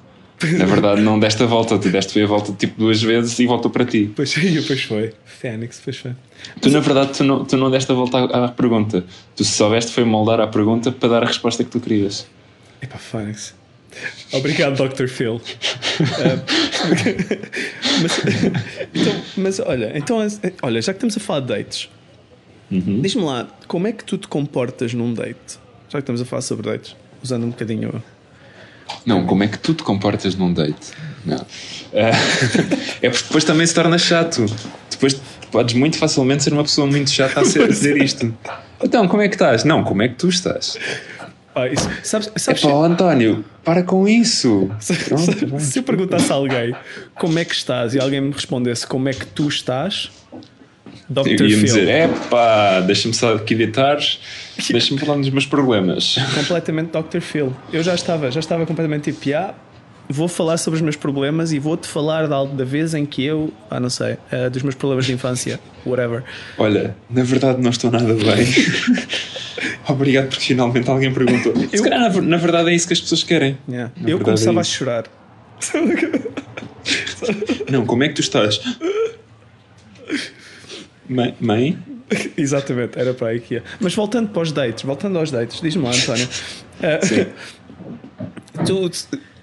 Na 0.57 0.65
verdade 0.65 0.99
não 1.01 1.17
deste 1.17 1.41
a 1.41 1.45
volta, 1.45 1.79
tu 1.79 1.89
deste 1.89 2.21
a 2.21 2.27
volta 2.27 2.51
tipo 2.51 2.77
duas 2.77 3.01
vezes 3.01 3.39
e 3.39 3.45
voltou 3.47 3.71
para 3.71 3.85
ti. 3.85 4.11
Pois, 4.13 4.33
depois 4.35 4.83
foi. 4.83 5.13
Fênix, 5.23 5.77
depois 5.77 5.95
foi. 5.97 6.11
Tu 6.59 6.69
na 6.69 6.81
verdade 6.81 7.13
tu 7.17 7.23
não, 7.23 7.45
tu 7.45 7.55
não 7.55 7.71
deste 7.71 7.89
a 7.89 7.95
volta 7.95 8.17
à, 8.17 8.45
à 8.45 8.47
pergunta. 8.49 9.05
Tu 9.37 9.45
se 9.45 9.51
soubeste 9.53 9.93
foi 9.93 10.03
moldar 10.03 10.41
a 10.41 10.47
pergunta 10.47 10.91
para 10.91 11.07
dar 11.07 11.23
a 11.23 11.27
resposta 11.27 11.63
que 11.63 11.69
tu 11.69 11.79
querias. 11.79 12.27
Epá, 12.81 12.97
Fênix. 12.97 13.55
Obrigado, 14.31 14.87
Dr. 14.87 15.07
Phil. 15.07 15.41
Mas, 18.01 18.19
então, 18.93 19.21
mas 19.37 19.59
olha, 19.59 19.91
então, 19.97 20.17
olha, 20.61 20.81
já 20.81 20.93
que 20.93 20.97
estamos 20.97 21.17
a 21.17 21.19
falar 21.19 21.39
de 21.41 21.47
dates, 21.47 21.89
Uhum. 22.71 23.01
diz-me 23.01 23.23
lá, 23.23 23.47
como 23.67 23.87
é 23.87 23.91
que 23.91 24.03
tu 24.03 24.17
te 24.17 24.27
comportas 24.27 24.93
num 24.93 25.13
date? 25.13 25.59
Já 25.89 25.91
que 25.91 25.97
estamos 25.99 26.21
a 26.21 26.25
falar 26.25 26.41
sobre 26.41 26.71
dates, 26.71 26.95
usando 27.21 27.43
um 27.45 27.49
bocadinho. 27.51 28.03
Não, 29.05 29.25
como 29.27 29.43
é 29.43 29.47
que 29.47 29.59
tu 29.59 29.75
te 29.75 29.83
comportas 29.83 30.33
num 30.35 30.51
date? 30.51 30.91
Não. 31.23 31.45
Eh, 31.93 32.11
é 33.03 33.09
porque 33.09 33.25
depois 33.25 33.43
também 33.43 33.67
se 33.67 33.75
torna 33.75 33.97
chato. 33.99 34.45
Depois 34.89 35.13
podes 35.51 35.75
muito 35.75 35.97
facilmente 35.97 36.43
ser 36.43 36.53
uma 36.53 36.63
pessoa 36.63 36.87
muito 36.87 37.11
chata 37.11 37.41
a 37.41 37.45
ser, 37.45 37.67
dizer 37.67 38.01
isto. 38.01 38.33
Então, 38.85 39.07
como 39.07 39.21
é 39.21 39.29
que 39.29 39.35
estás? 39.35 39.63
Não, 39.63 39.81
como 39.81 40.01
é 40.01 40.09
que 40.09 40.15
tu 40.15 40.27
estás? 40.27 40.77
Ah, 41.55 41.67
isso, 41.67 41.89
sabes, 42.03 42.31
É 42.35 42.39
sabes, 42.39 42.61
pá, 42.61 42.69
António, 42.71 43.45
para 43.63 43.83
com 43.83 44.07
isso. 44.07 44.69
Pronto, 45.07 45.59
se 45.59 45.79
eu 45.79 45.83
perguntasse 45.83 46.31
a 46.31 46.35
alguém 46.35 46.75
como 47.15 47.37
é 47.37 47.45
que 47.45 47.53
estás 47.53 47.93
e 47.93 47.99
alguém 47.99 48.21
me 48.21 48.31
respondesse 48.31 48.87
como 48.87 49.07
é 49.07 49.13
que 49.13 49.25
tu 49.27 49.47
estás, 49.47 50.09
Dr. 51.09 51.27
Eu 51.39 51.47
ia-me 51.47 51.63
dizer, 51.63 51.87
é 51.87 52.07
pá, 52.29 52.79
deixa-me 52.81 53.13
só 53.13 53.35
aqui 53.35 53.53
deitar, 53.55 53.97
deixa-me 54.69 54.99
falar 54.99 55.17
dos 55.17 55.29
meus 55.29 55.45
problemas. 55.45 56.15
completamente 56.35 56.89
Dr. 56.91 57.19
Phil. 57.21 57.53
Eu 57.71 57.83
já 57.83 57.93
estava, 57.93 58.31
já 58.31 58.39
estava 58.39 58.65
completamente 58.65 59.11
tipo, 59.11 59.29
"Ya, 59.29 59.53
vou 60.09 60.27
falar 60.27 60.57
sobre 60.57 60.77
os 60.77 60.81
meus 60.81 60.95
problemas 60.95 61.51
e 61.53 61.59
vou-te 61.59 61.87
falar 61.87 62.27
da, 62.27 62.43
da 62.45 62.63
vez 62.65 62.93
em 62.93 63.05
que 63.05 63.23
eu, 63.23 63.51
ah, 63.69 63.79
não 63.79 63.89
sei, 63.89 64.17
eh, 64.31 64.49
dos 64.49 64.61
meus 64.63 64.75
problemas 64.75 65.05
de 65.05 65.13
infância, 65.13 65.59
whatever. 65.85 66.23
Olha, 66.57 66.95
na 67.09 67.23
verdade 67.23 67.61
não 67.61 67.69
estou 67.69 67.89
nada 67.91 68.13
bem. 68.13 68.45
Obrigado 69.89 70.29
porque 70.29 70.45
finalmente 70.45 70.89
alguém 70.89 71.13
perguntou. 71.13 71.53
Se 71.69 71.81
calhar, 71.81 71.99
na, 71.99 72.09
ver- 72.09 72.21
na 72.21 72.37
verdade 72.37 72.69
é 72.69 72.75
isso 72.75 72.87
que 72.87 72.93
as 72.93 73.01
pessoas 73.01 73.23
querem. 73.23 73.57
Yeah. 73.67 73.91
Eu 74.05 74.19
começava 74.19 74.59
é 74.59 74.61
a 74.61 74.63
chorar. 74.63 75.05
Não, 77.69 77.85
como 77.85 78.03
é 78.03 78.09
que 78.09 78.15
tu 78.15 78.21
estás? 78.21 78.59
Mãe? 81.07 81.35
mãe? 81.39 81.77
Exatamente, 82.37 82.99
era 82.99 83.13
para 83.13 83.29
aí 83.29 83.39
que 83.39 83.55
ia. 83.55 83.63
Mas 83.79 83.95
voltando 83.95 84.29
para 84.29 84.41
os 84.41 84.51
dates, 84.51 84.83
voltando 84.83 85.17
aos 85.17 85.31
dates, 85.31 85.61
diz-me 85.61 85.83
lá, 85.83 85.91
António. 85.91 86.27
Sim. 87.01 87.25
tu, 88.65 88.91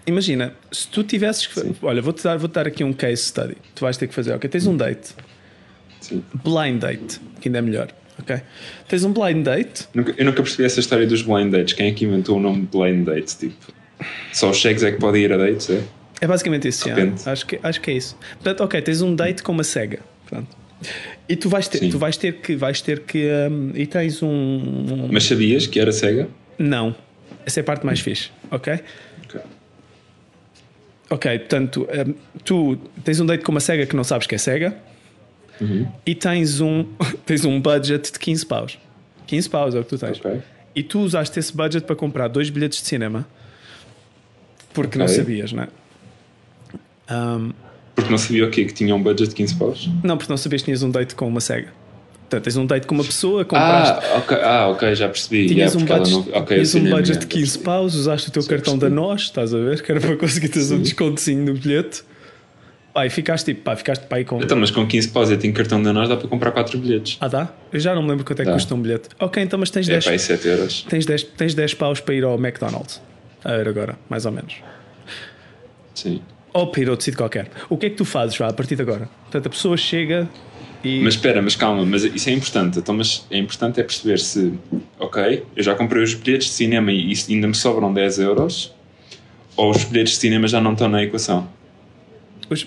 imagina, 0.06 0.54
se 0.70 0.86
tu 0.88 1.02
tivesses 1.02 1.46
que. 1.46 1.74
Olha, 1.82 2.02
vou-te 2.02 2.22
dar, 2.22 2.36
vou 2.38 2.48
dar 2.48 2.66
aqui 2.66 2.84
um 2.84 2.92
case 2.92 3.22
study. 3.22 3.56
Tu 3.74 3.80
vais 3.80 3.96
ter 3.96 4.06
que 4.06 4.14
fazer, 4.14 4.34
ok? 4.34 4.48
Tens 4.48 4.66
um 4.66 4.76
date, 4.76 5.14
Sim. 6.00 6.22
blind 6.44 6.80
date, 6.80 7.20
que 7.40 7.48
ainda 7.48 7.58
é 7.58 7.62
melhor, 7.62 7.88
ok? 8.20 8.40
Tens 8.88 9.04
um 9.04 9.12
blind 9.12 9.44
date, 9.44 9.88
eu 9.94 10.24
nunca 10.24 10.42
percebi 10.42 10.64
essa 10.64 10.80
história 10.80 11.06
dos 11.06 11.22
blind 11.22 11.50
dates. 11.50 11.74
Quem 11.74 11.88
é 11.88 11.92
que 11.92 12.04
inventou 12.04 12.36
o 12.38 12.40
nome 12.40 12.62
de 12.62 12.66
blind 12.78 13.04
date? 13.06 13.36
Tipo, 13.36 13.72
só 14.32 14.50
os 14.50 14.56
cheques 14.56 14.82
é 14.82 14.92
que 14.92 14.98
podem 14.98 15.22
ir 15.24 15.32
a 15.32 15.36
dates, 15.36 15.68
é? 15.70 15.82
é 16.20 16.26
basicamente 16.26 16.68
isso, 16.68 16.88
acho, 17.26 17.46
que, 17.46 17.58
acho 17.62 17.80
que 17.80 17.90
é 17.90 17.94
isso. 17.94 18.16
Portanto, 18.34 18.62
ok, 18.62 18.80
tens 18.82 19.02
um 19.02 19.14
date 19.14 19.42
com 19.42 19.52
uma 19.52 19.64
cega. 19.64 20.00
Pronto. 20.26 20.48
E 21.28 21.36
tu 21.36 21.48
vais 21.48 21.68
ter, 21.68 21.78
Sim. 21.78 21.90
tu 21.90 21.98
vais 21.98 22.16
ter 22.16 22.34
que. 22.34 22.56
Vais 22.56 22.80
ter 22.80 23.00
que 23.00 23.26
hum, 23.50 23.72
e 23.74 23.86
tens 23.86 24.22
um, 24.22 24.28
um- 24.28 25.08
Mas 25.12 25.24
sabias 25.24 25.66
que 25.66 25.78
era 25.78 25.92
cega? 25.92 26.28
Não. 26.58 26.94
Essa 27.44 27.60
é 27.60 27.62
a 27.62 27.64
parte 27.64 27.84
mais 27.84 28.00
fixe, 28.00 28.30
ok? 28.50 28.80
Ok. 29.24 29.40
Ok, 31.10 31.38
portanto, 31.40 31.88
hum, 32.06 32.14
tu 32.44 32.76
tens 33.04 33.20
um 33.20 33.26
date 33.26 33.44
com 33.44 33.52
uma 33.52 33.60
cega 33.60 33.84
que 33.86 33.94
não 33.96 34.04
sabes 34.04 34.26
que 34.26 34.34
é 34.34 34.38
cega 34.38 34.74
Uhum. 35.60 35.86
e 36.06 36.14
tens 36.14 36.60
um, 36.60 36.84
tens 37.26 37.44
um 37.44 37.60
budget 37.60 38.12
de 38.12 38.18
15 38.18 38.46
paus. 38.46 38.78
15 39.26 39.48
paus 39.50 39.74
é 39.74 39.80
o 39.80 39.84
que 39.84 39.90
tu 39.90 39.98
tens. 39.98 40.18
Ok. 40.18 40.40
E 40.74 40.82
tu 40.82 41.00
usaste 41.00 41.38
esse 41.38 41.54
budget 41.56 41.84
para 41.84 41.94
comprar 41.96 42.28
dois 42.28 42.48
bilhetes 42.50 42.80
de 42.80 42.86
cinema 42.86 43.26
porque 44.72 44.96
não 44.98 45.04
Ok. 45.06 45.16
sabias, 45.16 45.52
não 45.52 45.64
é? 45.64 45.68
Hum, 47.12 47.52
Porque 47.96 48.10
não 48.10 48.18
sabia 48.18 48.46
o 48.46 48.50
quê? 48.50 48.64
Que 48.64 48.72
tinha 48.72 48.94
um 48.94 49.02
budget 49.02 49.30
de 49.30 49.34
15 49.34 49.54
paus? 49.56 49.88
não, 50.02 50.16
porque 50.16 50.32
não 50.32 50.36
sabias 50.36 50.62
que 50.62 50.66
tinhas 50.66 50.82
um 50.82 50.90
date 50.90 51.14
com 51.14 51.26
uma 51.26 51.40
cega. 51.40 51.68
Portanto, 52.20 52.44
tens 52.44 52.56
um 52.56 52.64
date 52.64 52.86
com 52.86 52.94
uma 52.94 53.02
pessoa, 53.04 53.44
compraste. 53.44 54.06
Ah 54.06 54.18
ok, 54.18 54.36
ah, 54.40 54.68
ok, 54.68 54.94
já 54.94 55.08
percebi. 55.08 55.48
Tinhas 55.48 55.74
Yeah, 55.74 55.94
um 55.94 55.98
budget, 55.98 56.12
não- 56.30 56.40
ok, 56.42 56.56
tinhas 56.56 56.74
um 56.76 56.84
budget 56.84 57.18
de 57.18 57.22
já 57.24 57.28
15 57.28 57.28
percebi. 57.44 57.64
paus, 57.64 57.94
usaste 57.96 58.28
o 58.28 58.32
teu 58.32 58.42
Já 58.42 58.48
cartão 58.48 58.74
da 58.74 58.86
percebi. 58.86 58.94
nós, 58.94 59.20
estás 59.22 59.52
a 59.52 59.58
ver? 59.58 59.82
Que 59.82 59.90
era 59.90 60.00
para 60.00 60.16
conseguir 60.16 60.48
teres 60.48 60.70
um 60.70 60.80
descontozinho 60.80 61.44
no 61.44 61.54
bilhete. 61.54 62.04
Pá, 62.92 63.06
e 63.06 63.10
ficaste 63.10 63.44
tipo, 63.46 63.62
pá, 63.62 63.76
ficaste 63.76 64.04
pá, 64.06 64.16
aí 64.16 64.24
com. 64.24 64.42
Então, 64.42 64.56
mas 64.56 64.70
com 64.70 64.86
15 64.86 65.08
paus 65.10 65.30
eu 65.30 65.38
tenho 65.38 65.54
cartão 65.54 65.80
da 65.82 65.92
nós, 65.92 66.08
dá 66.08 66.16
para 66.16 66.26
comprar 66.28 66.50
4 66.50 66.76
bilhetes. 66.78 67.16
Ah, 67.20 67.28
dá? 67.28 67.48
Eu 67.72 67.78
já 67.78 67.94
não 67.94 68.02
me 68.02 68.08
lembro 68.10 68.24
quanto 68.24 68.40
é 68.40 68.44
que 68.44 68.50
Dá. 68.50 68.56
custa 68.56 68.74
um 68.74 68.82
bilhete. 68.82 69.08
Ok, 69.20 69.40
então, 69.42 69.58
mas 69.58 69.70
tens 69.70 69.88
É 69.88 69.92
10, 69.92 70.04
para 70.04 70.12
aí 70.12 70.18
7 70.18 70.48
euros. 70.48 70.86
tens 70.88 71.06
10, 71.06 71.22
tens 71.22 71.54
10 71.54 71.74
paus 71.74 72.00
para 72.00 72.14
ir 72.14 72.24
ao 72.24 72.34
McDonald's. 72.34 73.00
A 73.44 73.56
ver 73.56 73.68
agora, 73.68 73.98
mais 74.08 74.26
ou 74.26 74.32
menos. 74.32 74.56
Sim. 75.94 76.20
Ou 76.52 76.66
para 76.66 76.82
ir 76.82 76.88
a 76.88 76.90
outro 76.90 77.04
sítio 77.04 77.18
qualquer. 77.18 77.48
O 77.68 77.76
que 77.76 77.86
é 77.86 77.90
que 77.90 77.96
tu 77.96 78.04
fazes 78.04 78.34
já 78.36 78.48
a 78.48 78.52
partir 78.52 78.74
de 78.74 78.82
agora? 78.82 79.08
Portanto, 79.22 79.46
a 79.46 79.50
pessoa 79.50 79.76
chega 79.76 80.28
e. 80.82 81.00
Mas 81.02 81.14
espera, 81.14 81.40
mas 81.40 81.54
calma, 81.54 81.84
mas 81.86 82.02
isso 82.04 82.28
é 82.28 82.32
importante. 82.32 82.78
Então, 82.80 82.94
mas 82.94 83.24
é 83.30 83.38
importante 83.38 83.78
é 83.80 83.84
perceber 83.84 84.18
se, 84.18 84.52
ok, 84.98 85.44
eu 85.54 85.62
já 85.62 85.74
comprei 85.74 86.02
os 86.02 86.14
bilhetes 86.14 86.48
de 86.48 86.54
cinema 86.54 86.90
e 86.90 87.12
ainda 87.28 87.46
me 87.46 87.54
sobram 87.54 87.92
10 87.94 88.18
euros, 88.18 88.74
ou 89.56 89.70
os 89.70 89.84
bilhetes 89.84 90.14
de 90.14 90.18
cinema 90.20 90.48
já 90.48 90.60
não 90.60 90.72
estão 90.72 90.88
na 90.88 91.02
equação. 91.04 91.48
Os... 92.48 92.66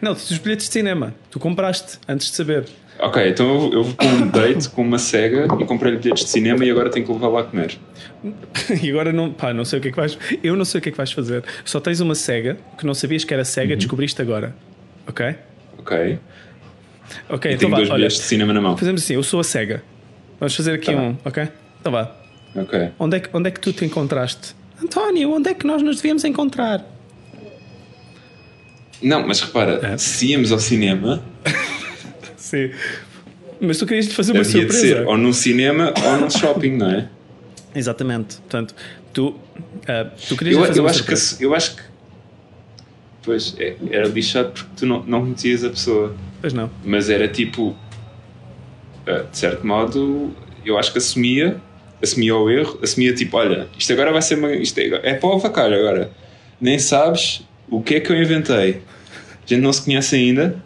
Não, 0.00 0.12
os 0.12 0.38
bilhetes 0.38 0.66
de 0.68 0.72
cinema. 0.72 1.14
Tu 1.30 1.38
compraste 1.40 1.98
antes 2.08 2.30
de 2.30 2.36
saber. 2.36 2.66
Ok, 2.98 3.28
então 3.28 3.72
eu, 3.72 3.82
vou 3.82 3.94
com 3.94 4.06
um 4.06 4.28
date 4.28 4.68
com 4.68 4.82
uma 4.82 4.98
cega 4.98 5.46
e 5.60 5.64
comprei-lhe 5.64 5.98
bilhetes 5.98 6.24
de 6.24 6.30
cinema 6.30 6.64
e 6.64 6.70
agora 6.70 6.88
tenho 6.90 7.04
que 7.04 7.12
levar 7.12 7.28
lá 7.28 7.40
a 7.40 7.44
comer. 7.44 7.76
E 8.82 8.90
agora 8.90 9.12
não, 9.12 9.32
pá, 9.32 9.52
não 9.52 9.64
sei 9.64 9.78
o 9.78 9.82
que 9.82 9.88
é 9.88 9.90
que 9.90 9.96
vais. 9.96 10.16
Eu 10.42 10.56
não 10.56 10.64
sei 10.64 10.78
o 10.78 10.82
que 10.82 10.88
é 10.88 10.92
que 10.92 10.96
vais 10.96 11.10
fazer. 11.12 11.42
Só 11.64 11.80
tens 11.80 12.00
uma 12.00 12.14
cega 12.14 12.56
que 12.78 12.86
não 12.86 12.94
sabias 12.94 13.24
que 13.24 13.34
era 13.34 13.40
Uhum. 13.42 13.44
cega, 13.44 13.76
descobriste 13.76 14.22
agora. 14.22 14.54
Ok? 15.06 15.34
Ok? 15.78 16.18
Ok, 17.28 17.50
E 17.50 17.54
então 17.54 17.58
tenho 17.58 17.70
vá. 17.72 17.76
dois 17.76 17.88
Olha, 17.90 17.96
bilhetes 17.96 18.16
de 18.18 18.22
cinema 18.24 18.52
na 18.52 18.60
mão. 18.60 18.76
fazemos 18.76 19.02
assim, 19.02 19.14
eu 19.14 19.22
sou 19.22 19.40
a 19.40 19.44
cega. 19.44 19.82
Vamos 20.40 20.54
fazer 20.54 20.72
aqui 20.74 20.92
Tá 20.94 21.00
um, 21.00 21.16
ok? 21.24 21.48
Então 21.80 21.92
vá. 21.92 22.10
Ok. 22.56 22.90
Onde 22.98 23.16
é, 23.16 23.20
que, 23.20 23.28
onde 23.32 23.48
é 23.48 23.50
que 23.50 23.60
tu 23.60 23.72
te 23.72 23.84
encontraste? 23.84 24.54
António, 24.82 25.32
onde 25.32 25.50
é 25.50 25.54
que 25.54 25.66
nós 25.66 25.82
nos 25.82 25.96
devíamos 25.96 26.24
encontrar? 26.24 26.84
Não, 29.02 29.26
mas 29.26 29.40
repara, 29.40 29.80
É. 29.86 29.98
se 29.98 30.26
íamos 30.28 30.50
ao 30.52 30.58
cinema, 30.58 31.22
Sim. 32.36 32.70
Mas 33.60 33.78
tu 33.78 33.86
querias 33.86 34.12
fazer 34.12 34.32
uma 34.32 34.40
havia 34.40 34.52
de 34.66 34.72
surpresa. 34.72 34.96
ser 35.00 35.06
ou 35.06 35.16
num 35.16 35.32
cinema 35.32 35.94
ou 36.04 36.16
num 36.18 36.30
shopping, 36.30 36.72
não 36.76 36.90
é? 36.90 37.08
Exatamente. 37.74 38.36
Portanto, 38.36 38.74
tu, 39.12 39.34
ah, 39.88 40.06
tu 40.28 40.36
querias 40.36 40.56
Eu, 40.56 40.66
fazer 40.66 40.78
eu 40.78 40.84
uma 40.84 40.90
acho 40.90 41.04
que, 41.04 41.16
surpresa. 41.16 41.42
eu 41.44 41.54
acho 41.54 41.76
que. 41.76 41.82
Pois, 43.22 43.54
é- 43.58 43.76
era 43.90 44.06
lixado 44.08 44.50
porque 44.52 44.70
tu 44.76 44.86
não, 44.86 45.02
não 45.04 45.20
conhecias 45.22 45.64
a 45.64 45.70
pessoa. 45.70 46.14
Pois 46.40 46.52
não. 46.52 46.70
Mas 46.84 47.08
era 47.08 47.26
tipo. 47.26 47.74
ah, 49.06 49.24
De 49.30 49.38
certo 49.38 49.66
modo, 49.66 50.30
eu 50.64 50.78
acho 50.78 50.92
que 50.92 50.98
assumia. 50.98 51.56
Assumia 52.02 52.36
o 52.36 52.50
erro. 52.50 52.78
Assumia 52.82 53.14
tipo: 53.14 53.36
olha, 53.38 53.68
isto 53.78 53.92
agora 53.92 54.12
vai 54.12 54.20
ser 54.20 54.34
uma. 54.38 54.52
Isto 54.54 54.78
é, 54.80 55.00
é 55.02 55.14
para 55.14 55.28
o 55.28 55.32
avacalho 55.32 55.74
agora. 55.78 56.10
Nem 56.60 56.78
sabes 56.78 57.42
o 57.78 57.82
que 57.82 57.96
é 57.96 58.00
que 58.00 58.10
eu 58.10 58.20
inventei. 58.20 58.82
A 59.44 59.46
gente 59.46 59.60
não 59.60 59.72
se 59.72 59.82
conhece 59.82 60.16
ainda. 60.16 60.62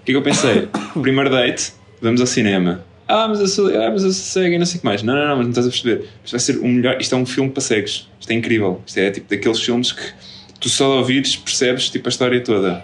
O 0.00 0.04
que 0.04 0.12
é 0.12 0.14
que 0.14 0.16
eu 0.16 0.22
pensei? 0.22 0.68
Primeiro 1.00 1.30
date, 1.30 1.72
vamos 2.00 2.20
ao 2.20 2.26
cinema. 2.26 2.84
Ah, 3.06 3.28
mas 3.28 3.40
eu 3.40 3.46
sou, 3.46 3.68
ah, 3.68 3.90
mas 3.90 4.02
eu 4.02 4.12
sou 4.12 4.42
cego 4.42 4.54
e 4.54 4.58
não 4.58 4.64
sei 4.64 4.78
o 4.78 4.80
que 4.80 4.86
mais. 4.86 5.02
Não, 5.02 5.14
não, 5.14 5.28
não, 5.28 5.36
mas 5.36 5.46
não 5.46 5.50
estás 5.50 5.66
a 5.66 5.70
perceber. 5.70 6.08
Isto 6.24 6.30
vai 6.32 6.40
ser 6.40 6.58
o 6.58 6.66
melhor. 6.66 7.00
Isto 7.00 7.14
é 7.14 7.18
um 7.18 7.26
filme 7.26 7.50
para 7.50 7.60
cegos. 7.60 8.08
Isto 8.18 8.30
é 8.30 8.34
incrível. 8.34 8.80
Isto 8.86 8.98
é 8.98 9.10
tipo 9.10 9.28
daqueles 9.28 9.60
filmes 9.60 9.92
que 9.92 10.12
tu 10.60 10.68
só 10.68 10.86
de 10.86 10.98
ouvires 10.98 11.36
percebes 11.36 11.90
tipo 11.90 12.08
a 12.08 12.10
história 12.10 12.42
toda. 12.42 12.82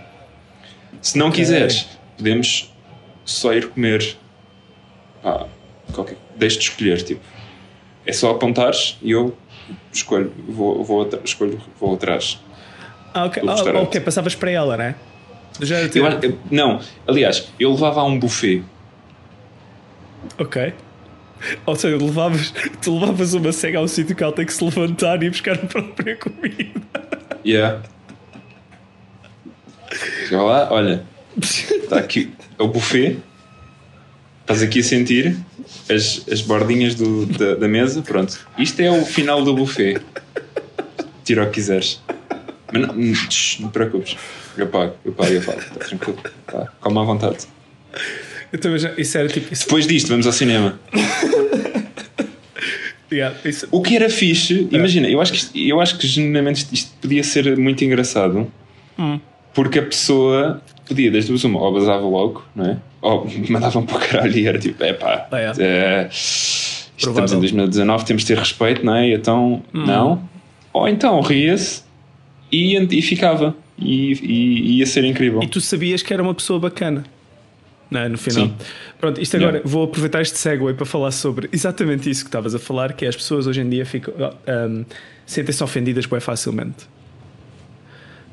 Se 1.00 1.16
não 1.16 1.30
quiseres, 1.30 1.86
podemos 2.16 2.70
só 3.24 3.54
ir 3.54 3.68
comer. 3.68 4.16
Pá, 5.22 5.46
qualquer, 5.92 6.16
deixa-te 6.36 6.68
escolher, 6.70 7.02
tipo. 7.02 7.20
É 8.04 8.12
só 8.12 8.30
apontares 8.30 8.98
e 9.02 9.12
eu 9.12 9.36
escolho, 9.92 10.32
vou, 10.48 10.82
vou, 10.82 11.08
escolho, 11.24 11.60
vou 11.78 11.94
atrás. 11.94 12.38
Ah, 13.12 13.24
ok. 13.24 13.42
Ah, 13.46 13.80
ok, 13.80 14.00
passavas 14.00 14.34
para 14.34 14.50
ela, 14.50 14.76
né? 14.76 14.94
Já 15.60 15.76
era 15.78 15.90
Eu, 15.94 16.06
eu- 16.22 16.38
não, 16.50 16.80
aliás, 17.06 17.48
eu 17.58 17.72
levava 17.72 18.00
a 18.00 18.04
um 18.04 18.18
buffet. 18.18 18.62
Ok. 20.38 20.72
Ou 21.66 21.74
seja, 21.74 21.96
levavas, 21.96 22.52
tu 22.82 22.98
levavas 22.98 23.34
uma 23.34 23.52
cega 23.52 23.78
ao 23.78 23.88
sítio 23.88 24.14
que 24.14 24.22
ela 24.22 24.32
tem 24.32 24.44
que 24.46 24.52
se 24.52 24.62
levantar 24.62 25.22
e 25.22 25.30
buscar 25.30 25.54
a 25.54 25.66
própria 25.66 26.16
comida. 26.16 26.80
Yeah. 27.44 27.80
Chega 30.28 30.42
lá, 30.42 30.68
olha, 30.70 31.04
está 31.40 31.98
aqui 31.98 32.32
é 32.58 32.62
o 32.62 32.68
buffet. 32.68 33.18
Estás 34.42 34.62
aqui 34.62 34.80
a 34.80 34.82
sentir 34.84 35.36
as, 35.88 36.24
as 36.30 36.42
bordinhas 36.42 36.94
do, 36.94 37.24
da, 37.26 37.54
da 37.54 37.68
mesa. 37.68 38.02
Pronto, 38.02 38.38
isto 38.58 38.80
é 38.80 38.90
o 38.90 39.04
final 39.04 39.42
do 39.42 39.54
buffet. 39.54 40.00
Tira 41.24 41.44
o 41.44 41.46
que 41.46 41.52
quiseres. 41.52 42.02
Mas 42.72 42.82
não, 42.86 42.94
hum, 42.94 43.12
não 43.60 43.68
te 43.68 43.72
preocupes. 43.72 44.16
Eu 44.56 44.66
pago, 44.68 44.94
eu 45.04 45.12
pago, 45.12 45.32
eu 45.32 45.42
pago. 45.42 45.58
Está 45.60 45.74
tranquilo. 45.84 46.18
Tá, 46.46 46.68
calma 46.82 47.02
à 47.02 47.04
vontade. 47.04 47.38
Eu 48.52 48.58
também 48.58 48.78
já, 48.78 48.92
isso 48.96 49.16
era 49.18 49.28
tipo. 49.28 49.52
Isso, 49.52 49.64
Depois 49.64 49.86
disto, 49.86 50.08
vamos 50.08 50.26
ao 50.26 50.32
cinema. 50.32 50.78
yeah, 53.12 53.34
isso, 53.44 53.66
O 53.70 53.82
que 53.82 53.96
era 53.96 54.08
fixe, 54.08 54.68
imagina, 54.70 55.08
eu 55.08 55.20
acho 55.20 55.32
que, 55.32 55.68
eu 55.68 55.80
acho 55.80 55.98
que 55.98 56.06
genuinamente 56.06 56.66
isto, 56.72 56.92
podia 57.00 57.22
ser 57.24 57.56
muito 57.56 57.84
engraçado 57.84 58.50
porque 59.54 59.78
a 59.78 59.82
pessoa 59.82 60.62
podia, 60.86 61.10
das 61.10 61.26
duas, 61.26 61.42
uma, 61.44 61.60
ou 61.60 61.72
basava 61.72 62.06
logo, 62.06 62.44
não 62.54 62.66
é? 62.66 62.76
Ou 63.00 63.26
mandavam 63.48 63.84
para 63.84 63.96
o 63.96 64.00
caralho 64.00 64.36
e 64.38 64.46
era 64.46 64.58
tipo, 64.58 64.82
é 64.84 64.92
pá, 64.92 65.26
Ah, 65.30 65.38
é. 65.40 65.52
é, 65.58 66.08
estamos 66.10 66.90
Provável. 67.02 67.36
em 67.36 67.40
2019, 67.40 68.04
temos 68.04 68.22
de 68.22 68.28
ter 68.28 68.38
respeito, 68.38 68.84
não 68.84 68.94
é? 68.94 69.08
E 69.08 69.14
então, 69.14 69.62
não. 69.72 70.22
Ou 70.72 70.86
então 70.88 71.20
ria-se 71.20 71.82
e, 72.52 72.76
e 72.98 73.02
ficava. 73.02 73.54
E, 73.78 74.12
e- 74.12 74.78
ia 74.78 74.86
ser 74.86 75.04
incrível. 75.04 75.42
e 75.42 75.48
tu 75.48 75.60
sabias 75.60 76.02
que 76.02 76.12
era 76.12 76.22
uma 76.22 76.34
pessoa 76.34 76.58
bacana. 76.60 77.04
não 77.90 78.00
é? 78.00 78.08
no 78.08 78.18
final. 78.18 78.46
Sim. 78.46 78.54
Pronto, 79.00 79.20
isto 79.20 79.36
agora 79.36 79.52
Yeah. 79.58 79.68
vou 79.68 79.84
aproveitar 79.84 80.20
este 80.20 80.38
segue 80.38 80.72
para 80.74 80.86
falar 80.86 81.10
sobre 81.10 81.48
exatamente 81.52 82.08
isso 82.10 82.22
que 82.22 82.28
estavas 82.28 82.54
a 82.54 82.58
falar, 82.58 82.92
que 82.92 83.04
é 83.04 83.08
as 83.08 83.16
pessoas 83.16 83.46
hoje 83.46 83.60
em 83.62 83.68
dia 83.68 83.84
ficam, 83.86 84.14
um, 84.14 84.84
sentem-se 85.26 85.62
ofendidas 85.64 86.06
bem 86.06 86.20
facilmente. 86.20 86.86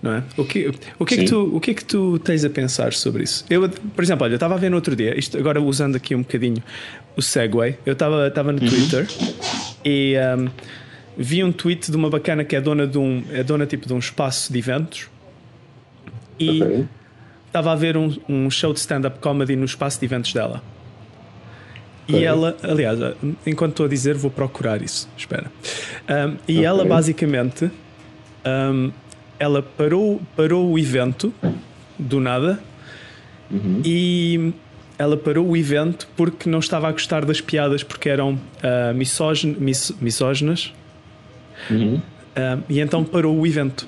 Não 0.01 0.13
é? 0.13 0.23
O 0.37 0.45
que, 0.45 0.71
o, 0.99 1.05
que 1.05 1.15
é 1.15 1.17
que 1.17 1.25
tu, 1.25 1.55
o 1.55 1.59
que 1.59 1.71
é 1.71 1.73
que 1.73 1.83
tu 1.83 2.19
tens 2.19 2.45
a 2.45 2.49
pensar 2.51 2.93
sobre 2.93 3.23
isso? 3.23 3.43
Eu, 3.49 3.67
por 3.67 4.03
exemplo, 4.03 4.25
olha, 4.25 4.33
eu 4.33 4.35
estava 4.35 4.53
a 4.53 4.57
ver 4.57 4.69
no 4.69 4.75
outro 4.75 4.95
dia, 4.95 5.17
isto 5.17 5.37
agora 5.39 5.59
usando 5.59 5.95
aqui 5.95 6.13
um 6.13 6.19
bocadinho 6.19 6.61
o 7.15 7.21
segue, 7.21 7.75
eu 7.85 7.93
estava 7.93 8.27
estava 8.27 8.49
Uhum. 8.51 8.59
no 8.61 8.69
Twitter 8.69 9.07
e 9.83 10.13
um, 10.37 10.49
vi 11.17 11.43
um 11.43 11.51
tweet 11.51 11.89
de 11.89 11.97
uma 11.97 12.09
bacana 12.09 12.43
que 12.45 12.55
é 12.55 12.61
dona 12.61 12.85
de 12.85 12.97
um, 12.97 13.23
é 13.31 13.43
dona 13.43 13.65
tipo 13.65 13.87
de 13.87 13.93
um 13.93 13.99
espaço 13.99 14.51
de 14.53 14.59
eventos 14.59 15.07
e 16.39 16.61
Ok. 16.61 16.85
estava 17.47 17.71
a 17.71 17.75
ver 17.75 17.97
um, 17.97 18.15
um 18.29 18.49
show 18.51 18.71
de 18.73 18.79
stand-up 18.79 19.19
comedy 19.19 19.55
no 19.55 19.65
espaço 19.65 19.99
de 19.99 20.05
eventos 20.05 20.31
dela. 20.33 20.61
E 22.07 22.13
Ok. 22.13 22.23
ela, 22.25 22.57
aliás, 22.63 22.99
enquanto 23.45 23.71
estou 23.71 23.85
a 23.85 23.89
dizer, 23.89 24.15
vou 24.15 24.29
procurar 24.31 24.81
isso. 24.81 25.09
Espera. 25.17 25.51
Um, 26.07 26.37
e 26.47 26.53
Ok. 26.57 26.65
ela 26.65 26.85
basicamente 26.85 27.69
um, 28.45 28.91
ela 29.39 29.61
parou, 29.61 30.21
parou 30.35 30.71
o 30.71 30.79
evento 30.79 31.33
do 31.97 32.19
nada 32.19 32.59
Uhum. 33.49 33.81
e 33.85 34.51
ela 34.99 35.15
parou 35.15 35.47
o 35.47 35.55
evento 35.55 36.05
porque 36.17 36.49
não 36.49 36.59
estava 36.59 36.89
a 36.89 36.91
gostar 36.91 37.23
das 37.23 37.39
piadas 37.39 37.81
porque 37.81 38.09
eram 38.09 38.33
uh, 38.33 38.93
mis- 39.57 39.93
misóginas 40.01 40.73
Uhum. 41.69 41.95
um, 41.95 42.01
e 42.69 42.79
então 42.79 43.03
parou 43.03 43.37
o 43.37 43.45
evento. 43.45 43.87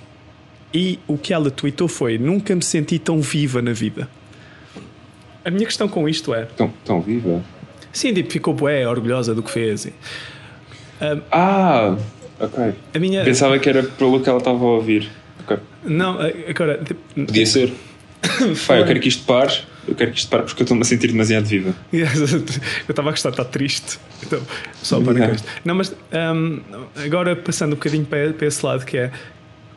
E 0.74 1.00
o 1.08 1.18
que 1.18 1.34
ela 1.34 1.50
tweetou 1.50 1.88
foi: 1.88 2.18
Nunca 2.18 2.56
me 2.56 2.64
senti 2.64 3.00
tão 3.00 3.22
viva 3.22 3.62
na 3.62 3.74
vida. 3.74 4.08
A 5.44 5.50
minha 5.50 5.66
questão 5.66 5.88
com 5.88 6.08
isto 6.08 6.34
é: 6.34 6.46
Tão, 6.46 6.72
tão 6.86 7.02
viva. 7.02 7.42
sim, 7.92 8.14
tipo, 8.14 8.32
ficou 8.32 8.54
bué, 8.54 8.88
orgulhosa 8.88 9.34
do 9.34 9.42
que 9.42 9.52
fez. 9.52 9.86
E 9.86 9.94
Ah, 11.32 11.98
ok. 12.40 12.74
A 12.94 13.00
minha. 13.00 13.24
Pensava 13.24 13.58
que 13.58 13.70
era 13.70 13.84
pelo 13.84 14.20
que 14.20 14.30
ela 14.30 14.38
estava 14.40 14.58
a 14.58 14.68
ouvir. 14.68 15.10
Ok. 15.44 15.58
Não, 15.86 16.18
agora. 16.48 16.82
Podia 17.16 17.46
ser. 17.46 17.74
Pá, 18.68 18.78
eu 18.78 18.86
quero 18.86 19.00
que 19.00 19.08
isto 19.08 19.24
pare. 19.26 19.54
Eu 19.90 19.96
quero 19.96 20.12
que 20.12 20.20
isto 20.20 20.30
pare 20.30 20.44
porque 20.44 20.62
eu 20.62 20.66
estou-me 20.66 20.84
a 20.84 20.86
sentir 20.86 21.08
demasiado 21.08 21.46
viva. 21.46 21.74
eu 21.92 22.06
estava 22.88 23.10
a 23.10 23.12
gostar 23.12 23.32
de 23.32 23.34
estar 23.34 23.46
triste. 23.46 24.00
Então, 24.24 24.40
só 24.84 25.02
para 25.02 25.20
Yeah. 25.20 25.42
Não, 25.66 25.76
mas 25.76 25.96
um, 26.36 26.62
agora 26.96 27.36
passando 27.36 27.74
um 27.74 27.76
bocadinho 27.76 28.06
para, 28.06 28.32
para 28.34 28.48
esse 28.48 28.64
lado, 28.64 28.86
que 28.86 28.98
é 28.98 29.12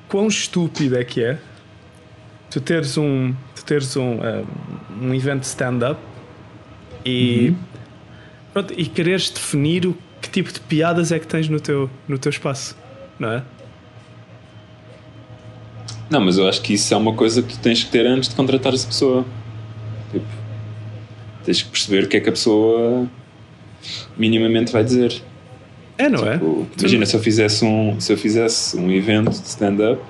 quão 0.08 0.28
estúpido 0.28 0.98
é 0.98 1.02
que 1.02 1.24
é 1.24 1.38
tu 2.50 2.60
teres 2.60 2.98
um, 2.98 3.34
tu 3.56 3.64
teres 3.64 3.96
um, 3.96 4.18
um, 4.20 5.08
um 5.08 5.14
evento 5.14 5.44
stand-up 5.44 5.98
e, 7.04 7.54
pronto, 8.52 8.74
e 8.76 8.84
quereres 8.84 9.30
definir 9.30 9.86
o 9.86 9.96
que 10.20 10.28
tipo 10.28 10.52
de 10.52 10.60
piadas 10.60 11.10
é 11.10 11.18
que 11.18 11.26
tens 11.26 11.48
no 11.48 11.58
teu, 11.58 11.90
no 12.06 12.18
teu 12.18 12.30
espaço, 12.30 12.76
não 13.18 13.32
é? 13.32 13.42
Não, 16.10 16.20
mas 16.20 16.36
eu 16.36 16.46
acho 16.46 16.60
que 16.60 16.74
isso 16.74 16.92
é 16.92 16.96
uma 16.96 17.14
coisa 17.14 17.42
que 17.42 17.54
tu 17.54 17.58
tens 17.60 17.82
que 17.82 17.90
ter 17.90 18.06
antes 18.06 18.28
de 18.28 18.34
contratar 18.34 18.74
essa 18.74 18.86
pessoa. 18.86 19.24
Tipo, 20.12 20.26
tens 21.44 21.62
que 21.62 21.70
perceber 21.70 22.04
o 22.04 22.08
que 22.08 22.16
é 22.18 22.20
que 22.20 22.28
a 22.28 22.32
pessoa 22.32 23.08
minimamente 24.16 24.72
vai 24.72 24.84
dizer. 24.84 25.22
É, 25.98 26.08
não 26.08 26.26
é? 26.26 26.32
Tipo, 26.34 26.66
imagina 26.78 27.06
se 27.06 27.14
eu 27.14 27.20
fizesse 27.20 27.64
um 27.64 28.00
se 28.00 28.12
eu 28.12 28.16
fizesse 28.16 28.76
um 28.76 28.90
evento 28.90 29.30
de 29.30 29.46
stand-up 29.46 30.00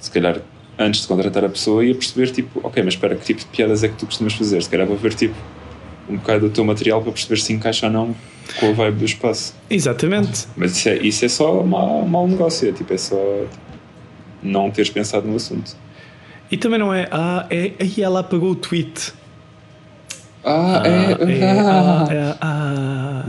se 0.00 0.10
calhar 0.10 0.40
antes 0.78 1.02
de 1.02 1.06
contratar 1.06 1.44
a 1.44 1.48
pessoa 1.48 1.84
ia 1.84 1.94
perceber 1.94 2.30
tipo 2.30 2.60
ok 2.62 2.82
mas 2.82 2.94
espera 2.94 3.14
que 3.14 3.24
tipo 3.24 3.40
de 3.40 3.46
piadas 3.46 3.84
é 3.84 3.88
que 3.88 3.96
tu 3.96 4.06
costumas 4.06 4.32
fazer 4.32 4.62
se 4.62 4.70
calhar 4.70 4.86
vou 4.86 4.96
ver 4.96 5.14
tipo 5.14 5.34
um 6.08 6.16
bocado 6.16 6.48
do 6.48 6.52
teu 6.52 6.64
material 6.64 7.02
para 7.02 7.12
perceber 7.12 7.38
se 7.38 7.52
encaixa 7.52 7.86
ou 7.86 7.92
não 7.92 8.16
com 8.58 8.70
a 8.70 8.72
vibe 8.72 8.98
do 9.00 9.04
espaço 9.04 9.54
Exatamente. 9.68 10.46
mas 10.56 10.76
isso 10.76 10.88
é, 10.88 10.96
isso 10.98 11.24
é 11.24 11.28
só 11.28 11.62
mau, 11.62 12.08
mau 12.08 12.26
negócio 12.26 12.68
é 12.68 12.72
tipo 12.72 12.92
é 12.92 12.96
só 12.98 13.44
não 14.42 14.70
teres 14.70 14.90
pensado 14.90 15.28
no 15.28 15.36
assunto 15.36 15.76
E 16.50 16.56
também 16.56 16.78
não 16.78 16.92
é, 16.94 17.06
ah, 17.10 17.46
é, 17.50 17.72
aí 17.78 17.94
ela 18.02 18.20
apagou 18.20 18.50
o 18.52 18.54
tweet. 18.54 19.12
ah, 20.44 20.82
Ah, 20.82 20.88
é, 20.88 21.40
é, 21.40 21.50
ah, 21.50 22.06
ah, 22.08 22.12
é, 22.12 22.34
ah. 22.40 23.24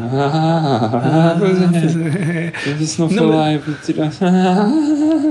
ah, 1.04 1.36
pois 1.38 1.62
é. 1.62 2.54
Mas 2.68 2.82
isso 2.82 3.02
não 3.02 3.10
foi 3.10 3.18
Não, 3.18 3.30
live 3.30 3.74
tirar 3.84 4.10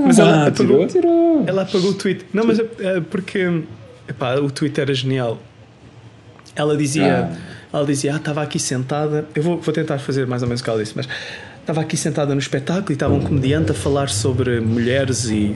Mas 0.05 0.19
ela 0.19 0.29
Ah, 0.43 0.47
apagou- 0.47 0.85
tirou, 0.85 0.87
tirou 0.87 1.43
Ela 1.47 1.61
apagou 1.63 1.91
o 1.91 1.93
tweet. 1.93 2.25
Não, 2.33 2.43
mas 2.45 2.59
é, 2.59 2.63
é 2.79 3.01
porque 3.01 3.63
epá, 4.07 4.35
o 4.35 4.51
tweet 4.51 4.79
era 4.79 4.93
genial. 4.93 5.39
Ela 6.55 6.75
dizia, 6.77 7.29
ela 7.73 7.85
dizia, 7.85 8.13
ah, 8.13 8.17
estava 8.17 8.41
aqui 8.43 8.59
sentada. 8.59 9.25
Eu 9.33 9.41
vou, 9.41 9.57
vou 9.59 9.73
tentar 9.73 9.97
fazer 9.99 10.27
mais 10.27 10.41
ou 10.43 10.47
menos 10.47 10.61
o 10.61 10.63
que 10.63 10.69
ela 10.69 10.79
disse, 10.79 10.93
mas 10.95 11.07
estava 11.61 11.81
aqui 11.81 11.95
sentada 11.97 12.33
no 12.33 12.39
espetáculo 12.39 12.91
e 12.91 12.93
estava 12.93 13.13
um 13.13 13.21
comediante 13.21 13.71
a 13.71 13.73
falar 13.75 14.09
sobre 14.09 14.59
mulheres 14.59 15.25
e. 15.25 15.55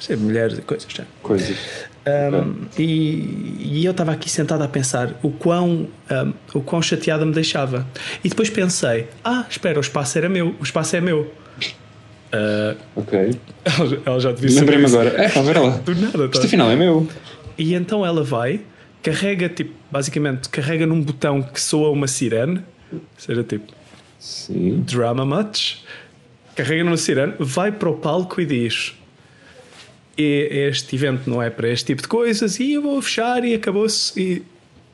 sei, 0.00 0.16
mulheres 0.16 0.58
e 0.58 0.62
coisas. 0.62 0.86
já. 0.90 1.04
coisas 1.22 1.56
Um, 2.06 2.64
e, 2.78 3.58
e 3.60 3.84
eu 3.84 3.90
estava 3.90 4.12
aqui 4.12 4.28
sentado 4.30 4.62
a 4.62 4.68
pensar 4.68 5.14
o 5.22 5.30
quão, 5.30 5.86
um, 6.10 6.32
o 6.54 6.60
quão 6.62 6.80
chateada 6.80 7.26
me 7.26 7.32
deixava. 7.32 7.86
E 8.24 8.28
depois 8.28 8.48
pensei: 8.48 9.06
ah, 9.22 9.44
espera, 9.48 9.76
o 9.78 9.80
espaço 9.80 10.16
era 10.16 10.28
meu, 10.28 10.54
o 10.58 10.62
espaço 10.62 10.96
é 10.96 11.00
meu. 11.00 11.32
Uh, 12.32 12.78
ok 12.94 13.36
ela, 13.64 14.02
ela 14.06 14.20
já 14.20 14.32
devia 14.32 14.60
Lembrei-me 14.60 14.86
agora. 14.86 15.10
É, 15.20 15.28
pá, 15.28 15.42
vera 15.42 15.60
lá. 15.60 15.70
Do 15.84 15.94
nada, 15.94 16.28
tá? 16.28 16.30
Isto 16.32 16.46
afinal 16.46 16.70
é 16.70 16.76
meu. 16.76 17.08
E 17.58 17.74
então 17.74 18.06
ela 18.06 18.22
vai, 18.22 18.60
carrega, 19.02 19.48
tipo, 19.48 19.74
basicamente, 19.90 20.48
carrega 20.48 20.86
num 20.86 21.02
botão 21.02 21.42
que 21.42 21.60
soa 21.60 21.90
uma 21.90 22.06
sirene, 22.06 22.62
ou 22.92 23.00
seja, 23.18 23.42
tipo, 23.42 23.72
Sim. 24.18 24.82
drama 24.86 25.24
much, 25.24 25.78
carrega 26.54 26.84
numa 26.84 26.96
sirene, 26.96 27.34
vai 27.38 27.70
para 27.72 27.90
o 27.90 27.94
palco 27.94 28.40
e 28.40 28.46
diz: 28.46 28.94
"E- 28.94 28.99
Este 30.16 30.96
evento 30.96 31.30
não 31.30 31.42
é 31.42 31.48
para 31.48 31.68
este 31.68 31.86
tipo 31.86 32.02
de 32.02 32.08
coisas, 32.08 32.60
e 32.60 32.74
eu 32.74 32.82
vou 32.82 33.00
fechar, 33.00 33.44
e 33.44 33.54
acabou-se, 33.54 34.20
e 34.20 34.42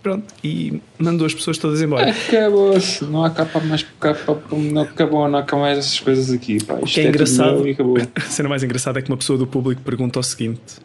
pronto, 0.07 0.33
e 0.45 0.81
mandou 0.99 1.27
as 1.27 1.35
pessoas 1.35 1.59
todas 1.59 1.83
embora. 1.83 2.11
Acabou-se. 2.11 3.05
Não 3.05 3.25
há 3.25 3.31
capa 3.31 3.59
mais 3.59 3.85
capa. 3.99 4.41
Não 4.53 4.83
acabou, 4.83 5.29
não 5.29 5.41
há 5.41 5.57
mais 5.57 5.79
essas 5.79 5.99
coisas 5.99 6.31
aqui. 6.31 6.63
Pá. 6.63 6.79
Isto 6.81 6.95
que 6.95 7.01
é 7.01 7.05
tudo 7.05 7.09
engraçado. 7.09 7.65
A 8.15 8.21
cena 8.21 8.49
mais 8.49 8.63
engraçada 8.63 9.01
é 9.01 9.03
que 9.03 9.11
uma 9.11 9.17
pessoa 9.17 9.37
do 9.37 9.49
público 9.49 9.83
pergunta 9.83 10.21
o 10.21 10.23
seguinte: 10.23 10.77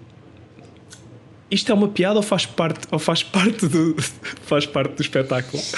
Isto 1.51 1.71
é 1.71 1.75
uma 1.75 1.87
piada 1.87 2.15
ou 2.15 2.23
faz 2.23 2.47
parte, 2.47 2.87
ou 2.89 2.97
faz 2.97 3.21
parte, 3.21 3.67
do, 3.67 3.95
faz 4.47 4.65
parte 4.65 4.95
do 4.95 5.01
espetáculo? 5.01 5.61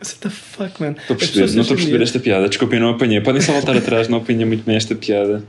What 0.00 0.16
the 0.20 0.30
fuck, 0.30 0.80
man? 0.80 0.92
Estou 0.92 1.14
a 1.14 1.18
perceber, 1.18 1.52
não 1.54 1.62
estou 1.62 1.74
a 1.74 1.76
perceber 1.76 2.02
esta 2.02 2.20
piada. 2.20 2.48
Desculpem, 2.48 2.78
não 2.78 2.90
apanhei. 2.90 3.20
Podem 3.20 3.40
só 3.40 3.52
voltar 3.52 3.76
atrás, 3.76 4.06
não 4.06 4.18
apanhei 4.18 4.44
muito 4.44 4.64
bem 4.64 4.76
esta 4.76 4.94
piada. 4.94 5.42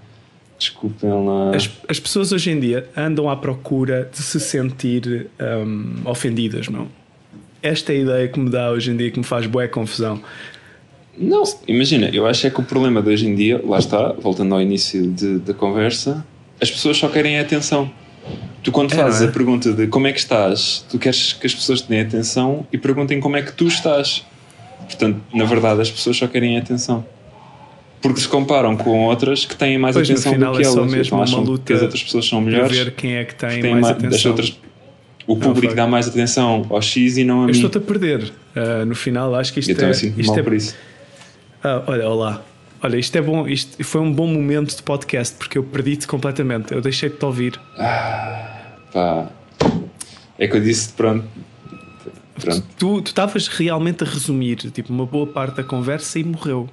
Desculpem 0.60 1.10
lá. 1.10 1.56
As, 1.56 1.70
as 1.88 2.00
pessoas 2.00 2.32
hoje 2.34 2.52
em 2.52 2.60
dia 2.60 2.86
andam 2.96 3.30
à 3.30 3.36
procura 3.38 4.10
de 4.12 4.18
se 4.22 4.40
sentir 4.40 5.28
hum, 5.66 5.96
ofendidas, 6.06 6.68
não? 6.68 6.88
Esta 7.64 7.94
é 7.94 7.96
a 7.96 8.00
ideia 8.00 8.28
que 8.28 8.40
me 8.40 8.50
dá 8.50 8.70
hoje 8.72 8.92
em 8.92 8.98
dia 8.98 9.10
que 9.10 9.18
me 9.18 9.26
faz 9.26 9.46
boa 9.48 9.68
confusão. 9.68 10.22
Não, 11.18 11.44
imagina, 11.68 12.10
eu 12.14 12.26
acho 12.26 12.46
é 12.48 12.50
que 12.50 12.60
o 12.60 12.64
problema 12.64 13.02
de 13.02 13.10
hoje 13.10 13.28
em 13.28 13.36
dia, 13.36 13.62
lá 13.66 13.78
está, 13.80 14.14
voltando 14.14 14.54
ao 14.56 14.62
início 14.62 15.06
de- 15.12 15.40
da 15.40 15.54
conversa, 15.54 16.26
as 16.62 16.70
pessoas 16.72 16.98
só 16.98 17.08
querem 17.10 17.38
a 17.38 17.42
atenção. 17.42 17.92
Tu, 18.64 18.72
quando 18.72 18.94
É, 18.94 18.96
fazes 18.96 19.22
é? 19.22 19.26
a 19.26 19.28
pergunta 19.32 19.72
de 19.74 19.88
como 19.88 20.08
é 20.08 20.14
que 20.14 20.20
estás, 20.20 20.86
tu 20.90 20.98
queres 21.00 21.34
que 21.34 21.46
as 21.48 21.54
pessoas 21.56 21.82
te 21.82 21.90
deem 21.90 22.02
atenção 22.02 22.66
e 22.72 22.78
perguntem 22.78 23.20
como 23.20 23.36
é 23.38 23.42
que 23.42 23.52
tu 23.54 23.66
estás. 23.68 24.26
Portanto, 24.86 25.22
na 25.34 25.46
verdade, 25.46 25.82
as 25.82 25.92
pessoas 25.92 26.18
só 26.18 26.28
querem 26.28 26.58
a 26.58 26.60
atenção. 26.62 27.06
Porque 28.02 28.22
se 28.22 28.28
comparam 28.30 28.78
com 28.78 29.06
outras 29.06 29.44
que 29.46 29.56
têm 29.56 29.78
mais 29.78 29.96
Pois, 29.96 30.10
atenção 30.10 30.32
final 30.34 30.54
do 30.54 30.58
que 30.60 30.64
é 30.66 30.70
só 30.70 30.80
elas. 30.80 30.92
mesmo 30.92 31.06
então 31.06 31.18
uma 31.18 31.24
acham 31.26 31.42
luta 31.44 31.64
que 31.66 31.74
as 31.74 31.82
outras 31.82 32.02
pessoas 32.04 32.26
são 32.28 32.40
melhores. 32.42 32.78
ver 32.78 32.92
quem 32.96 33.16
é 33.18 33.26
que 33.26 33.36
tem, 33.36 33.50
que 33.50 33.62
têm 33.62 33.72
mais 33.72 33.82
ma- 33.88 33.92
das 33.94 34.04
atenção. 34.06 34.32
outras, 34.32 34.60
o 35.28 35.36
público 35.36 35.68
fuck. 35.68 35.76
dá 35.76 35.86
mais 35.86 36.08
atenção 36.08 36.66
ao 36.70 36.82
X 36.82 37.18
e 37.18 37.24
não 37.26 37.40
a 37.40 37.44
Eu 37.44 37.46
mim. 37.48 37.52
estou-te 37.52 37.78
a 37.78 37.82
perder. 37.82 38.32
Uh, 38.56 38.86
no 38.86 38.96
final, 38.96 39.36
acho 39.36 39.52
que 39.54 39.60
isto 39.60 39.72
Eu 39.72 39.88
é. 39.90 39.94
sinto 39.94 40.20
Isto 40.20 40.30
mal 40.32 40.40
é 40.40 40.44
por 40.44 40.54
isso. 40.54 40.76
Ah, 41.64 41.84
olha, 41.88 42.08
olá. 42.10 42.42
Olha, 42.82 42.96
isto 42.98 43.14
é 43.18 43.22
bom. 43.22 43.46
Isto 43.46 43.84
foi 43.84 44.00
um 44.00 44.14
bom 44.14 44.26
momento 44.28 44.74
de 44.76 44.82
podcast 44.82 45.36
porque 45.38 45.58
eu 45.58 45.64
perdi-te 45.64 46.08
completamente. 46.08 46.74
Eu 46.74 46.80
deixei 46.80 47.10
de 47.10 47.18
te 47.18 47.26
ouvir. 47.26 47.60
Pá. 48.94 49.28
É 50.38 50.48
que 50.48 50.56
eu 50.56 50.62
disse, 50.62 50.94
pronto. 50.94 51.26
Pronto. 52.40 52.64
Tu 52.78 53.02
tu 53.02 53.08
estavas 53.10 53.50
realmente 53.50 54.04
a 54.06 54.08
resumir 54.08 54.56
tipo 54.72 54.94
uma 54.94 55.06
boa 55.06 55.28
parte 55.28 55.58
da 55.58 55.64
conversa 55.64 56.18
e 56.20 56.24
morreu. 56.24 56.70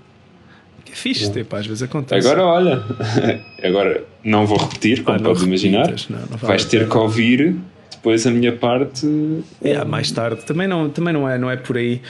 Que 0.87 0.93
é 0.93 0.95
fixe, 0.95 1.30
tipo, 1.30 1.55
às 1.55 1.66
vezes 1.66 1.82
acontece. 1.82 2.26
Agora 2.26 2.45
olha, 2.47 2.82
agora 3.62 4.05
não 4.24 4.47
vou 4.47 4.57
repetir, 4.57 5.03
como 5.05 5.18
Ah, 5.18 5.20
podes 5.20 5.43
imaginar. 5.43 5.95
não, 6.09 6.18
não 6.18 6.26
vale 6.26 6.47
Vais 6.47 6.64
ter 6.64 6.89
que 6.89 6.97
ouvir 6.97 7.57
depois 7.91 8.26
a 8.26 8.30
minha 8.30 8.53
parte. 8.53 9.07
É, 9.62 9.84
mais 9.84 10.11
tarde. 10.11 10.45
Também 10.45 10.66
não, 10.66 10.89
também 10.89 11.12
não, 11.12 11.28
é, 11.28 11.37
não 11.39 11.51
é 11.51 11.57
por 11.57 11.76
aí. 11.76 12.01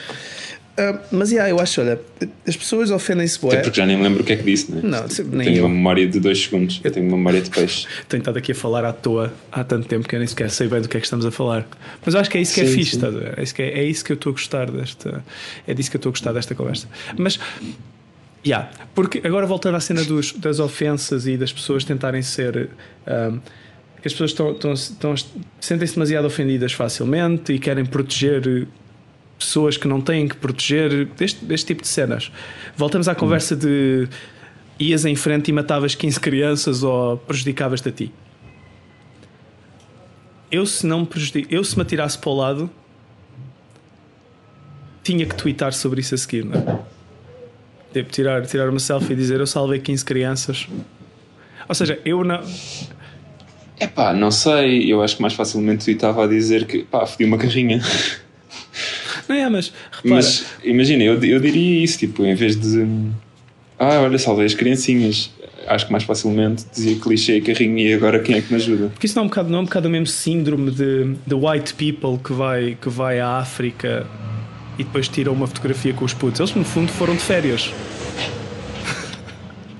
Uh, 0.79 0.99
mas 1.11 1.31
yeah, 1.31 1.49
eu 1.49 1.59
acho, 1.59 1.81
olha, 1.81 1.99
as 2.47 2.55
pessoas 2.55 2.91
ofendem-se 2.91 3.39
Até 3.47 3.61
porque 3.61 3.77
já 3.77 3.83
nem 3.83 3.97
me 3.97 4.03
lembro 4.03 4.21
o 4.21 4.23
que 4.23 4.33
é 4.33 4.35
que 4.35 4.43
disse, 4.43 4.71
né? 4.71 4.81
Não, 4.83 5.05
nem 5.31 5.47
tenho 5.47 5.57
eu. 5.57 5.65
uma 5.65 5.73
memória 5.73 6.07
de 6.07 6.19
dois 6.19 6.43
segundos. 6.43 6.79
Eu 6.83 6.91
tenho 6.91 7.07
uma 7.07 7.17
memória 7.17 7.41
de 7.41 7.49
peixe. 7.49 7.87
Tenho 8.07 8.21
estado 8.21 8.37
aqui 8.37 8.51
a 8.51 8.55
falar 8.55 8.85
à 8.85 8.93
toa 8.93 9.33
há 9.51 9.63
tanto 9.63 9.87
tempo 9.87 10.07
que 10.07 10.13
eu 10.13 10.19
nem 10.19 10.27
sequer 10.27 10.51
sei 10.51 10.67
bem 10.67 10.79
do 10.79 10.87
que 10.87 10.95
é 10.95 10.99
que 10.99 11.07
estamos 11.07 11.25
a 11.25 11.31
falar. 11.31 11.65
Mas 12.05 12.13
eu 12.13 12.21
acho 12.21 12.29
que 12.29 12.37
é 12.37 12.41
isso 12.41 12.53
que 12.53 12.61
é 12.61 12.65
Sim, 12.67 12.73
fixe, 12.75 12.99
sim. 12.99 13.05
É 13.35 13.41
isso 13.41 13.55
que, 13.55 13.61
é, 13.63 13.79
é 13.79 13.83
isso 13.85 14.05
que 14.05 14.11
eu 14.11 14.15
estou 14.15 14.29
a 14.29 14.33
gostar 14.33 14.69
desta. 14.69 15.25
É 15.67 15.73
disso 15.73 15.89
que 15.89 15.97
eu 15.97 15.99
estou 15.99 16.11
a 16.11 16.13
gostar 16.13 16.31
desta 16.31 16.53
conversa. 16.53 16.87
Mas. 17.17 17.39
Yeah, 18.45 18.69
porque 18.95 19.21
agora 19.25 19.45
voltando 19.45 19.75
à 19.75 19.79
cena 19.79 20.03
dos, 20.03 20.31
das 20.33 20.59
ofensas 20.59 21.27
e 21.27 21.37
das 21.37 21.51
pessoas 21.51 21.83
tentarem 21.83 22.21
ser. 22.21 22.69
um, 23.07 23.39
que 24.01 24.07
as 24.07 24.13
pessoas 24.13 24.31
estão, 24.31 24.51
estão, 24.51 24.73
estão, 24.73 25.15
sentem-se 25.59 25.95
demasiado 25.95 26.25
ofendidas 26.25 26.71
facilmente 26.71 27.53
e 27.53 27.59
querem 27.59 27.83
proteger 27.85 28.67
pessoas 29.37 29.77
que 29.77 29.87
não 29.87 30.01
têm 30.01 30.27
que 30.27 30.35
proteger, 30.35 31.05
deste, 31.17 31.43
deste 31.43 31.67
tipo 31.67 31.81
de 31.81 31.87
cenas. 31.87 32.31
Voltamos 32.75 33.07
à 33.07 33.15
conversa 33.15 33.55
de 33.55 34.07
ias 34.79 35.05
em 35.05 35.15
frente 35.15 35.49
e 35.49 35.51
matavas 35.51 35.95
15 35.95 36.19
crianças 36.19 36.83
ou 36.83 37.17
prejudicavas-te 37.17 37.89
a 37.89 37.91
ti. 37.91 38.11
Eu 40.51 40.65
se 40.65 40.85
não 40.85 41.01
me 41.01 41.05
prejudic... 41.07 41.47
eu 41.51 41.63
se 41.63 41.75
me 41.75 41.81
atirasse 41.81 42.17
para 42.17 42.29
o 42.29 42.35
lado 42.35 42.69
tinha 45.03 45.25
que 45.25 45.35
twittar 45.35 45.73
sobre 45.73 46.01
isso 46.01 46.13
a 46.15 46.17
seguir, 46.17 46.43
não 46.45 46.59
é? 46.59 46.96
Tipo, 47.93 48.11
tirar, 48.11 48.45
tirar 48.45 48.69
uma 48.69 48.79
selfie 48.79 49.13
e 49.13 49.15
dizer 49.15 49.39
eu 49.39 49.47
salvei 49.47 49.79
15 49.79 50.05
crianças. 50.05 50.67
Ou 51.67 51.75
seja, 51.75 51.99
eu 52.05 52.23
não. 52.23 52.41
Epá, 53.79 54.13
não 54.13 54.31
sei. 54.31 54.91
Eu 54.91 55.01
acho 55.01 55.15
que 55.15 55.21
mais 55.21 55.33
facilmente 55.33 55.89
eu 55.89 55.95
estava 55.95 56.23
a 56.23 56.27
dizer 56.27 56.65
que 56.65 56.83
pá, 56.83 57.05
fodi 57.05 57.25
uma 57.25 57.37
carrinha. 57.37 57.81
Não 59.27 59.35
é, 59.35 59.49
mas 59.49 59.73
repara, 59.91 60.15
Mas 60.15 60.45
imagina, 60.63 61.03
eu, 61.03 61.21
eu 61.21 61.39
diria 61.39 61.83
isso, 61.83 61.99
tipo, 61.99 62.25
em 62.25 62.33
vez 62.33 62.55
de. 62.55 62.87
Ah, 63.77 63.99
olha, 64.01 64.17
salvei 64.17 64.45
as 64.45 64.53
criancinhas. 64.53 65.31
Acho 65.67 65.87
que 65.87 65.91
mais 65.91 66.05
facilmente 66.05 66.65
dizia 66.73 66.97
clichê 66.97 67.41
carrinha 67.41 67.83
e 67.83 67.93
agora 67.93 68.21
quem 68.21 68.35
é 68.37 68.41
que 68.41 68.49
me 68.49 68.55
ajuda? 68.55 68.87
Porque 68.87 69.05
isso 69.05 69.15
não 69.17 69.23
é 69.23 69.25
um 69.25 69.27
bocado, 69.27 69.49
não 69.49 69.59
é 69.59 69.61
um 69.63 69.65
bocado 69.65 69.89
o 69.89 69.91
mesmo 69.91 70.07
síndrome 70.07 70.71
de, 70.71 71.13
de 71.27 71.35
white 71.35 71.73
people 71.73 72.17
que 72.23 72.31
vai, 72.31 72.77
que 72.81 72.87
vai 72.87 73.19
à 73.19 73.31
África 73.31 74.07
e 74.77 74.83
depois 74.83 75.07
tira 75.07 75.31
uma 75.31 75.47
fotografia 75.47 75.93
com 75.93 76.05
os 76.05 76.13
putos. 76.13 76.39
Eles, 76.39 76.53
no 76.55 76.63
fundo, 76.63 76.91
foram 76.91 77.15
de 77.15 77.21
férias. 77.21 77.71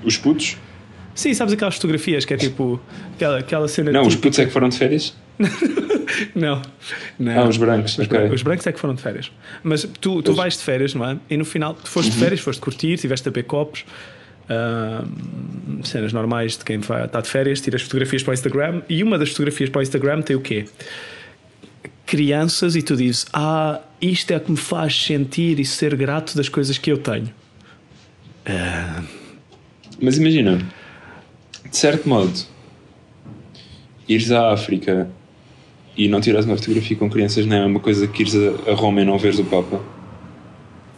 Os 0.04 0.16
putos? 0.16 0.56
Sim, 1.14 1.34
sabes 1.34 1.52
aquelas 1.54 1.74
fotografias 1.74 2.24
que 2.24 2.32
é 2.34 2.36
tipo 2.36 2.80
aquela, 3.14 3.38
aquela 3.38 3.68
cena 3.68 3.90
Não, 3.90 4.02
os 4.02 4.08
típica- 4.14 4.22
putos 4.28 4.38
é 4.38 4.46
que 4.46 4.52
foram 4.52 4.68
de 4.68 4.78
férias? 4.78 5.14
Não, 6.34 6.60
não. 7.18 7.42
Ah, 7.44 7.48
os 7.48 7.56
brancos, 7.58 7.92
Os, 7.92 8.06
ok. 8.06 8.18
bran- 8.18 8.34
os 8.34 8.42
brancos 8.42 8.66
é 8.66 8.72
que 8.72 8.80
foram 8.80 8.94
de 8.94 9.02
férias. 9.02 9.30
Mas 9.62 9.86
tu, 10.00 10.20
tu 10.22 10.32
vais 10.34 10.56
de 10.56 10.62
férias, 10.64 10.92
não 10.94 11.04
é? 11.08 11.16
E 11.30 11.36
no 11.36 11.44
final, 11.44 11.74
tu 11.74 11.88
foste 11.88 12.08
Uhum. 12.08 12.14
de 12.14 12.20
férias, 12.20 12.40
foste 12.40 12.60
curtir, 12.60 12.96
tiveste 12.96 13.28
a 13.28 13.30
beber 13.30 13.44
copos, 13.46 13.84
ah, 14.48 15.04
cenas 15.84 16.12
normais 16.12 16.56
de 16.56 16.64
quem 16.64 16.80
está 16.80 17.20
de 17.20 17.28
férias, 17.28 17.60
tiras 17.60 17.82
fotografias 17.82 18.22
para 18.22 18.30
o 18.32 18.34
Instagram 18.34 18.82
e 18.88 19.02
uma 19.02 19.16
das 19.18 19.28
fotografias 19.30 19.68
para 19.70 19.78
o 19.80 19.82
Instagram 19.82 20.22
tem 20.22 20.34
o 20.34 20.40
quê? 20.40 20.66
Crianças 22.08 22.74
e 22.74 22.80
tu 22.80 22.96
dizes: 22.96 23.26
Ah, 23.34 23.82
isto 24.00 24.32
é 24.32 24.40
que 24.40 24.50
me 24.50 24.56
faz 24.56 25.04
sentir 25.04 25.60
e 25.60 25.64
ser 25.64 25.94
grato 25.94 26.34
das 26.34 26.48
coisas 26.48 26.78
que 26.78 26.90
eu 26.90 26.96
tenho. 26.96 27.28
Mas 30.00 30.16
imagina, 30.16 30.58
de 31.70 31.76
certo 31.76 32.08
modo, 32.08 32.32
ires 34.08 34.32
à 34.32 34.52
África 34.52 35.10
e 35.96 36.08
não 36.08 36.20
tirares 36.20 36.46
uma 36.46 36.56
fotografia 36.56 36.96
com 36.96 37.10
crianças 37.10 37.44
não 37.44 37.56
é 37.56 37.66
uma 37.66 37.80
coisa 37.80 38.06
que 38.06 38.22
ires 38.22 38.34
a, 38.66 38.72
Roma 38.72 39.02
e 39.02 39.04
não 39.04 39.18
veres 39.18 39.38
o 39.38 39.44
Papa. 39.44 39.78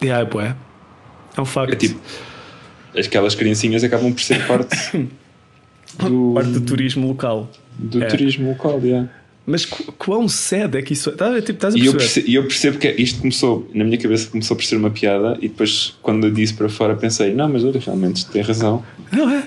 E 0.00 0.10
aí, 0.10 0.24
bué. 0.24 0.54
É 1.36 1.40
um 1.40 1.44
facto. 1.44 1.72
É 1.72 1.76
tipo, 1.76 2.00
aquelas 2.96 3.34
criancinhas 3.34 3.82
acabam 3.82 4.12
por 4.12 4.22
ser 4.22 4.46
parte 4.46 4.76
do, 5.98 6.32
parte 6.34 6.50
do 6.50 6.60
turismo 6.60 7.08
local. 7.08 7.50
do 7.76 8.00
É. 8.00 8.06
turismo 8.06 8.50
local. 8.50 8.78
yeah. 8.80 9.10
Mas 9.46 9.64
qu- 9.64 9.90
quão 9.92 10.28
cedo 10.28 10.76
é 10.78 10.82
que 10.82 10.92
isso 10.92 11.10
é? 11.10 11.12
Estás 11.12 11.30
a, 11.30 11.34
ver? 11.34 11.40
tipo, 11.42 11.56
estás 11.56 11.74
a 11.74 11.78
E 11.78 11.86
eu, 11.86 11.92
perceber? 11.92 12.14
percebo, 12.22 12.36
eu 12.36 12.42
percebo 12.44 12.78
que 12.78 12.88
isto 13.02 13.20
começou, 13.20 13.68
na 13.74 13.84
minha 13.84 13.98
cabeça 13.98 14.28
começou 14.30 14.56
por 14.56 14.64
ser 14.64 14.76
uma 14.76 14.90
piada 14.90 15.36
e 15.40 15.48
depois 15.48 15.96
quando 16.02 16.26
eu 16.26 16.30
disse 16.30 16.54
para 16.54 16.68
fora 16.68 16.94
pensei, 16.94 17.34
não, 17.34 17.48
mas 17.48 17.64
olha, 17.64 17.80
realmente 17.80 18.26
tem 18.26 18.42
razão. 18.42 18.84
Não 19.12 19.28
é? 19.30 19.44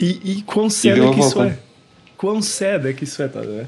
E, 0.00 0.18
e 0.38 0.42
quão 0.42 0.68
cedo 0.70 1.04
é 1.04 1.12
que 1.14 1.20
isso 1.20 1.42
é? 1.42 1.58
Quão 2.16 2.40
cedo 2.42 2.88
é 2.88 2.92
que 2.92 3.04
isso 3.04 3.22
é, 3.22 3.26
estás 3.26 3.46
a 3.46 3.50
ver? 3.50 3.66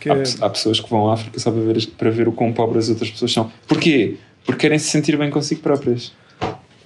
Que- 0.00 0.08
Há, 0.10 0.46
há 0.46 0.50
pessoas 0.50 0.80
que 0.80 0.88
vão 0.88 1.10
à 1.10 1.14
África 1.14 1.38
só 1.38 1.50
para 1.50 1.60
ver, 1.60 1.86
para 1.98 2.10
ver 2.10 2.28
o 2.28 2.32
quão 2.32 2.52
pobres 2.52 2.84
as 2.84 2.90
outras 2.90 3.10
pessoas 3.10 3.32
são. 3.32 3.50
Porquê? 3.66 4.16
Porque 4.46 4.60
querem 4.60 4.78
se 4.78 4.90
sentir 4.90 5.16
bem 5.16 5.30
consigo 5.30 5.60
próprias. 5.60 6.12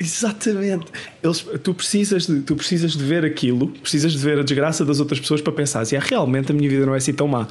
Exatamente. 0.01 0.87
Eles, 1.23 1.45
tu, 1.63 1.75
precisas 1.75 2.27
de, 2.27 2.41
tu 2.43 2.55
precisas 2.55 2.93
de 2.93 3.03
ver 3.05 3.25
aquilo, 3.25 3.67
precisas 3.69 4.13
de 4.13 4.19
ver 4.19 4.39
a 4.39 4.43
desgraça 4.43 4.85
das 4.85 5.01
outras 5.01 5.19
pessoas 5.19 5.41
para 5.41 5.53
pensar 5.53 5.85
se 5.85 5.99
realmente 5.99 6.53
a 6.53 6.55
minha 6.55 6.69
vida 6.71 6.87
não 6.87 6.95
é 6.95 6.99
assim 6.99 7.13
tão 7.13 7.27
má. 7.27 7.49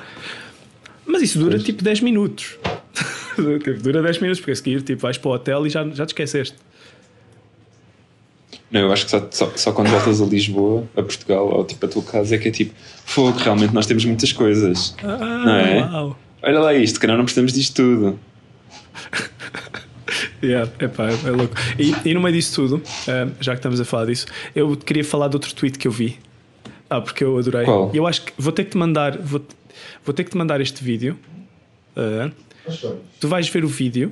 Mas 1.07 1.21
isso 1.21 1.39
dura 1.39 1.51
Pois. 1.51 1.63
tipo 1.63 1.83
10 1.83 2.01
minutos. 2.01 2.57
Dura 3.81 4.01
10 4.01 4.19
minutos, 4.19 4.39
porque 4.39 4.51
a 4.51 4.55
seguir 4.55 4.81
tipo, 4.81 5.01
vais 5.01 5.17
para 5.17 5.29
o 5.29 5.33
hotel 5.33 5.65
e 5.67 5.69
já, 5.69 5.87
já 5.89 6.05
te 6.05 6.09
esqueceste. 6.09 6.55
Não, 8.71 8.81
eu 8.81 8.91
acho 8.91 9.05
que 9.05 9.11
só, 9.11 9.27
só, 9.31 9.51
só 9.55 9.71
quando 9.71 9.89
voltas 9.89 10.21
a 10.21 10.25
Lisboa, 10.25 10.83
a 10.95 11.01
Portugal, 11.01 11.47
ou 11.47 11.63
tipo 11.63 11.85
a 11.85 11.89
tua 11.89 12.03
casa, 12.03 12.35
é 12.35 12.37
que 12.37 12.49
é 12.49 12.51
tipo, 12.51 12.73
fogo, 13.05 13.37
realmente 13.37 13.73
nós 13.73 13.85
temos 13.85 14.03
muitas 14.05 14.33
coisas. 14.33 14.95
Ah, 15.03 15.17
Não 15.45 15.55
é? 15.55 15.79
uau. 15.85 16.19
Olha 16.43 16.59
lá 16.59 16.73
isto, 16.73 16.99
que 16.99 17.07
não 17.07 17.23
precisamos 17.23 17.53
disto 17.53 17.75
tudo. 17.75 18.19
Yeah, 20.41 20.71
epá, 20.79 21.09
é 21.09 21.31
louco. 21.31 21.53
E, 21.77 21.93
e 22.09 22.13
no 22.13 22.21
meio 22.21 22.33
disso 22.35 22.55
tudo, 22.55 22.81
eh, 23.07 23.27
já 23.41 23.53
que 23.53 23.59
estamos 23.59 23.79
a 23.81 23.85
falar 23.85 24.05
disso, 24.05 24.25
eu 24.55 24.75
queria 24.77 25.03
falar 25.03 25.27
de 25.27 25.35
outro 25.35 25.53
tweet 25.53 25.77
que 25.77 25.87
eu 25.87 25.91
vi. 25.91 26.17
Ah, 26.89 27.01
porque 27.01 27.23
eu 27.23 27.37
adorei. 27.37 27.65
Qual? 27.65 27.91
Eu 27.93 28.07
acho 28.07 28.21
que 28.21 28.31
vou 28.37 28.53
ter 28.53 28.63
que 28.65 28.71
te 28.71 28.77
mandar, 28.77 29.17
vou, 29.17 29.43
vou 30.05 30.13
ter 30.13 30.23
que 30.23 30.31
te 30.31 30.37
mandar 30.37 30.59
este 30.61 30.83
vídeo. 30.83 31.17
eh, 31.95 32.31
tu 33.19 33.27
vais 33.27 33.47
ver 33.49 33.63
o 33.65 33.67
vídeo 33.67 34.11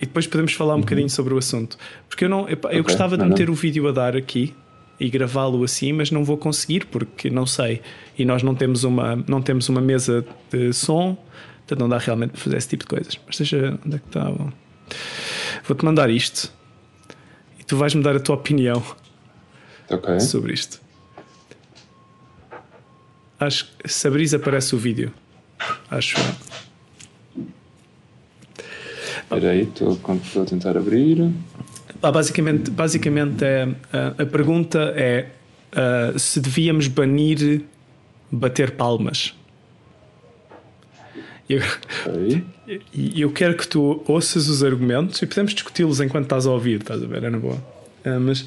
e 0.00 0.06
depois 0.06 0.26
podemos 0.26 0.52
falar 0.52 0.74
um 0.76 0.80
bocadinho 0.80 1.10
sobre 1.10 1.34
o 1.34 1.38
assunto. 1.38 1.76
Porque 2.08 2.24
eu 2.24 2.28
não, 2.28 2.48
eu 2.48 2.56
Uhum. 2.56 2.60
Ok, 2.70 2.82
gostava 2.82 3.16
de 3.16 3.24
meter 3.24 3.50
o 3.50 3.54
vídeo 3.54 3.88
a 3.88 3.92
dar 3.92 4.16
aqui 4.16 4.54
e 4.98 5.08
gravá-lo 5.08 5.64
assim, 5.64 5.92
mas 5.92 6.10
não 6.10 6.24
vou 6.24 6.36
conseguir 6.36 6.86
porque 6.86 7.30
não 7.30 7.46
sei. 7.46 7.80
E 8.18 8.24
nós 8.24 8.42
não 8.42 8.54
temos 8.54 8.84
uma, 8.84 9.16
não 9.26 9.40
temos 9.42 9.68
uma 9.68 9.80
mesa 9.80 10.24
de 10.50 10.72
som, 10.72 11.16
portanto 11.58 11.80
não 11.80 11.88
dá 11.88 11.98
realmente 11.98 12.30
para 12.32 12.40
fazer 12.40 12.56
esse 12.58 12.68
tipo 12.68 12.84
de 12.84 12.88
coisas. 12.88 13.18
Mas 13.26 13.36
deixa, 13.38 13.78
onde 13.84 13.96
é 13.96 13.98
que 13.98 14.06
está? 14.06 14.30
Vou-te 15.64 15.84
mandar 15.84 16.10
isto 16.10 16.52
e 17.58 17.64
tu 17.64 17.76
vais-me 17.76 18.02
dar 18.02 18.14
a 18.16 18.20
tua 18.20 18.34
opinião 18.34 18.82
Ok. 19.90 20.20
sobre 20.20 20.52
isto. 20.52 20.79
Acho 23.40 23.66
que 23.78 23.88
se 23.90 24.06
abris 24.06 24.34
aparece 24.34 24.74
o 24.74 24.78
vídeo. 24.78 25.12
Acho. 25.90 26.16
Espera 29.22 29.50
aí, 29.50 29.62
estou 29.62 29.98
a- 30.42 30.44
tentar 30.44 30.76
abrir. 30.76 31.30
Ah, 32.02 32.10
basicamente, 32.12 32.70
basicamente 32.70 33.44
é, 33.44 33.68
a, 33.92 34.22
a 34.22 34.26
pergunta 34.26 34.92
é 34.96 35.30
ah, 35.72 36.18
se 36.18 36.40
devíamos 36.40 36.86
banir 36.88 37.62
bater 38.30 38.72
palmas. 38.72 39.34
E 41.48 41.54
Eu, 41.54 42.80
eu 43.16 43.32
quero 43.32 43.56
que 43.56 43.66
tu 43.66 44.02
ouças 44.06 44.48
os 44.48 44.62
argumentos 44.62 45.20
e 45.20 45.26
podemos 45.26 45.52
discuti-los 45.52 46.00
enquanto 46.00 46.24
estás 46.24 46.46
a 46.46 46.50
ouvir, 46.50 46.80
estás 46.80 47.02
a 47.02 47.06
ver? 47.06 47.24
É 47.24 47.30
na 47.30 47.38
boa. 47.38 47.58
Ah, 48.04 48.18
mas 48.20 48.46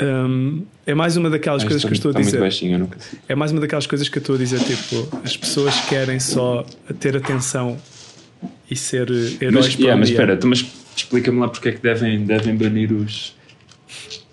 ahm, 0.00 0.62
é 0.86 0.94
mais 0.94 1.16
uma 1.16 1.28
daquelas 1.28 1.62
Ah, 1.62 1.66
coisas 1.66 1.82
que 1.84 1.90
eu 1.90 1.94
estou 1.94 2.10
a 2.12 2.14
dizer. 2.14 2.38
baixinho, 2.40 2.86
consigo. 2.86 3.22
É 3.28 3.34
mais 3.34 3.50
uma 3.52 3.60
daquelas 3.60 3.86
coisas 3.86 4.08
que 4.08 4.18
eu 4.18 4.20
estou 4.20 4.36
a 4.36 4.38
dizer, 4.38 4.60
tipo, 4.60 5.08
as 5.24 5.36
pessoas 5.36 5.74
querem 5.88 6.20
só 6.20 6.64
ter 7.00 7.16
atenção 7.16 7.76
e 8.70 8.76
ser 8.76 9.10
heróis 9.40 9.66
Mas, 9.66 9.74
para 9.74 9.80
yeah, 9.82 9.96
um 9.96 9.98
mas 9.98 10.08
dia. 10.08 10.14
espera, 10.16 10.36
tu, 10.36 10.46
mas 10.46 10.64
explica-me 10.96 11.40
lá 11.40 11.48
porque 11.48 11.68
é 11.68 11.72
que 11.72 11.82
devem, 11.82 12.24
devem 12.24 12.54
banir 12.56 12.92
os, 12.92 13.34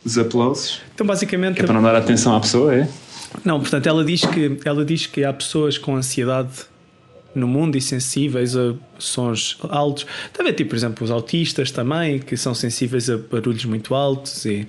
os 0.06 0.18
aplausos. 0.18 0.82
Então, 0.94 1.06
basicamente, 1.08 1.60
É 1.62 1.64
para 1.66 1.74
não 1.74 1.82
dar 1.82 1.96
atenção 1.96 2.36
à 2.36 2.40
pessoa, 2.40 2.74
é? 2.76 2.88
não, 3.44 3.60
portanto, 3.60 3.88
ela 3.88 4.04
diz 4.06 4.22
que 4.26 4.60
ela 4.64 4.86
diz 4.86 5.08
que 5.08 5.24
há 5.24 5.34
pessoas 5.34 5.78
com 5.80 5.96
ansiedade 5.96 6.52
no 7.34 7.48
mundo 7.48 7.76
e 7.76 7.82
sensíveis 7.82 8.56
a 8.56 8.76
sons 9.00 9.58
altos. 9.70 10.06
Também, 10.32 10.54
tipo, 10.54 10.70
por 10.70 10.76
exemplo, 10.76 11.04
os 11.04 11.10
autistas 11.10 11.72
também, 11.72 12.20
que 12.20 12.38
são 12.38 12.54
sensíveis 12.54 13.10
a 13.10 13.18
barulhos 13.18 13.66
muito 13.66 13.96
altos. 13.96 14.46
E... 14.46 14.68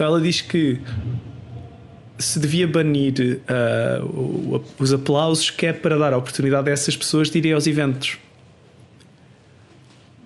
Então, 0.00 0.08
ela 0.08 0.20
diz 0.22 0.40
que 0.40 0.80
se 2.18 2.38
devia 2.38 2.66
banir 2.66 3.42
o- 4.02 4.62
os 4.78 4.94
aplausos, 4.94 5.50
que 5.50 5.66
é 5.66 5.74
para 5.74 5.98
dar 5.98 6.14
a 6.14 6.16
oportunidade 6.16 6.70
a 6.70 6.72
essas 6.72 6.96
pessoas 6.96 7.28
de 7.30 7.36
irem 7.36 7.52
aos 7.52 7.66
eventos. 7.66 8.16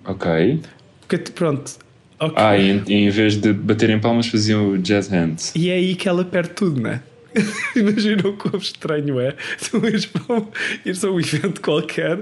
Ok. 0.05 0.61
Porque, 1.01 1.17
pronto, 1.33 1.73
ok. 2.17 2.33
Ah, 2.37 2.57
e 2.57 2.69
em, 2.69 2.83
em 3.07 3.09
vez 3.09 3.35
de 3.35 3.51
baterem 3.51 3.99
palmas 3.99 4.27
faziam 4.27 4.69
o 4.69 4.77
jazz 4.77 5.09
hands. 5.09 5.51
E 5.53 5.69
é 5.69 5.73
aí 5.73 5.93
que 5.97 6.07
ela 6.07 6.23
perde 6.23 6.51
tudo, 6.51 6.79
não 6.79 6.91
é? 6.91 7.01
Imagina 7.75 8.29
o 8.29 8.37
quão 8.37 8.57
estranho 8.57 9.19
é 9.19 9.35
tu 9.69 9.85
ires, 9.85 10.05
para 10.05 10.35
um, 10.37 10.47
ires 10.85 11.03
a 11.03 11.11
um 11.11 11.19
evento 11.19 11.59
qualquer 11.59 12.19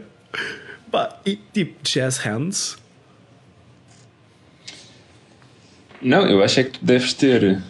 pá, 0.92 1.20
e 1.24 1.36
tipo 1.54 1.76
jazz 1.84 2.18
hands 2.18 2.78
Não, 6.04 6.28
eu 6.28 6.44
acho 6.44 6.60
é 6.60 6.64
que 6.64 6.80
tu 6.80 6.86
deves 6.86 7.14
ter 7.14 7.62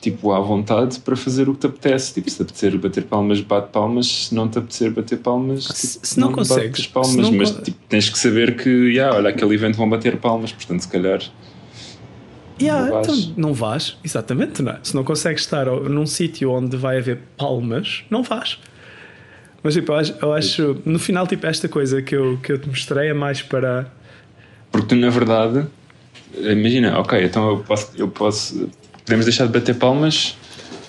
tipo 0.00 0.30
à 0.32 0.38
vontade 0.40 1.00
para 1.00 1.16
fazer 1.16 1.48
o 1.48 1.54
que 1.54 1.60
te 1.60 1.66
apetece. 1.66 2.14
Tipo, 2.14 2.30
se 2.30 2.36
te 2.36 2.42
apetecer 2.42 2.78
bater 2.78 3.04
palmas, 3.04 3.40
bate 3.40 3.70
palmas. 3.72 4.06
Se 4.26 4.34
não 4.34 4.48
te 4.48 4.58
apetecer 4.58 4.90
bater 4.90 5.18
palmas, 5.18 5.64
Se- 5.64 5.94
tipo, 5.94 6.06
se 6.06 6.20
não 6.20 6.32
consegues, 6.32 6.68
bates 6.70 6.86
palmas. 6.86 7.10
se 7.12 7.20
não 7.20 7.32
mas 7.32 7.50
tipo, 7.52 7.78
tens 7.88 8.08
que 8.08 8.18
saber 8.18 8.56
que, 8.56 8.68
yeah, 8.70 9.16
olha, 9.16 9.30
aquele 9.30 9.54
evento 9.54 9.76
vão 9.76 9.88
bater 9.88 10.16
palmas, 10.18 10.52
portanto, 10.52 10.80
se 10.80 10.88
calhar. 10.88 11.20
Yeah, 12.60 12.86
Não 12.86 12.92
vais. 13.02 13.06
então 13.18 13.34
não 13.36 13.52
vais, 13.52 13.96
exatamente, 14.02 14.62
não 14.62 14.72
é? 14.72 14.78
Se 14.82 14.94
não 14.94 15.04
consegues 15.04 15.42
estar 15.42 15.66
num 15.66 16.06
sítio 16.06 16.50
onde 16.52 16.74
vai 16.76 16.96
haver 16.98 17.18
palmas, 17.36 18.04
não 18.08 18.22
vais. 18.22 18.58
Mas 19.62 19.74
tipo, 19.74 19.92
eu 19.92 19.96
acho, 19.96 20.14
eu 20.22 20.32
acho- 20.32 20.82
no 20.86 20.98
final, 20.98 21.26
tipo, 21.26 21.46
esta 21.46 21.68
coisa 21.68 22.00
que 22.00 22.14
eu, 22.16 22.38
que 22.42 22.52
eu 22.52 22.58
te 22.58 22.68
mostrei 22.68 23.08
é 23.10 23.14
mais 23.14 23.42
para. 23.42 23.92
Porque 24.72 24.88
tu, 24.88 24.96
na 24.96 25.10
verdade, 25.10 25.66
imagina, 26.34 26.98
ok, 26.98 27.24
então 27.24 27.48
eu 27.50 27.58
posso, 27.58 27.90
eu 27.96 28.08
posso. 28.08 28.68
Podemos 29.04 29.24
deixar 29.24 29.46
de 29.46 29.52
bater 29.52 29.76
palmas 29.76 30.36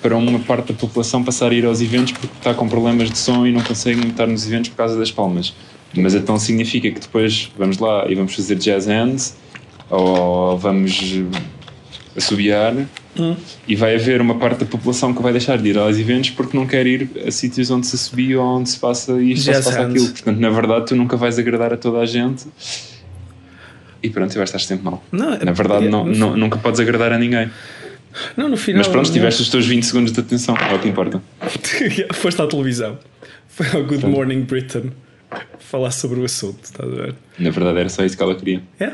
para 0.01 0.15
uma 0.15 0.39
parte 0.39 0.71
da 0.71 0.79
população 0.79 1.23
passar 1.23 1.51
a 1.51 1.53
ir 1.53 1.65
aos 1.65 1.81
eventos 1.81 2.13
porque 2.13 2.35
está 2.37 2.53
com 2.53 2.67
problemas 2.67 3.09
de 3.09 3.17
som 3.17 3.45
e 3.45 3.51
não 3.51 3.61
conseguem 3.61 4.07
estar 4.09 4.27
nos 4.27 4.45
eventos 4.45 4.69
por 4.69 4.77
causa 4.77 4.97
das 4.97 5.11
palmas. 5.11 5.53
Mas 5.95 6.13
então 6.15 6.37
significa 6.37 6.89
que 6.91 6.99
depois 6.99 7.51
vamos 7.57 7.77
lá 7.77 8.05
e 8.09 8.15
vamos 8.15 8.35
fazer 8.35 8.55
jazz 8.55 8.87
hands 8.87 9.35
ou 9.89 10.57
vamos 10.57 10.99
assobiar 12.15 12.73
e 13.67 13.75
vai 13.75 13.95
haver 13.95 14.21
uma 14.21 14.35
parte 14.35 14.59
da 14.59 14.65
população 14.65 15.13
que 15.13 15.21
vai 15.21 15.31
deixar 15.31 15.57
de 15.57 15.69
ir 15.69 15.77
aos 15.77 15.97
eventos 15.97 16.31
porque 16.31 16.55
não 16.55 16.67
quer 16.67 16.85
ir 16.85 17.09
a 17.25 17.31
sítios 17.31 17.71
onde 17.71 17.87
se 17.87 17.95
assobia 17.95 18.39
ou 18.39 18.57
onde 18.57 18.69
se 18.69 18.79
passa 18.79 19.21
isto 19.21 19.47
ou 19.47 19.55
se 19.55 19.63
passa 19.63 19.81
hands. 19.81 19.95
aquilo. 19.95 20.13
Portanto, 20.13 20.39
na 20.39 20.49
verdade, 20.49 20.85
tu 20.87 20.95
nunca 20.95 21.17
vais 21.17 21.39
agradar 21.39 21.73
a 21.73 21.77
toda 21.77 21.99
a 21.99 22.05
gente 22.05 22.45
e 24.07 24.09
pronto, 24.09 24.33
e 24.33 24.37
vais 24.37 24.49
estar 24.49 24.59
sempre 24.59 24.85
mal. 24.85 25.03
Não, 25.11 25.33
é- 25.33 25.45
Na 25.45 25.51
verdade, 25.51 25.85
é- 25.85 25.89
não, 25.89 26.05
não- 26.05 26.35
nunca 26.37 26.57
podes 26.57 26.79
agradar 26.79 27.11
a 27.13 27.17
ninguém. 27.17 27.49
Não, 28.35 28.49
no 28.49 28.57
final. 28.57 28.79
Mas 28.79 28.87
pronto, 28.87 29.05
não- 29.07 29.13
tiveste 29.13 29.41
os 29.41 29.49
teus 29.49 29.65
20 29.65 29.83
segundos 29.83 30.11
de 30.11 30.19
atenção, 30.19 30.55
é 30.57 30.73
o 30.73 30.79
que 30.79 30.87
importa. 30.87 31.21
Foste 32.13 32.41
à 32.41 32.47
televisão. 32.47 32.97
Foi 33.47 33.67
ao 33.73 33.83
Good 33.83 34.05
Morning 34.05 34.41
Britain 34.41 34.91
falar 35.59 35.91
sobre 35.91 36.19
o 36.19 36.25
assunto, 36.25 36.59
estás 36.63 36.91
a 36.91 36.95
ver? 36.95 37.15
Na 37.37 37.49
verdade, 37.49 37.79
era 37.79 37.89
só 37.89 38.03
isso 38.05 38.15
que 38.17 38.23
ela 38.23 38.33
queria. 38.35 38.61
É, 38.79 38.91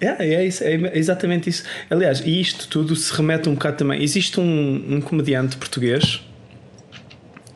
é, 0.00 0.34
é, 0.34 0.46
isso, 0.46 0.62
é 0.64 0.96
exatamente 0.96 1.48
isso. 1.48 1.62
Aliás, 1.88 2.20
e 2.20 2.40
isto 2.40 2.68
tudo 2.68 2.94
se 2.96 3.12
remete 3.14 3.48
um 3.48 3.54
bocado 3.54 3.76
também. 3.76 4.02
Existe 4.02 4.38
um, 4.40 4.96
um 4.96 5.00
comediante 5.00 5.56
português 5.56 6.22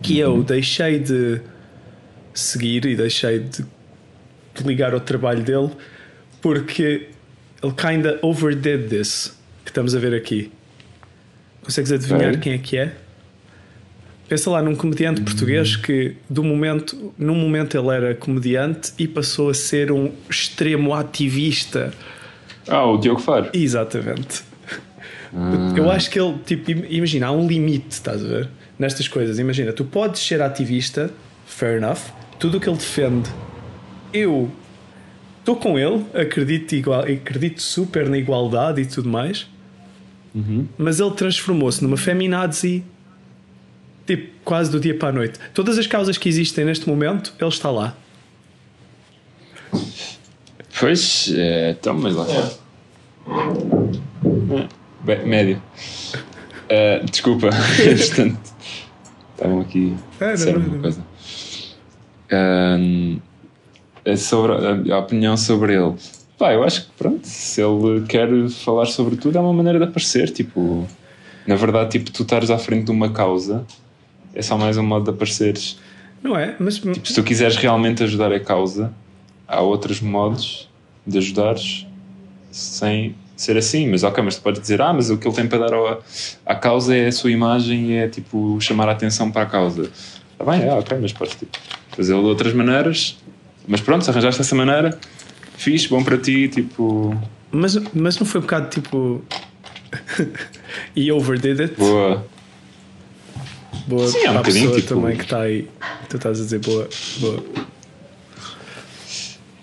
que 0.02 0.18
eu 0.18 0.42
deixei 0.42 0.98
de 0.98 1.40
seguir 2.32 2.84
e 2.86 2.96
deixei 2.96 3.38
de, 3.40 3.64
de 4.55 4.62
ligar 4.64 4.92
ao 4.94 5.00
trabalho 5.00 5.42
dele 5.42 5.70
porque 6.45 7.09
ele 7.62 7.72
kinda 7.72 8.18
overdid 8.20 8.90
this 8.90 9.34
que 9.64 9.70
estamos 9.70 9.95
a 9.95 9.99
ver 9.99 10.14
aqui. 10.14 10.53
Consegues 11.62 11.90
adivinhar 11.90 12.32
Ok. 12.32 12.40
quem 12.42 12.53
é 12.53 12.59
que 12.59 12.76
é? 12.76 12.92
Pensa 14.28 14.51
lá 14.51 14.61
num 14.61 14.74
comediante 14.76 15.22
português 15.22 15.74
que 15.74 16.16
do 16.28 16.45
momento, 16.45 17.14
num 17.16 17.34
momento 17.34 17.78
ele 17.78 17.88
era 17.88 18.14
comediante 18.14 18.92
e 18.99 19.09
passou 19.09 19.49
a 19.49 19.55
ser 19.55 19.90
um 19.90 20.12
extremo 20.28 20.92
ativista. 20.92 21.95
Ah, 22.68 22.84
o 22.84 22.99
Diogo 22.99 23.20
Faro. 23.22 23.49
Exatamente. 23.55 24.42
Eu 25.74 25.90
acho 25.90 26.11
que 26.11 26.20
ele, 26.20 26.34
tipo, 26.45 26.70
im- 26.72 26.84
imagina, 26.90 27.28
há 27.28 27.32
um 27.32 27.47
limite, 27.47 27.86
estás 27.92 28.22
a 28.22 28.28
ver? 28.28 28.49
Nestas 28.78 29.09
coisas. 29.09 29.38
Imagina, 29.38 29.72
tu 29.72 29.82
podes 29.84 30.20
ser 30.20 30.42
ativista, 30.42 31.11
fair 31.47 31.78
enough, 31.78 32.01
tudo 32.38 32.59
o 32.59 32.61
que 32.61 32.68
ele 32.68 32.76
defende, 32.76 33.30
eu 34.12 34.51
estou 35.45 35.57
com 35.57 35.78
ele, 35.78 36.07
acredito, 36.14 36.74
igual, 36.74 37.01
acredito 37.03 37.61
super 37.61 38.09
na 38.09 38.16
igualdade 38.16 38.80
e 38.80 38.86
tudo 38.86 39.11
mais, 39.11 39.47
mas 40.78 40.99
ele 41.01 41.11
transformou-se 41.11 41.82
numa 41.84 41.99
feminazi, 41.99 42.82
tipo, 44.07 44.32
quase 44.42 44.70
do 44.70 44.80
dia 44.80 44.97
para 44.97 45.11
a 45.11 45.12
noite. 45.12 45.38
Todas 45.53 45.76
as 45.78 45.86
causas 45.86 46.16
que 46.16 46.28
existem 46.30 46.64
neste 46.64 46.88
momento, 46.88 47.34
ele 47.38 47.49
está 47.49 47.70
lá. 47.70 47.95
Pois, 50.80 51.32
é, 51.36 51.70
então, 51.72 51.95
mas 51.95 52.14
lá 52.16 52.26
está. 52.26 52.51
É, 54.57 54.68
bem, 55.05 55.26
médio. 55.26 55.62
Ah, 56.70 57.05
desculpa, 57.05 57.51
estavam 59.36 59.61
aqui 59.61 59.95
É, 60.20 60.24
a 60.24 60.28
não, 60.28 60.34
dizer 60.34 60.59
não, 60.59 60.66
uma 60.66 60.78
coisa. 60.78 61.05
Ah, 62.32 62.76
é 62.78 63.34
sobre 64.16 64.92
a, 64.92 64.98
opinião 64.98 65.36
sobre 65.36 65.74
ele. 65.74 65.94
Pá, 66.38 66.52
eu 66.52 66.62
acho 66.64 66.86
que 66.86 66.90
pronto, 66.98 67.26
se 67.26 67.61
ele 67.61 68.05
quer 68.07 68.28
falar 68.50 68.86
sobre 68.86 69.16
tudo, 69.16 69.38
é 69.38 69.40
uma 69.40 69.52
maneira 69.52 69.78
de 69.78 69.84
aparecer. 69.84 70.30
Tipo, 70.30 70.86
na 71.46 71.55
verdade, 71.57 71.90
tipo, 71.92 72.11
tu 72.11 72.22
estares 72.22 72.50
à 72.50 72.59
frente 72.59 72.86
de 72.86 72.90
uma 72.90 73.11
causa 73.11 73.64
é 74.34 74.42
só 74.42 74.59
mais 74.59 74.76
um 74.76 74.82
modo 74.82 75.05
de 75.05 75.11
apareceres. 75.11 75.78
Não 76.22 76.36
é? 76.36 76.57
Mas 76.59 76.76
Se 77.05 77.14
tu 77.14 77.22
quiseres 77.22 77.57
realmente 77.57 78.02
ajudar 78.02 78.32
a 78.32 78.40
causa, 78.40 78.92
há 79.46 79.61
outros 79.61 80.00
modos 80.00 80.68
de 81.07 81.18
ajudares 81.18 81.86
sem 82.50 83.14
ser 83.36 83.57
assim. 83.57 83.88
Mas 83.88 84.02
ok, 84.02 84.22
mas 84.24 84.36
tu 84.36 84.42
podes 84.42 84.61
dizer, 84.61 84.80
ah, 84.82 84.92
mas 84.92 85.11
o 85.11 85.16
que 85.18 85.28
ele 85.28 85.34
tem 85.36 85.46
para 85.46 85.59
dar 85.59 85.74
ao- 85.74 86.02
à 86.44 86.55
causa 86.55 86.96
é 86.96 87.07
a 87.07 87.12
sua 87.12 87.30
imagem 87.30 87.90
e 87.90 87.96
é 87.96 88.09
tipo 88.09 88.59
chamar 88.61 88.88
a 88.88 88.92
atenção 88.92 89.30
para 89.30 89.42
a 89.42 89.46
causa. 89.46 89.82
Está 90.32 90.44
bem, 90.50 90.62
é 90.62 90.72
ok, 90.72 90.98
mas 91.00 91.12
podes 91.12 91.36
tipo, 91.36 91.57
fazê-lo 91.90 92.22
de 92.22 92.28
outras 92.28 92.52
maneiras. 92.55 93.16
Mas 93.66 93.80
pronto, 93.80 94.04
se 94.04 94.10
arranjaste 94.10 94.40
essa 94.40 94.54
maneira, 94.54 94.98
fixe, 95.56 95.88
bom 95.88 96.02
para 96.04 96.18
ti, 96.18 96.48
tipo, 96.48 97.16
Mas, 97.50 97.76
mas 97.94 98.18
não 98.18 98.26
foi 98.26 98.40
um 98.40 98.42
bocado 98.42 98.68
tipo. 98.70 99.22
e 100.94 101.10
overdid 101.12 101.60
it? 101.60 101.74
boa. 101.76 102.26
Boa 103.86 104.06
Sim, 104.08 104.24
é 104.24 104.30
um 104.30 104.34
bocadinho, 104.34 104.64
pessoa 104.70 104.80
tipo- 104.80 104.94
também 104.94 105.16
que 105.16 105.24
está 105.24 105.40
aí. 105.42 105.68
Tu 106.08 106.16
estás 106.16 106.40
a 106.40 106.42
dizer 106.44 106.58
boa. 106.60 106.88
boa. 107.18 107.42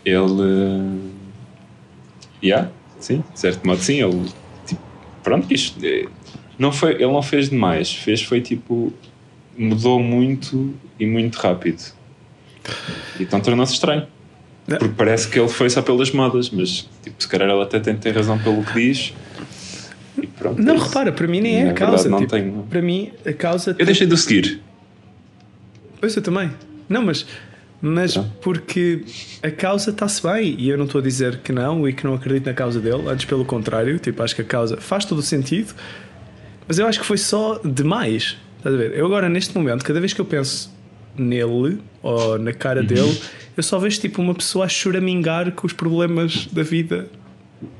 Ele. 0.05 1.11
Yeah, 2.43 2.69
sim, 2.99 3.23
de 3.33 3.39
certo 3.39 3.65
modo, 3.67 3.81
sim. 3.81 4.01
Ele. 4.01 4.29
Tipo, 4.65 4.81
pronto, 5.23 5.51
isto. 5.53 5.79
eh, 5.85 6.07
Não 6.57 6.71
foi, 6.71 6.93
ele 6.93 7.05
não 7.11 7.21
fez 7.21 7.49
demais. 7.49 7.93
Fez 7.93 8.21
foi 8.21 8.41
tipo. 8.41 8.91
Mudou 9.57 10.01
muito 10.01 10.73
e 10.99 11.05
muito 11.05 11.35
rápido. 11.37 11.81
Então 13.19 13.39
tornou-se 13.39 13.73
estranho. 13.73 14.07
É. 14.67 14.75
Porque 14.75 14.93
parece 14.95 15.27
que 15.27 15.39
ele 15.39 15.49
foi 15.49 15.69
só 15.69 15.81
pelas 15.81 16.11
modas, 16.11 16.49
mas 16.49 16.87
tipo, 17.03 17.15
se 17.21 17.27
calhar 17.27 17.49
ele 17.49 17.61
até 17.61 17.79
tem 17.79 17.95
ter 17.95 18.15
razão 18.15 18.37
pelo 18.39 18.63
que 18.63 18.73
diz. 18.73 19.13
Pronto. 20.37 20.61
Não, 20.61 20.75
é 20.75 20.79
repara, 20.79 21.11
para 21.11 21.27
mim 21.27 21.41
nem 21.41 21.61
é 21.61 21.65
Na 21.65 21.71
a 21.71 21.73
causa. 21.73 22.03
verdade, 22.03 22.09
não 22.09 22.19
tipo, 22.19 22.31
tenho. 22.31 22.63
Para 22.69 22.81
mim, 22.81 23.11
a 23.25 23.33
causa. 23.33 23.75
Eu 23.77 23.85
deixei 23.85 24.05
de 24.07 24.13
o 24.13 24.17
seguir. 24.17 24.61
Pois 25.99 26.15
eu 26.15 26.21
também. 26.21 26.51
Não, 26.89 27.01
mas. 27.03 27.25
Mas 27.83 28.11
Então. 28.11 28.31
porque 28.41 29.03
a 29.41 29.49
causa 29.49 29.89
está-se 29.89 30.21
bem 30.21 30.55
e 30.59 30.69
eu 30.69 30.77
não 30.77 30.85
estou 30.85 30.99
a 30.99 31.03
dizer 31.03 31.37
que 31.39 31.51
não 31.51 31.87
e 31.89 31.93
que 31.93 32.05
não 32.05 32.13
acredito 32.13 32.45
na 32.45 32.53
causa 32.53 32.79
dele, 32.79 33.03
antes 33.07 33.25
pelo 33.25 33.43
contrário, 33.43 33.97
tipo, 33.97 34.21
acho 34.21 34.35
que 34.35 34.41
a 34.43 34.45
causa 34.45 34.77
faz 34.77 35.03
todo 35.03 35.17
o 35.17 35.21
sentido, 35.23 35.73
mas 36.67 36.77
eu 36.77 36.85
acho 36.85 36.99
que 36.99 37.05
foi 37.05 37.17
só 37.17 37.59
demais. 37.65 38.37
Estás 38.57 38.75
a 38.75 38.77
ver? 38.77 38.95
Eu 38.95 39.07
agora, 39.07 39.27
neste 39.27 39.57
momento, 39.57 39.83
cada 39.83 39.99
vez 39.99 40.13
que 40.13 40.21
eu 40.21 40.25
penso 40.25 40.71
nele 41.17 41.79
ou 42.01 42.37
na 42.39 42.51
Uhum. 42.51 42.57
cara 42.57 42.81
dele, 42.83 43.19
eu 43.55 43.63
só 43.63 43.77
vejo 43.79 43.99
tipo 43.99 44.21
uma 44.21 44.33
pessoa 44.33 44.65
a 44.65 44.69
choramingar 44.69 45.51
com 45.51 45.67
os 45.67 45.73
problemas 45.73 46.47
da 46.51 46.63
vida 46.63 47.07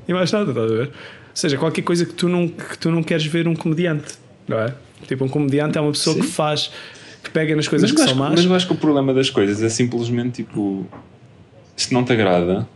e 0.06 0.12
mais 0.12 0.30
nada, 0.30 0.50
estás 0.50 0.70
a 0.70 0.74
ver? 0.74 0.86
Ou 0.88 0.92
seja, 1.36 1.56
qualquer 1.58 1.82
coisa 1.82 2.04
que 2.06 2.12
tu 2.12 2.28
não, 2.28 2.46
que 2.48 2.78
tu 2.78 2.90
não 2.90 3.02
queres 3.02 3.24
ver 3.26 3.48
um 3.48 3.54
comediante, 3.54 4.14
não 4.46 4.58
é? 4.58 4.74
Tipo, 5.08 5.24
um 5.24 5.28
comediante 5.28 5.76
é 5.78 5.80
uma 5.80 5.90
pessoa 5.92 6.14
Sim. 6.14 6.20
que 6.22 6.26
faz, 6.28 6.70
que 7.24 7.30
pega 7.30 7.56
nas 7.56 7.66
coisas 7.66 7.90
Mas 7.90 8.00
que 8.00 8.06
são 8.08 8.16
más. 8.18 8.30
mas 8.34 8.44
eu 8.44 8.54
acho 8.54 8.66
que 8.66 8.72
o 8.72 8.76
problema 8.76 9.12
das 9.14 9.30
coisas 9.30 9.62
é 9.62 9.68
simplesmente 9.68 10.42
tipo. 10.44 10.86
Se 11.74 11.92
não 11.92 12.04
te 12.04 12.12
agrada, 12.12 12.68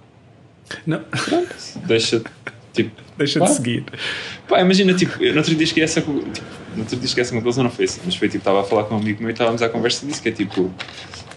Não, 0.86 1.00
deixa 1.86 2.22
tipo. 2.72 2.90
deixa 3.16 3.38
Pá. 3.38 3.44
de 3.44 3.52
seguir. 3.52 3.84
Pá, 4.48 4.60
imagina, 4.60 4.94
tipo, 4.94 5.22
eu 5.22 5.32
no 5.32 5.38
outro 5.38 5.54
dia 5.54 5.64
esqueci 5.64 5.82
essa. 5.82 6.00
Tipo, 6.00 6.12
no 6.12 6.80
outro 6.82 6.96
dia 6.96 7.04
esqueci 7.06 7.20
essa 7.20 7.32
conclusão, 7.34 7.64
não 7.64 7.70
foi 7.70 7.84
assim, 7.86 8.00
mas 8.04 8.14
foi 8.14 8.28
tipo, 8.28 8.38
estava 8.42 8.60
a 8.60 8.64
falar 8.64 8.84
com 8.84 8.94
um 8.94 8.98
amigo 8.98 9.20
meu 9.20 9.30
e 9.30 9.32
estávamos 9.32 9.60
à 9.62 9.68
conversa 9.68 10.06
disso, 10.06 10.22
que 10.22 10.28
é 10.28 10.32
tipo, 10.32 10.72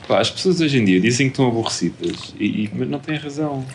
pá, 0.07 0.19
as 0.19 0.29
pessoas 0.29 0.61
hoje 0.61 0.77
em 0.79 0.85
dia 0.85 0.99
dizem 1.01 1.27
que 1.27 1.33
estão 1.33 1.47
aborrecidas, 1.47 2.33
e, 2.39 2.65
e- 2.65 2.71
mas 2.73 2.87
não 2.87 2.99
têm 2.99 3.15
razão. 3.17 3.65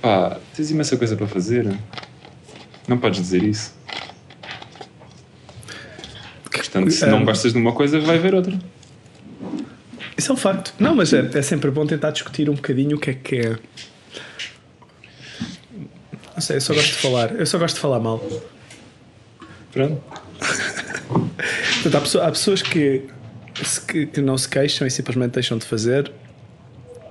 Pá, 0.00 0.38
tens 0.54 0.70
imensa 0.70 0.96
coisa 0.96 1.16
para 1.16 1.26
fazer. 1.26 1.76
Não 2.88 2.98
podes 2.98 3.20
dizer 3.20 3.42
isso. 3.42 3.74
Portanto, 6.50 6.90
se 6.90 7.06
não 7.06 7.18
Um, 7.18 7.24
gostas 7.24 7.52
de 7.52 7.58
uma 7.58 7.72
coisa, 7.72 7.98
vai 8.00 8.18
ver 8.18 8.34
outra. 8.34 8.56
Isso 10.16 10.30
é 10.30 10.34
um 10.34 10.36
facto. 10.38 10.72
Não, 10.78 10.94
mas 10.94 11.12
é, 11.12 11.28
é 11.34 11.42
sempre 11.42 11.70
bom 11.70 11.86
tentar 11.86 12.10
discutir 12.10 12.48
um 12.48 12.54
bocadinho 12.54 12.96
o 12.96 13.00
que 13.00 13.10
é 13.10 13.14
que 13.14 13.36
é. 13.36 13.56
Não 16.36 16.40
sei, 16.42 16.56
eu 16.56 16.60
só 16.60 16.72
gosto 16.74 16.88
de 16.88 16.94
falar. 16.98 17.32
Eu 17.34 17.46
só 17.46 17.58
gosto 17.58 17.74
de 17.76 17.80
falar 17.80 17.98
mal. 17.98 18.22
Pronto. 19.72 20.00
Portanto, 21.82 21.94
há, 21.96 22.00
pessoa- 22.00 22.26
há 22.26 22.30
pessoas 22.30 22.62
que, 22.62 23.04
que, 23.88 24.06
que 24.06 24.20
não 24.20 24.36
se 24.38 24.48
queixam 24.48 24.86
e 24.86 24.90
simplesmente 24.90 25.32
deixam 25.32 25.56
de 25.58 25.64
fazer. 25.66 26.12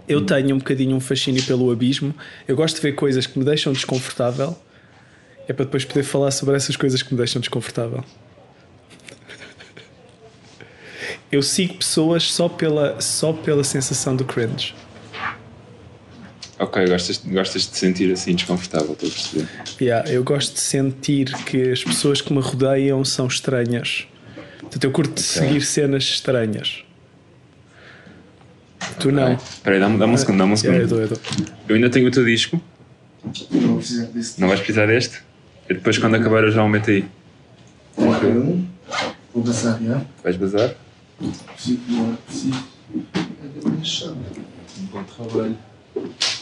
Eu 0.07 0.23
tenho 0.25 0.55
um 0.55 0.59
bocadinho 0.59 0.95
um 0.95 0.99
fascínio 0.99 1.43
pelo 1.43 1.71
abismo. 1.71 2.13
Eu 2.47 2.55
gosto 2.55 2.75
de 2.75 2.81
ver 2.81 2.93
coisas 2.93 3.25
que 3.25 3.37
me 3.39 3.43
deixam 3.43 3.73
desconfortável 3.73 4.55
É 5.47 5.53
para 5.53 5.65
depois 5.65 5.83
poder 5.83 6.03
falar 6.03 6.29
sobre 6.31 6.55
essas 6.55 6.75
coisas 6.75 7.01
que 7.01 7.11
me 7.11 7.17
deixam 7.17 7.39
desconfortável. 7.39 8.03
Eu 11.31 11.41
sigo 11.41 11.73
pessoas 11.75 12.31
só 12.31 12.47
pela, 12.47 13.01
só 13.01 13.33
pela 13.33 13.63
sensação 13.63 14.15
do 14.15 14.23
cringe. 14.23 14.75
Ok, 16.57 16.87
gostas, 16.87 17.21
gostas 17.25 17.69
de 17.69 17.77
sentir 17.77 18.11
assim 18.13 18.33
desconfortável, 18.33 18.93
estou 18.93 19.09
a 19.09 19.11
perceber. 19.11 19.47
Yeah, 19.81 20.09
eu 20.09 20.23
gosto 20.23 20.53
de 20.53 20.61
sentir 20.61 21.33
que 21.45 21.71
as 21.71 21.83
pessoas 21.83 22.21
que 22.21 22.31
me 22.33 22.39
rodeiam 22.39 23.03
são 23.03 23.27
estranhas. 23.27 24.07
Portanto, 24.61 24.83
eu 24.83 24.91
curto 24.91 25.13
de 25.15 25.21
seguir 25.21 25.61
cenas 25.61 26.03
estranhas. 26.03 26.83
Tu 28.99 29.11
não. 29.11 29.33
Espera 29.33 29.75
aí, 29.75 29.81
dá-me 29.81 29.97
dá 29.97 30.05
um 30.05 30.15
segundo, 30.15 30.37
dá-me 30.37 30.53
um 30.53 30.55
segundo. 30.55 30.75
Yeah, 30.77 30.93
eu, 30.93 30.97
dou, 30.97 31.01
eu, 31.01 31.07
dou. 31.09 31.17
Eu 31.67 31.75
ainda 31.75 31.89
tenho 31.89 32.07
o 32.07 32.11
teu 32.11 32.23
disco, 32.23 32.61
Não 33.51 33.59
vou 33.67 33.77
precisar 33.77 34.05
desse. 34.05 34.39
não 34.41 34.47
vais 34.47 34.59
precisar 34.59 34.85
deste? 34.85 35.21
Eu 35.67 35.75
depois, 35.75 35.97
quando 35.97 36.15
acabar, 36.15 36.43
eu 36.43 36.51
já 36.51 36.63
o 36.63 36.69
meto 36.69 36.89
aí. 36.89 37.05
Vou 37.97 39.43
passar, 39.43 39.79
já? 39.81 40.01
Vais 40.23 40.37
bazar? 40.37 40.73
Preciso, 41.53 41.79
não 41.89 42.15
preciso. 42.15 42.63
É 43.13 43.69
bem 43.69 43.83
chato. 43.83 44.15
Um 44.79 44.85
bom 44.85 45.03
trabalho. 45.03 45.57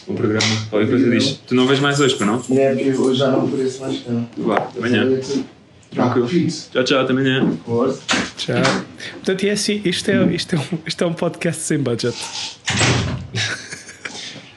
Bom 0.08 0.16
programa. 0.16 0.46
Qualquer 0.70 0.90
coisa 0.90 1.10
diz. 1.10 1.40
Tu 1.48 1.56
não 1.56 1.68
vês 1.68 1.80
mais 1.80 2.00
hoje, 2.00 2.16
para 2.16 2.26
não? 2.26 2.44
É 2.52 2.76
que 2.76 2.92
hoje 2.92 3.20
já 3.20 3.32
não 3.32 3.46
apareço 3.46 3.82
mais 3.82 4.00
cão. 4.00 4.28
Vá, 4.38 4.70
amanhã. 4.78 5.20
Tranquilo. 5.92 6.28
Tchau, 6.72 6.84
tchau, 6.84 7.00
até 7.02 7.12
amanhã. 7.14 7.58
Já. 8.38 8.62
Portanto, 9.14 9.44
é 9.46 9.52
assim, 9.52 9.82
isto 9.86 10.10
é, 10.10 10.34
isto, 10.34 10.56
é 10.56 10.60
um, 10.60 10.80
isto 10.86 11.04
é 11.04 11.08
um 11.08 11.14
podcast 11.14 11.62
sem 11.62 11.78
budget. 11.78 12.16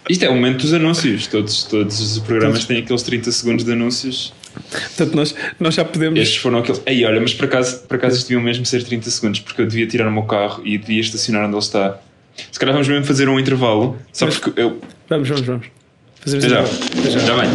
Isto 0.09 0.24
é 0.24 0.28
o 0.28 0.34
momento 0.34 0.59
dos 0.59 0.72
anúncios. 0.72 1.26
Todos, 1.26 1.64
todos 1.64 2.01
os 2.01 2.18
programas 2.20 2.64
têm 2.64 2.78
aqueles 2.78 3.03
30 3.03 3.32
segundos 3.32 3.64
de 3.64 3.72
anúncios. 3.72 4.32
Portanto, 4.70 5.14
nós, 5.14 5.34
nós 5.59 5.74
já 5.74 5.84
podemos. 5.84 6.18
Estes 6.18 6.38
foram 6.38 6.59
aqueles. 6.59 6.80
Ei, 6.86 7.05
olha, 7.05 7.20
mas 7.20 7.34
por 7.34 7.47
acaso, 7.47 7.80
por 7.80 7.97
acaso 7.97 8.16
isto 8.16 8.28
deviam 8.28 8.42
mesmo 8.42 8.64
ser 8.64 8.84
30 8.84 9.11
segundos, 9.11 9.40
porque 9.40 9.62
eu 9.62 9.66
devia 9.66 9.86
tirar 9.86 10.09
o 10.09 10.12
meu 10.12 10.22
carro 10.22 10.62
e 10.64 10.78
devia 10.78 11.01
estacionar 11.01 11.44
onde 11.44 11.55
ele 11.55 11.59
está. 11.59 12.01
Se 12.51 12.59
calhar 12.59 12.72
vamos 12.72 12.89
mesmo 12.89 13.05
fazer 13.05 13.28
um 13.28 13.39
intervalo, 13.39 13.97
só 14.12 14.26
Mas- 14.26 14.39
porque 14.39 14.61
eu. 14.61 14.80
Vamos, 15.09 15.28
vamos, 15.28 15.47
vamos. 15.47 15.66
Fazemos 16.20 16.45
Já, 16.45 16.64
já. 16.64 17.18
Já. 17.20 17.34
Vem. 17.37 17.51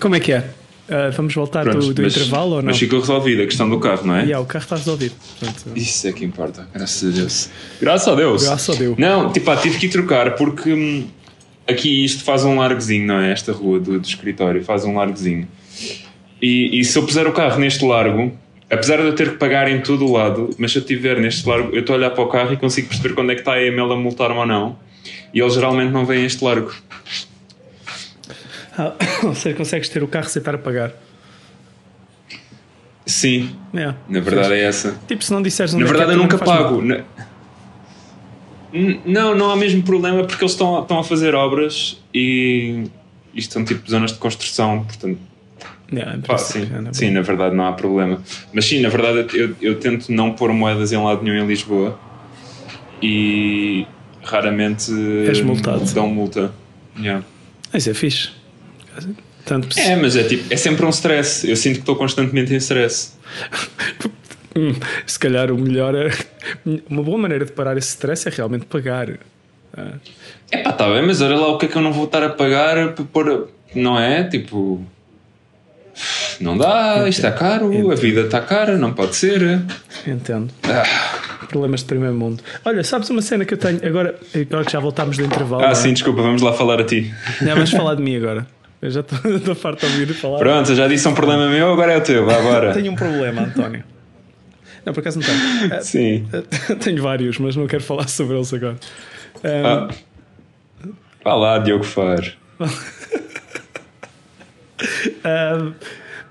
Como 0.00 0.14
é 0.14 0.20
que 0.20 0.32
é? 0.32 0.48
Ah, 0.88 1.10
vamos 1.16 1.34
voltar 1.34 1.64
Pronto, 1.64 1.80
do, 1.80 1.94
do 1.94 2.02
mas, 2.02 2.14
intervalo 2.16 2.50
ou 2.52 2.62
não? 2.62 2.66
Mas 2.66 2.78
ficou 2.78 3.00
resolvida 3.00 3.42
a 3.42 3.46
questão 3.46 3.68
do 3.68 3.80
carro, 3.80 4.06
não 4.06 4.14
é? 4.16 4.22
Yeah, 4.22 4.40
o 4.40 4.46
carro 4.46 4.62
está 4.62 4.76
resolvido. 4.76 5.14
Portanto, 5.40 5.76
Isso 5.76 6.06
é 6.06 6.12
que 6.12 6.24
importa, 6.24 6.68
graças 6.72 7.12
a 7.12 7.16
Deus. 7.16 7.50
Graças 7.80 8.08
a 8.08 8.14
Deus. 8.14 8.42
Graças 8.44 8.76
a 8.76 8.78
Deus. 8.78 8.96
Não, 8.96 9.32
tipo, 9.32 9.46
pá, 9.46 9.56
tive 9.56 9.78
que 9.78 9.86
ir 9.86 9.88
trocar 9.88 10.36
porque 10.36 10.72
hum, 10.72 11.08
aqui 11.66 12.04
isto 12.04 12.22
faz 12.22 12.44
um 12.44 12.56
largozinho, 12.58 13.06
não 13.06 13.18
é? 13.20 13.32
Esta 13.32 13.52
rua 13.52 13.80
do, 13.80 13.98
do 13.98 14.06
escritório 14.06 14.62
faz 14.62 14.84
um 14.84 14.94
largozinho. 14.94 15.48
E, 16.40 16.78
e 16.78 16.84
se 16.84 16.96
eu 16.96 17.04
puser 17.04 17.26
o 17.26 17.32
carro 17.32 17.58
neste 17.58 17.84
largo, 17.84 18.32
apesar 18.70 18.96
de 18.98 19.04
eu 19.04 19.14
ter 19.14 19.30
que 19.32 19.36
pagar 19.36 19.70
em 19.70 19.80
todo 19.80 20.04
o 20.06 20.12
lado, 20.12 20.50
mas 20.58 20.72
se 20.72 20.78
eu 20.78 20.82
estiver 20.82 21.20
neste 21.20 21.48
largo, 21.48 21.70
eu 21.74 21.80
estou 21.80 21.94
a 21.94 21.98
olhar 21.98 22.10
para 22.10 22.24
o 22.24 22.28
carro 22.28 22.52
e 22.52 22.56
consigo 22.56 22.88
perceber 22.88 23.14
quando 23.14 23.30
é 23.32 23.34
que 23.34 23.40
está 23.42 23.52
a 23.54 23.62
EML 23.62 23.92
a 23.92 23.96
multar-me 23.96 24.38
ou 24.38 24.46
não. 24.46 24.78
E 25.32 25.40
eles 25.40 25.54
geralmente 25.54 25.90
não 25.92 26.04
vêm 26.06 26.22
a 26.22 26.26
este 26.26 26.42
largo. 26.44 26.72
ah, 28.78 28.92
ou 29.24 29.34
seja, 29.34 29.56
consegues 29.56 29.88
ter 29.88 30.02
o 30.02 30.08
carro 30.08 30.28
sem 30.28 30.40
estar 30.40 30.54
a 30.54 30.58
pagar. 30.58 30.92
Sim, 33.04 33.54
Yeah. 33.72 33.96
na 34.08 34.18
verdade 34.20 34.54
é 34.54 34.62
essa. 34.64 34.98
Tipo, 35.06 35.22
se 35.22 35.32
não 35.32 35.40
disseres 35.42 35.72
Na 35.74 35.82
é 35.82 35.84
verdade, 35.84 36.10
é, 36.10 36.14
eu 36.14 36.18
nunca 36.18 36.38
pago. 36.38 36.82
Na- 36.82 37.02
Não, 39.04 39.34
não 39.34 39.50
há 39.52 39.56
mesmo 39.56 39.82
problema 39.82 40.24
porque 40.24 40.42
eles 40.42 40.52
estão, 40.52 40.82
estão 40.82 40.98
a 40.98 41.04
fazer 41.04 41.34
obras 41.34 42.02
e 42.12 42.84
isto 43.32 43.52
são 43.54 43.64
tipo 43.64 43.88
zonas 43.88 44.12
de 44.12 44.18
construção, 44.18 44.82
portanto. 44.84 45.18
Yeah, 45.92 46.18
princípio, 46.18 46.66
sim, 46.66 46.88
é, 46.88 46.92
sim, 46.92 47.10
na 47.10 47.20
verdade 47.22 47.54
não 47.54 47.66
há 47.66 47.72
problema. 47.72 48.20
Mas 48.52 48.64
sim, 48.64 48.80
na 48.80 48.88
verdade 48.88 49.26
eu, 49.38 49.54
eu 49.62 49.78
tento 49.78 50.10
não 50.10 50.32
pôr 50.32 50.52
moedas 50.52 50.92
em 50.92 50.96
lado 50.96 51.22
nenhum 51.22 51.44
em 51.44 51.46
Lisboa 51.46 51.98
e 53.02 53.86
raramente 54.22 54.90
multado. 55.42 55.84
dão 55.94 56.08
multa. 56.08 56.52
Yeah. 56.98 57.24
Isso 57.72 57.90
é 57.90 57.94
fixe. 57.94 58.30
Tanto 59.44 59.78
É, 59.78 59.94
mas 59.94 60.16
é 60.16 60.24
tipo, 60.24 60.52
é 60.52 60.56
sempre 60.56 60.84
um 60.84 60.88
stress. 60.90 61.48
Eu 61.48 61.54
sinto 61.54 61.74
que 61.74 61.80
estou 61.80 61.94
constantemente 61.96 62.52
em 62.52 62.56
stress. 62.56 63.12
Hum, 64.58 64.72
se 65.06 65.18
calhar 65.18 65.52
o 65.52 65.58
melhor 65.58 65.94
é. 65.94 66.08
Uma 66.88 67.02
boa 67.02 67.18
maneira 67.18 67.44
de 67.44 67.52
parar 67.52 67.76
esse 67.76 67.88
stress 67.88 68.26
é 68.26 68.30
realmente 68.34 68.64
pagar. 68.64 69.18
Ah, 69.76 69.92
É 70.50 70.62
pá, 70.62 70.72
tá 70.72 70.88
bem, 70.90 71.06
mas 71.06 71.20
olha 71.20 71.36
lá 71.36 71.48
o 71.48 71.58
que 71.58 71.66
é 71.66 71.68
que 71.68 71.76
eu 71.76 71.82
não 71.82 71.92
vou 71.92 72.06
estar 72.06 72.22
a 72.22 72.30
pagar 72.30 72.94
pôr. 72.94 73.50
Não 73.74 74.00
é? 74.00 74.24
Tipo. 74.24 74.82
Não 76.40 76.56
dá, 76.58 77.08
isto 77.08 77.24
está 77.26 77.32
caro, 77.32 77.90
a 77.90 77.94
vida 77.94 78.22
está 78.22 78.40
cara, 78.40 78.76
não 78.76 78.92
pode 78.92 79.16
ser. 79.16 79.60
entendo. 80.06 80.52
Ah, 80.64 80.84
Problemas 81.48 81.80
de 81.80 81.86
primeiro 81.86 82.14
mundo. 82.14 82.42
Olha, 82.64 82.82
sabes 82.84 83.08
uma 83.10 83.22
cena 83.22 83.44
que 83.44 83.54
eu 83.54 83.58
tenho 83.58 83.78
agora, 83.86 84.16
agora 84.34 84.64
que 84.64 84.72
já 84.72 84.80
voltámos 84.80 85.16
do 85.16 85.24
intervalo. 85.24 85.64
ah 85.64 85.70
é? 85.70 85.74
sim, 85.74 85.92
desculpa, 85.92 86.20
vamos 86.22 86.42
lá 86.42 86.52
falar 86.52 86.80
a 86.80 86.84
ti. 86.84 87.12
Não, 87.40 87.54
vamos 87.54 87.70
falar 87.70 87.94
de 87.94 88.02
mim 88.02 88.16
agora. 88.18 88.46
Eu 88.82 88.90
já 88.90 89.00
estou 89.00 89.54
farto 89.54 89.86
de 89.86 90.00
ouvir 90.00 90.12
falar. 90.14 90.38
Pronto, 90.38 90.70
eu 90.70 90.76
já 90.76 90.86
disse 90.88 91.06
um 91.08 91.14
problema 91.14 91.48
meu, 91.48 91.72
agora 91.72 91.92
é 91.92 91.96
o 91.96 92.00
teu, 92.02 92.26
vá 92.26 92.34
agora. 92.36 92.72
Tenho 92.74 92.92
um 92.92 92.96
problema, 92.96 93.42
António. 93.42 93.82
Não, 94.84 94.92
por 94.92 95.00
acaso 95.00 95.18
não 95.18 95.26
tenho. 95.26 95.74
Ah, 95.74 95.80
Sim. 95.80 96.28
tenho 96.80 97.02
vários, 97.02 97.38
mas 97.38 97.56
não 97.56 97.66
quero 97.66 97.82
falar 97.82 98.06
sobre 98.08 98.36
eles 98.36 98.52
agora. 98.54 98.76
Ah, 99.42 99.88
Ah. 99.88 100.88
Vá 101.24 101.34
lá, 101.34 101.58
Diogo 101.58 101.82
Faro. 101.82 102.30
ah, 105.24 105.72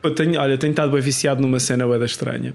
eu 0.06 0.16
tenho, 0.16 0.40
olha, 0.40 0.58
tenho 0.58 0.72
estado 0.72 0.92
bem 0.92 1.02
viciado 1.02 1.42
numa 1.42 1.60
cena 1.60 1.86
da 1.98 2.06
estranha 2.06 2.54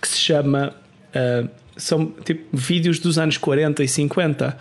que 0.00 0.08
se 0.08 0.18
chama. 0.18 0.74
ah, 1.14 1.48
são 1.76 2.06
tipo 2.24 2.56
vídeos 2.56 2.98
dos 2.98 3.18
anos 3.18 3.36
40 3.38 3.84
e 3.84 3.88
50 3.88 4.58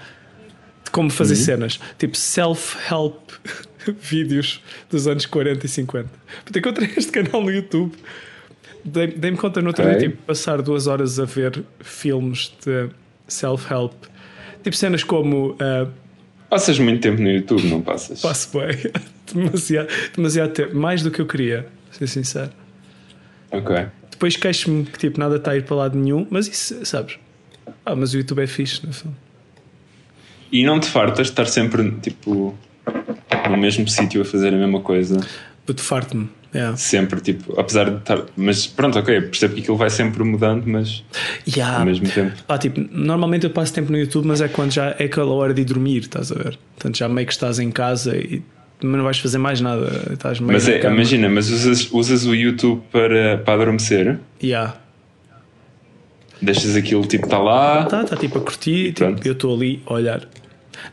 de 0.86 0.92
como 0.92 1.10
fazer 1.10 1.36
cenas, 1.36 1.80
tipo 1.98 2.16
self-help 2.16 3.16
vídeos 4.00 4.62
dos 4.90 5.08
anos 5.08 5.26
40 5.26 5.66
e 5.66 5.70
50. 5.70 6.10
Portanto, 6.44 6.58
encontrei 6.60 6.90
este 6.96 7.12
canal 7.12 7.42
no 7.44 7.50
YouTube. 7.52 7.94
Dei- 8.86 9.08
Dei-me 9.08 9.36
conta 9.36 9.62
no 9.62 9.70
outro 9.70 9.84
Ok. 9.84 9.98
dia, 9.98 10.10
tipo, 10.10 10.22
passar 10.24 10.62
duas 10.62 10.86
horas 10.86 11.20
a 11.20 11.26
ver 11.26 11.64
filmes 11.80 12.54
de 12.64 12.88
self-help, 13.28 13.94
tipo 14.64 14.76
cenas 14.76 15.04
como 15.04 15.56
ah, 15.60 15.88
Passas 16.52 16.78
muito 16.80 17.02
tempo 17.02 17.20
no 17.22 17.30
YouTube, 17.32 17.68
não 17.68 17.82
passas? 17.82 18.22
Passo 18.22 18.58
bem. 18.60 18.78
demasiado, 19.34 19.88
demasiado 20.16 20.52
tempo. 20.52 20.76
Mais 20.76 21.02
do 21.02 21.12
que 21.12 21.22
eu 21.22 21.26
queria, 21.26 21.68
ser 21.92 22.08
sincero. 22.08 22.52
Ok. 23.52 23.86
Depois 24.12 24.36
queixo-me 24.36 24.86
que 24.86 24.98
tipo, 24.98 25.20
nada 25.20 25.36
está 25.38 25.52
a 25.52 25.58
ir 25.58 25.64
para 25.64 25.76
lado 25.76 25.98
nenhum, 25.98 26.26
mas 26.30 26.48
isso, 26.48 26.86
sabes? 26.86 27.18
Ah, 27.86 27.96
mas 27.96 28.14
o 28.14 28.18
YouTube 28.18 28.42
é 28.42 28.48
fixe, 28.48 28.86
no 28.86 28.92
fundo. 28.92 29.16
E 30.52 30.66
não 30.66 30.80
te 30.80 30.88
fartas 30.88 31.28
de 31.28 31.34
estar 31.34 31.46
sempre, 31.46 31.92
tipo, 32.02 32.58
no 33.50 33.58
mesmo 33.58 33.88
sítio 33.88 34.22
a 34.22 34.26
fazer 34.26 34.54
a 34.54 34.58
mesma 34.58 34.80
coisa? 34.82 35.20
Puto, 35.66 35.82
farto-me. 35.82 36.30
Yeah. 36.56 36.78
Sempre, 36.78 37.20
tipo, 37.20 37.60
apesar 37.60 37.90
de 37.90 37.98
estar. 37.98 38.24
Mas 38.36 38.66
pronto, 38.66 38.98
ok, 38.98 39.22
percebo 39.22 39.54
que 39.56 39.62
aquilo 39.62 39.76
vai 39.78 39.90
sempre 39.90 40.24
mudando, 40.24 40.66
mas 40.66 41.04
Yeah. 41.46 41.80
ao 41.80 41.86
mesmo 41.86 42.10
tempo. 42.10 42.42
Pá, 42.48 42.58
tipo, 42.58 42.80
normalmente 42.92 43.44
eu 43.46 43.50
passo 43.50 43.74
tempo 43.74 43.92
no 43.92 43.98
YouTube, 43.98 44.26
mas 44.26 44.40
é 44.42 44.48
quando 44.48 44.72
já 44.72 44.96
é 44.98 45.04
aquela 45.04 45.32
hora 45.34 45.54
de 45.54 45.62
ir 45.62 45.66
dormir, 45.66 46.00
estás 46.00 46.32
a 46.32 46.36
ver? 46.36 46.58
Portanto, 46.76 46.98
já 46.98 47.10
meio 47.10 47.28
que 47.28 47.34
estás 47.34 47.60
em 47.60 47.70
casa 47.70 48.16
e 48.16 48.42
não 48.82 49.04
vais 49.04 49.18
fazer 49.20 49.38
mais 49.38 49.62
nada. 49.62 50.14
Estás 50.14 50.40
meio 50.40 50.54
Mas 50.54 50.68
é, 50.68 50.82
imagina, 50.86 51.30
mas 51.30 51.50
usas, 51.50 51.90
usas 51.92 52.26
o 52.26 52.36
YouTube 52.36 52.82
para, 52.92 53.38
para 53.40 53.54
adormecer, 53.56 54.20
Yeah. 54.42 54.78
deixas 56.42 56.76
aquilo 56.76 57.06
tipo, 57.06 57.26
está 57.26 57.40
lá. 57.40 57.86
Tá, 57.86 58.04
tá 58.04 58.16
tipo 58.16 58.38
a 58.38 58.42
curtir, 58.42 58.94
tipo, 58.94 59.20
eu 59.26 59.34
estou 59.34 59.56
ali 59.56 59.82
a 59.86 59.94
olhar. 59.94 60.28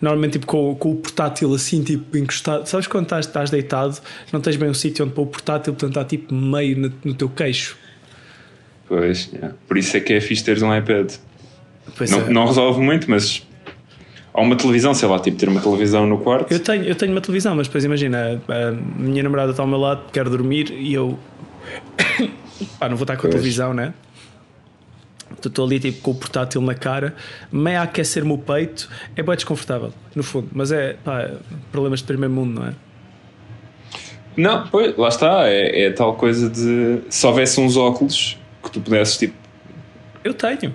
Normalmente 0.01 0.32
tipo 0.32 0.47
com, 0.47 0.74
com 0.74 0.93
o 0.93 0.97
portátil 0.97 1.53
assim, 1.55 1.82
tipo 1.82 2.16
encostado. 2.16 2.66
Sabes 2.66 2.87
quando 2.87 3.05
estás, 3.05 3.26
estás 3.26 3.51
deitado, 3.51 3.99
não 4.32 4.41
tens 4.41 4.57
bem 4.57 4.70
um 4.70 4.74
sítio 4.74 5.05
onde 5.05 5.14
pôr 5.14 5.22
o 5.22 5.26
portátil, 5.26 5.74
portanto 5.74 5.91
está 5.91 6.05
tipo 6.05 6.35
meio 6.35 6.78
no, 6.78 6.93
no 7.05 7.14
teu 7.14 7.28
queixo. 7.28 7.76
Pois, 8.89 9.30
yeah. 9.32 9.55
por 9.68 9.76
isso 9.76 9.97
é 9.97 10.01
que 10.01 10.14
é 10.14 10.20
fixe 10.20 10.43
teres 10.43 10.62
um 10.62 10.74
iPad. 10.74 11.12
Pois 11.97 12.11
Não, 12.11 12.20
é. 12.20 12.30
não 12.30 12.47
resolve 12.47 12.80
muito, 12.80 13.11
mas 13.11 13.47
há 14.35 14.41
uma 14.41 14.57
televisão, 14.57 14.93
sei 14.93 15.09
lá, 15.09 15.18
tipo 15.18 15.37
ter 15.39 15.49
uma 15.49 15.61
televisão 15.61 16.07
no 16.07 16.18
quarto. 16.18 16.53
Eu 16.53 16.61
tenho, 16.61 16.82
eu 16.85 16.95
tenho 16.95 17.12
uma 17.12 17.20
televisão, 17.20 17.55
mas 17.55 17.68
depois 17.68 17.85
imagina, 17.85 18.43
a 18.49 18.72
minha 19.01 19.22
namorada 19.22 19.53
está 19.53 19.62
ao 19.62 19.68
meu 19.68 19.78
lado, 19.78 20.03
quer 20.12 20.28
dormir 20.28 20.70
e 20.72 20.93
eu 20.93 21.18
pá, 22.78 22.89
não 22.89 22.97
vou 22.97 23.05
estar 23.05 23.14
com 23.16 23.20
a 23.20 23.30
Pois. 23.30 23.35
televisão, 23.35 23.72
né? 23.72 23.95
Estou 25.45 25.66
ali 25.66 25.78
tipo 25.78 26.01
com 26.01 26.11
o 26.12 26.14
portátil 26.14 26.61
na 26.62 26.74
cara, 26.74 27.14
meio 27.53 27.78
a 27.78 27.82
aquecer-me 27.82 28.32
o 28.32 28.39
peito, 28.39 28.89
é 29.14 29.22
bem 29.22 29.35
desconfortável, 29.35 29.93
no 30.14 30.22
fundo, 30.22 30.49
mas 30.53 30.72
é 30.72 30.95
pá, 31.05 31.30
problemas 31.70 32.01
de 32.01 32.07
primeiro 32.07 32.32
mundo, 32.32 32.61
não 32.61 32.68
é? 32.68 32.72
Não, 34.37 34.66
pois, 34.66 34.97
lá 34.97 35.09
está, 35.09 35.49
é, 35.49 35.85
é 35.85 35.91
tal 35.91 36.14
coisa 36.16 36.49
de 36.51 37.01
se 37.09 37.26
houvesse 37.26 37.61
uns 37.61 37.76
óculos 37.76 38.39
que 38.62 38.70
tu 38.70 38.80
pudesses 38.80 39.16
tipo 39.16 39.35
Eu 40.24 40.35
tenho. 40.35 40.72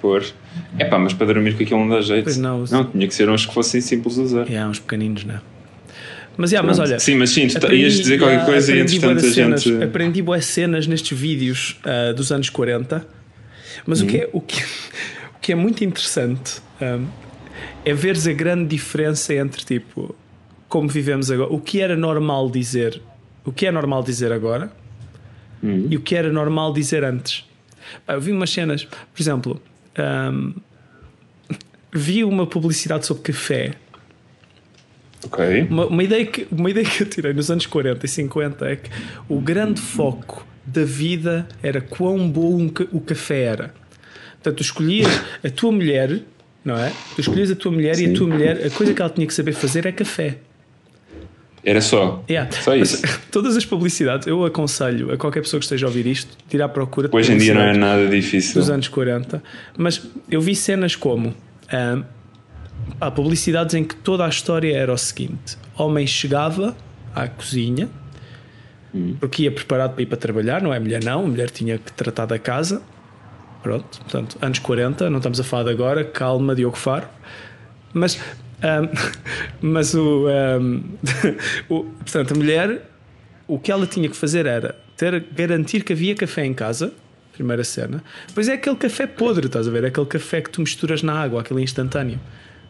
Pôr. 0.00 0.24
É 0.78 0.84
pá, 0.84 0.98
mas 0.98 1.12
para 1.12 1.26
dormir 1.26 1.56
com 1.56 1.62
aquilo 1.62 1.80
não 1.80 1.88
dá 1.88 2.00
jeito. 2.00 2.24
Pois 2.24 2.36
não, 2.36 2.64
não, 2.70 2.84
tinha 2.84 3.06
que 3.06 3.14
ser 3.14 3.28
uns 3.28 3.44
que 3.46 3.54
fossem 3.54 3.80
simples 3.80 4.14
de 4.14 4.20
usar. 4.22 4.48
E 4.50 4.56
há 4.56 4.66
uns 4.66 4.78
pequeninos, 4.78 5.24
né? 5.24 5.40
Mas, 6.36 6.52
yeah, 6.52 6.64
mas 6.66 6.78
olha. 6.78 6.98
Sim, 7.00 7.16
mas 7.16 7.30
sim, 7.30 7.46
aprendi- 7.54 7.82
ias 7.82 7.94
dizer 7.94 8.18
qualquer 8.18 8.34
yeah, 8.34 8.50
coisa 8.52 8.72
e 8.76 8.80
entretanto 8.80 9.26
a 9.26 9.30
cenas, 9.30 9.62
gente. 9.62 9.82
Aprendi 9.84 10.22
boas 10.22 10.44
cenas 10.44 10.86
nestes 10.86 11.18
vídeos 11.18 11.78
ah, 11.84 12.12
dos 12.12 12.30
anos 12.30 12.48
40. 12.48 13.04
Mas 13.86 14.00
o, 14.00 14.04
Uhum. 14.04 14.10
que 14.10 14.16
é, 14.18 14.28
o, 14.32 14.40
que, 14.40 14.62
o 15.36 15.38
que 15.40 15.52
é 15.52 15.54
muito 15.56 15.82
interessante 15.84 16.60
ah, 16.80 17.00
é 17.84 17.92
veres 17.92 18.26
a 18.28 18.32
grande 18.32 18.68
diferença 18.68 19.34
entre 19.34 19.64
tipo 19.64 20.14
como 20.68 20.88
vivemos 20.88 21.30
agora, 21.30 21.50
o 21.52 21.58
que 21.60 21.80
era 21.80 21.96
normal 21.96 22.50
dizer, 22.50 23.00
o 23.44 23.50
que 23.50 23.66
é 23.66 23.70
normal 23.72 24.02
dizer 24.02 24.30
agora 24.32 24.70
Uhum. 25.60 25.88
e 25.90 25.96
o 25.96 26.00
que 26.00 26.14
era 26.14 26.30
normal 26.32 26.72
dizer 26.72 27.02
antes. 27.02 27.44
Eu 28.06 28.20
vi 28.20 28.30
umas 28.30 28.50
cenas, 28.50 28.84
por 28.84 29.20
exemplo, 29.20 29.60
ahm, 29.96 30.52
vi 31.92 32.24
uma 32.24 32.46
publicidade 32.46 33.06
sobre 33.06 33.22
café. 33.24 33.72
Ok. 35.24 35.62
Uma, 35.70 35.86
uma 35.86 36.02
ideia 36.02 36.26
que, 36.26 36.46
uma 36.50 36.70
ideia 36.70 36.86
que 36.86 37.02
eu 37.02 37.06
tirei 37.08 37.32
nos 37.32 37.50
anos 37.50 37.66
40 37.66 38.04
e 38.04 38.08
50 38.08 38.66
é 38.68 38.76
que 38.76 38.90
o 39.28 39.40
grande 39.40 39.80
foco 39.80 40.46
da 40.64 40.84
vida 40.84 41.48
era 41.62 41.80
quão 41.80 42.28
bom 42.30 42.56
um 42.56 42.68
ca- 42.68 42.86
o 42.92 43.00
café 43.00 43.42
era. 43.42 43.74
Portanto, 44.34 44.56
tu 44.58 44.62
escolhias 44.62 45.08
a 45.44 45.50
tua 45.50 45.72
mulher, 45.72 46.20
não 46.64 46.76
é? 46.78 46.92
Tu 47.16 47.20
escolhias 47.22 47.50
a 47.50 47.56
tua 47.56 47.72
mulher 47.72 47.94
e 47.94 47.96
Sim. 48.06 48.12
a 48.12 48.16
tua 48.16 48.26
mulher, 48.28 48.66
a 48.66 48.70
coisa 48.70 48.94
que 48.94 49.02
ela 49.02 49.10
tinha 49.10 49.26
que 49.26 49.34
saber 49.34 49.52
fazer 49.52 49.86
é 49.86 49.92
café. 49.92 50.38
Era 51.64 51.80
só. 51.80 52.22
Yeah. 52.28 52.50
Só 52.52 52.74
isso. 52.76 53.00
Mas, 53.02 53.20
todas 53.30 53.56
as 53.56 53.64
publicidades, 53.64 54.26
eu 54.26 54.44
aconselho 54.44 55.12
a 55.12 55.16
qualquer 55.16 55.42
pessoa 55.42 55.58
que 55.58 55.64
esteja 55.64 55.86
a 55.86 55.88
ouvir 55.88 56.06
isto, 56.06 56.36
tirar 56.48 56.66
à 56.66 56.68
procura 56.68 57.08
Hoje 57.12 57.32
em 57.32 57.38
dia 57.38 57.54
não 57.54 57.62
é 57.62 57.76
nada 57.76 58.06
difícil. 58.08 58.60
dos 58.60 58.70
anos 58.70 58.88
40. 58.88 59.42
Mas 59.76 60.02
eu 60.30 60.40
vi 60.40 60.54
cenas 60.54 60.94
como 60.94 61.34
ahm, 61.72 62.02
pá, 62.98 63.10
publicidades 63.10 63.74
em 63.74 63.84
que 63.84 63.94
toda 63.96 64.24
a 64.24 64.28
história 64.28 64.76
era 64.76 64.92
o 64.92 64.98
seguinte: 64.98 65.56
homem 65.76 66.06
chegava 66.06 66.76
à 67.14 67.26
cozinha 67.26 67.88
porque 69.20 69.42
ia 69.44 69.52
preparado 69.52 69.92
para 69.92 70.02
ir 70.02 70.06
para 70.06 70.16
trabalhar, 70.16 70.62
não 70.62 70.72
é 70.72 70.80
mulher 70.80 71.04
não, 71.04 71.24
a 71.24 71.26
mulher 71.26 71.50
tinha 71.50 71.78
que 71.78 71.92
tratar 71.92 72.26
da 72.26 72.38
casa. 72.38 72.82
Pronto, 73.62 73.98
portanto, 74.00 74.38
anos 74.40 74.58
40, 74.60 75.10
não 75.10 75.18
estamos 75.18 75.38
a 75.40 75.44
falar 75.44 75.64
de 75.64 75.70
agora, 75.70 76.04
calma, 76.04 76.54
Diogo 76.54 76.76
Faro. 76.76 77.06
Mas, 77.92 78.18
ahm, 78.62 78.88
mas 79.60 79.94
o, 79.94 80.26
ahm, 80.28 80.80
o- 81.68 81.84
portanto, 81.84 82.32
a 82.32 82.36
mulher, 82.36 82.82
o 83.46 83.58
que 83.58 83.70
ela 83.72 83.86
tinha 83.86 84.08
que 84.08 84.16
fazer 84.16 84.46
era 84.46 84.76
ter, 84.96 85.24
garantir 85.34 85.84
que 85.84 85.92
havia 85.92 86.14
café 86.14 86.44
em 86.44 86.54
casa, 86.54 86.92
primeira 87.32 87.62
cena. 87.64 88.02
Depois 88.26 88.48
é 88.48 88.54
aquele 88.54 88.76
café 88.76 89.06
podre, 89.06 89.46
estás 89.46 89.68
a 89.68 89.70
ver? 89.70 89.84
É 89.84 89.88
aquele 89.88 90.06
café 90.06 90.40
que 90.40 90.50
tu 90.50 90.60
misturas 90.60 91.02
na 91.02 91.12
água, 91.20 91.40
aquele 91.40 91.62
instantâneo. 91.62 92.18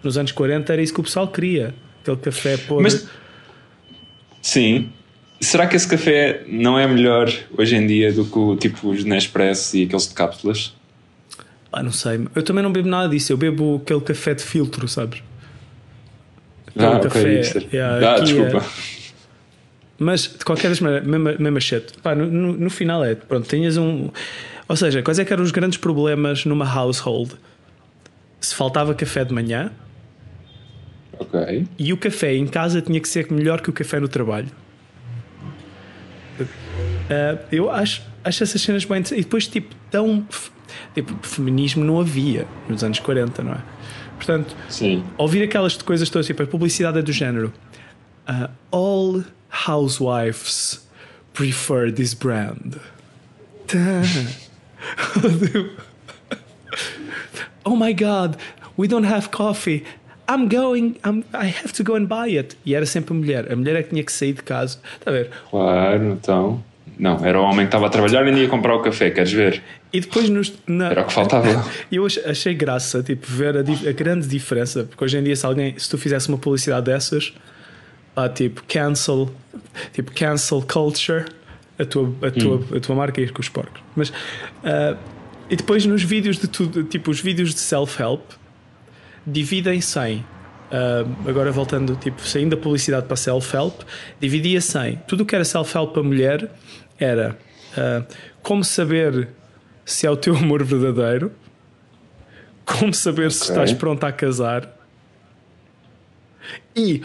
Nos 0.03 0.17
anos 0.19 0.31
40 0.33 0.73
era 0.73 0.83
isso 0.83 0.93
que 0.95 1.01
o 1.01 1.03
pessoal 1.03 1.27
queria, 1.29 1.75
aquele 2.03 2.17
café 2.19 2.57
podre. 2.59 2.83
Mas- 2.85 3.09
Sim. 4.43 4.91
Será 5.41 5.67
que 5.67 5.77
esse 5.77 5.87
café 5.87 6.43
não 6.49 6.79
é 6.79 6.87
melhor 6.87 7.33
hoje 7.57 7.77
em 7.77 7.87
dia 7.87 8.13
do 8.13 8.25
que 8.25 8.39
o 8.39 8.57
tipo 8.57 8.91
os 8.91 9.05
Nespresso 9.05 9.77
e 9.77 9.85
aqueles 9.85 10.09
de 10.09 10.15
cápsulas? 10.15 10.75
Ah, 11.73 11.83
não 11.83 11.93
sei. 11.93 12.27
Eu 12.35 12.43
também 12.43 12.63
não 12.63 12.73
bebo 12.73 12.89
nada 12.89 13.09
disso. 13.09 13.33
Eu 13.33 13.37
bebo 13.37 13.81
aquele 13.83 14.01
café 14.01 14.35
de 14.35 14.43
filtro, 14.43 14.89
sabes? 14.89 15.23
Ah, 16.77 16.97
Aquele 16.97 17.07
ok. 17.09 17.37
hipster. 17.37 17.67
yeah, 17.73 18.09
ah, 18.11 18.15
aqui 18.17 18.25
desculpa. 18.25 18.59
é- 18.59 18.99
Mas 19.99 20.23
de 20.39 20.45
qualquer 20.45 20.69
das 20.69 20.81
maneiras, 20.81 21.07
mesmo, 21.09 21.35
mesmo 21.39 21.61
shit. 21.61 21.93
Pá, 22.03 22.15
no, 22.15 22.27
no, 22.27 22.53
no 22.53 22.71
final 22.71 23.05
é, 23.05 23.15
pronto, 23.15 23.49
tinhas 23.49 23.77
um. 23.77 24.11
Ou 24.69 24.77
seja, 24.77 25.03
quais 25.03 25.19
é 25.19 25.25
que 25.25 25.33
eram 25.33 25.43
os 25.43 25.51
grandes 25.51 25.79
problemas 25.79 26.45
numa 26.45 26.67
household? 26.71 27.35
Se 28.41 28.55
faltava 28.55 28.95
café 28.95 29.25
de 29.25 29.33
manhã 29.35 29.73
Ok. 31.19 31.67
e 31.79 31.93
o 31.93 31.97
café 31.97 32.35
em 32.35 32.47
casa 32.47 32.81
tinha 32.81 33.01
que 33.01 33.09
ser 33.09 33.31
melhor 33.33 33.61
que 33.61 33.71
o 33.71 33.73
café 33.73 33.99
no 33.99 34.07
trabalho. 34.09 34.49
Ah, 37.11 37.39
eu 37.51 37.71
acho, 37.71 38.03
acho 38.23 38.43
essas 38.43 38.61
cenas 38.61 38.85
bem 38.85 38.99
interessantes. 38.99 39.21
E 39.23 39.25
depois, 39.25 39.47
tipo, 39.49 39.75
tão. 39.91 40.25
Tipo, 40.95 41.17
feminismo 41.27 41.83
não 41.85 41.99
havia 41.99 42.47
nos 42.69 42.85
anos 42.85 42.99
40, 43.01 43.43
não 43.43 43.53
é? 43.53 43.59
Portanto, 44.19 44.55
Sim. 44.69 45.03
ouvir 45.17 45.43
aquelas 45.43 45.75
coisas 45.77 46.11
todas, 46.11 46.27
tipo, 46.27 46.43
a 46.43 46.47
publicidade 46.47 46.99
é 46.99 47.03
do 47.03 47.13
género. 47.13 47.53
uh, 48.29 48.49
all 48.71 49.25
housewives 49.49 50.87
prefer 51.33 51.91
this 51.91 52.15
brand. 52.15 52.81
Tá. 53.67 54.03
oh 57.65 57.75
my 57.77 57.93
god, 57.93 58.37
we 58.77 58.87
don't 58.87 59.05
have 59.05 59.31
coffee. 59.31 59.85
I'm 60.29 60.49
going, 60.49 60.99
I'm, 61.05 61.25
I 61.33 61.47
have 61.47 61.73
to 61.75 61.83
go 61.83 61.95
and 61.95 62.07
buy 62.07 62.29
it. 62.29 62.55
E 62.67 62.75
era 62.75 62.85
sempre 62.85 63.15
a 63.15 63.17
mulher. 63.17 63.51
A 63.51 63.57
mulher 63.57 63.77
é 63.77 63.83
que 63.83 63.91
tinha 63.91 64.05
que 64.05 64.13
sair 64.13 64.35
de 64.35 64.43
casa. 64.43 64.79
Está 64.99 65.11
a 65.11 65.15
ver? 65.15 65.31
Claro, 65.51 66.05
então. 66.13 66.63
Não, 66.99 67.25
era 67.25 67.41
o 67.41 67.45
homem 67.45 67.61
que 67.61 67.65
estava 67.69 67.87
a 67.87 67.89
trabalhar 67.91 68.27
e 68.27 68.41
ia 68.43 68.49
comprar 68.49 68.75
o 68.75 68.81
café, 68.83 69.11
queres 69.11 69.33
ver? 69.33 69.63
E 69.93 70.01
depois 70.01 70.29
nos. 70.29 70.53
Na, 70.67 70.89
Era 70.91 71.03
o 71.03 71.07
que 71.07 71.13
faltava. 71.13 71.65
Eu 71.93 72.05
ach- 72.05 72.19
achei 72.27 72.53
graça, 72.55 73.03
tipo, 73.03 73.27
ver 73.27 73.57
a, 73.57 73.61
a 73.61 73.93
grande 73.93 74.27
diferença, 74.27 74.85
porque 74.85 75.05
hoje 75.05 75.17
em 75.17 75.23
dia, 75.23 75.37
se 75.37 75.47
alguém, 75.47 75.79
se 75.79 75.89
tu 75.89 75.97
fizesse 75.97 76.29
uma 76.29 76.39
publicidade 76.39 76.87
dessas, 76.87 77.33
pá, 78.15 78.29
tipo, 78.29 78.65
cancel, 78.67 79.31
tipo, 79.93 80.11
cancel 80.13 80.61
culture, 80.63 81.27
a 81.79 81.85
tua, 81.85 82.13
a 82.23 82.31
tua, 82.33 82.77
a 82.77 82.81
tua 82.81 82.97
marca 82.97 83.21
ir 83.21 83.31
com 83.33 83.41
os 83.41 83.49
porcos. 83.49 83.81
Mas, 83.95 84.13
ah, 84.65 84.97
e 85.49 85.55
depois 85.57 85.87
nos 85.87 86.03
vídeos 86.03 86.37
de 86.39 86.49
tudo, 86.49 86.83
tipo, 86.83 87.11
os 87.13 87.21
vídeos 87.21 87.55
de 87.55 87.61
self-help 87.61 88.21
dividem-se 89.27 89.99
em. 90.01 90.25
ah, 90.71 91.05
agora 91.27 91.51
voltando, 91.53 91.97
tipo, 91.97 92.21
saindo 92.23 92.57
da 92.57 92.63
publicidade 92.63 93.07
para 93.07 93.17
self-help, 93.17 93.83
dividia-se 94.21 94.79
em 94.79 94.97
tudo 95.07 95.23
o 95.23 95.27
que 95.27 95.35
era 95.35 95.45
self-help 95.45 95.93
para 95.93 96.03
mulher 96.03 96.51
era 96.99 97.39
ah, 97.77 98.05
como 98.43 98.65
saber 98.65 99.29
se 99.85 100.07
é 100.07 100.11
o 100.11 100.17
teu 100.17 100.37
amor 100.37 100.63
verdadeiro, 100.65 101.33
como 102.65 102.93
saber 102.93 103.33
se 103.33 103.43
estás 103.45 103.73
pronto 103.73 104.05
a 104.05 104.13
casar. 104.13 104.77
E 106.75 107.03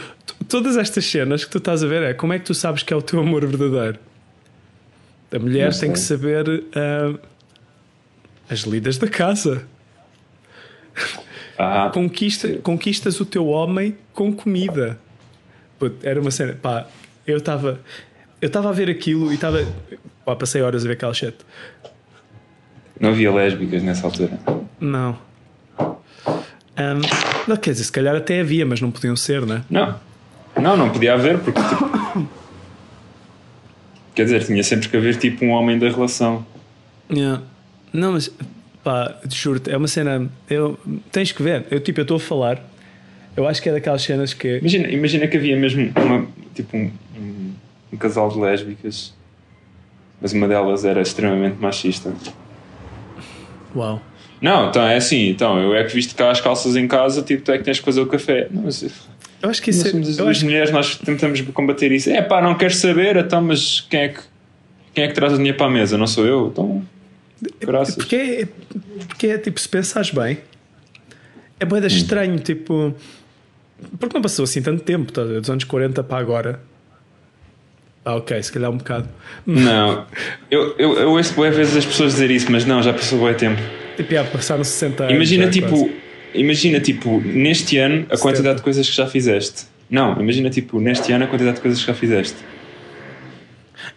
todas 0.48 0.78
estas 0.78 1.06
cenas 1.06 1.44
que 1.44 1.52
tu 1.52 1.58
estás 1.58 1.84
a 1.84 1.88
ver 1.88 2.04
é 2.04 2.14
como 2.14 2.34
é 2.34 2.40
que 2.40 2.46
tu 2.46 2.54
sabes 2.54 2.84
que 2.84 2.94
é 2.94 2.96
o 2.96 3.02
teu 3.02 3.20
amor 3.20 3.46
verdadeiro. 3.46 4.00
A 5.32 5.40
mulher 5.40 5.78
tem 5.78 5.92
que 5.92 6.00
saber 6.00 6.64
ah, 6.76 7.18
as 8.50 8.62
lidas 8.62 8.98
da 8.98 9.08
casa. 9.08 9.66
Ah, 11.58 11.90
Conquista, 11.94 12.58
conquistas 12.58 13.20
o 13.20 13.26
teu 13.26 13.48
homem 13.48 13.96
com 14.12 14.34
comida. 14.34 15.00
Era 16.02 16.20
uma 16.20 16.32
cena. 16.32 16.54
Pá, 16.54 16.88
eu 17.26 17.38
estava. 17.38 17.80
Eu 18.44 18.48
estava 18.48 18.68
a 18.68 18.74
ver 18.74 18.90
aquilo 18.90 19.32
e 19.32 19.36
estava. 19.36 19.66
Pá, 20.26 20.36
passei 20.36 20.62
horas 20.62 20.84
a 20.84 20.88
ver 20.90 20.96
aquela 20.96 21.14
shit. 21.14 21.34
não 23.00 23.12
havia 23.12 23.34
lésbicas 23.34 23.82
nessa 23.82 24.06
altura. 24.06 24.38
Não. 24.82 25.18
Ahm, 26.76 27.00
não, 27.48 27.56
quer 27.56 27.72
dizer, 27.72 27.86
se 27.86 27.92
calhar 27.94 28.14
até 28.14 28.42
havia, 28.42 28.66
mas 28.66 28.82
não 28.82 28.92
podiam 28.92 29.16
ser, 29.16 29.46
né? 29.46 29.64
Não. 29.70 29.98
Não, 30.62 30.76
não 30.76 30.90
podia 30.90 31.14
haver, 31.14 31.40
porque 31.40 31.58
tipo. 31.62 32.30
Quer 34.14 34.26
dizer, 34.26 34.44
tinha 34.44 34.62
sempre 34.62 34.90
que 34.90 34.98
haver 34.98 35.16
tipo 35.16 35.46
um 35.46 35.52
homem 35.52 35.80
da 35.80 35.88
relação. 35.88 36.46
Yeah. 37.10 37.42
Não, 37.94 38.12
mas 38.12 38.30
pá, 38.84 39.22
juro-te, 39.30 39.72
é 39.72 39.78
uma 39.78 39.88
cena. 39.88 40.30
Eu, 40.50 40.78
tens 41.14 41.32
que 41.32 41.42
ver. 41.42 41.66
Eu 41.72 41.80
tipo, 41.80 42.02
eu 42.02 42.04
estou 42.04 42.18
a 42.18 42.20
falar. 42.20 42.62
Eu 43.38 43.48
acho 43.48 43.62
que 43.62 43.70
é 43.70 43.72
daquelas 43.72 44.02
cenas 44.02 44.34
que. 44.34 44.58
Imagina, 44.58 44.90
imagina 44.90 45.28
que 45.30 45.38
havia 45.38 45.56
mesmo 45.56 45.94
uma, 45.96 46.28
tipo 46.54 46.76
um, 46.76 46.92
um, 47.94 47.98
casal 47.98 48.30
de 48.30 48.40
lésbicas, 48.40 49.14
mas 50.20 50.34
uma 50.34 50.48
delas 50.48 50.84
era 50.84 51.02
extremamente 51.02 51.58
machista. 51.60 52.14
Uau. 53.76 54.02
Não, 54.42 54.70
então 54.70 54.82
é 54.84 54.98
assim, 54.98 55.30
então 55.30 55.58
eu 55.58 55.74
é 55.74 55.84
que 55.84 55.94
visto 55.94 56.16
cá 56.16 56.30
as 56.30 56.42
calças 56.42 56.76
em 56.76 56.88
casa, 56.88 57.22
tipo, 57.22 57.44
tu 57.44 57.52
é 57.52 57.58
que 57.58 57.64
tens 57.64 57.80
que 57.80 57.86
fazer 57.86 58.02
o 58.02 58.08
café. 58.08 58.48
Não, 58.52 58.64
mas 58.64 58.84
Eu 59.42 59.50
acho 59.50 59.62
que 59.62 59.72
nós 59.72 59.78
isso 59.78 59.88
é. 59.88 59.92
somos 59.92 60.10
as 60.10 60.18
duas 60.18 60.38
acho, 60.38 60.46
mulheres, 60.46 60.72
nós 60.72 60.98
tentamos 60.98 61.40
combater 61.54 61.92
isso. 61.92 62.10
É 62.10 62.22
pá, 62.22 62.42
não 62.42 62.56
queres 62.56 62.78
saber, 62.78 63.16
então, 63.16 63.42
mas 63.42 63.82
quem 63.82 64.02
é 64.02 64.08
que, 64.10 64.20
quem 64.94 65.04
é 65.06 65.08
que 65.08 65.14
traz 65.14 65.34
o 65.34 65.38
dinheiro 65.38 65.58
para 65.58 65.68
a 65.68 65.70
mesa? 65.70 65.98
Não 65.98 66.08
sou 66.08 66.26
eu? 66.26 66.48
Então, 66.48 66.86
graças. 67.62 67.96
porque, 67.96 68.16
é, 68.16 68.48
porque 69.08 69.28
é 69.28 69.38
tipo, 69.38 69.60
se 69.60 69.70
pensares 69.70 70.10
bem, 70.10 70.40
é 71.60 71.66
boeda 71.66 71.88
estranho, 71.88 72.38
tipo. 72.40 72.94
Porque 73.98 74.14
não 74.14 74.22
passou 74.22 74.44
assim 74.44 74.62
tanto 74.62 74.84
tempo, 74.84 75.12
tá? 75.12 75.24
dos 75.24 75.50
anos 75.50 75.64
40 75.64 76.04
para 76.04 76.18
agora. 76.18 76.60
Ah, 78.06 78.16
ok, 78.16 78.42
se 78.44 78.52
calhar 78.52 78.70
um 78.70 78.78
bocado. 78.78 79.08
Não, 79.46 80.06
eu, 80.52 80.76
eu, 80.78 80.94
eu 81.00 81.12
ouço 81.12 81.34
boas 81.34 81.56
vezes 81.56 81.78
as 81.78 81.86
pessoas 81.86 82.14
dizer 82.14 82.30
isso, 82.32 82.52
mas 82.52 82.66
não, 82.66 82.84
já 82.84 82.92
passou 82.92 83.24
bem 83.26 83.34
tempo. 83.34 83.62
Tipo, 83.96 84.12
já 84.14 84.24
passaram 84.26 84.64
60 84.64 85.04
anos. 85.04 85.16
Imagina 85.16 85.46
já, 85.46 85.52
tipo, 85.52 85.70
quase. 85.70 85.92
imagina 86.34 86.80
tipo, 86.82 87.22
neste 87.22 87.78
ano 87.78 88.06
a 88.10 88.18
quantidade 88.18 88.58
de 88.58 88.64
coisas 88.64 88.90
que 88.90 88.96
já 88.96 89.08
fizeste. 89.08 89.64
Não, 89.90 90.20
imagina 90.20 90.50
tipo, 90.50 90.80
neste 90.82 91.12
ano 91.14 91.24
a 91.26 91.28
quantidade 91.28 91.56
de 91.58 91.62
coisas 91.62 91.80
que 91.80 91.88
já 91.88 91.94
fizeste. 91.94 92.36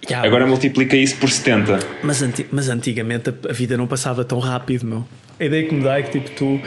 Já, 0.09 0.23
Agora 0.23 0.47
multiplica 0.47 0.97
isso 0.97 1.17
por 1.17 1.31
70. 1.31 1.79
Mas, 2.03 2.23
anti- 2.23 2.47
mas 2.53 2.69
antigamente 2.69 3.31
a, 3.31 3.51
a 3.51 3.53
vida 3.53 3.77
não 3.77 3.87
passava 3.87 4.25
tão 4.25 4.39
rápido, 4.39 4.87
meu. 4.87 5.05
A 5.41 5.45
ideia 5.45 5.67
que 5.67 5.75
me 5.75 5.83
dá 5.83 5.99
é 5.99 6.03
que 6.03 6.21
tipo 6.21 6.31
tu. 6.31 6.61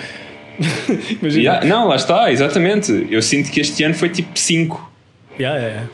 Imagina. 1.21 1.41
Yeah, 1.43 1.65
não, 1.65 1.87
lá 1.87 1.95
está, 1.95 2.31
exatamente. 2.31 3.07
Eu 3.09 3.21
sinto 3.21 3.49
que 3.51 3.61
este 3.61 3.83
ano 3.83 3.93
foi 3.93 4.09
tipo 4.09 4.37
5. 4.37 4.91
Yeah, 5.39 5.57
yeah, 5.57 5.75
yeah. 5.81 5.89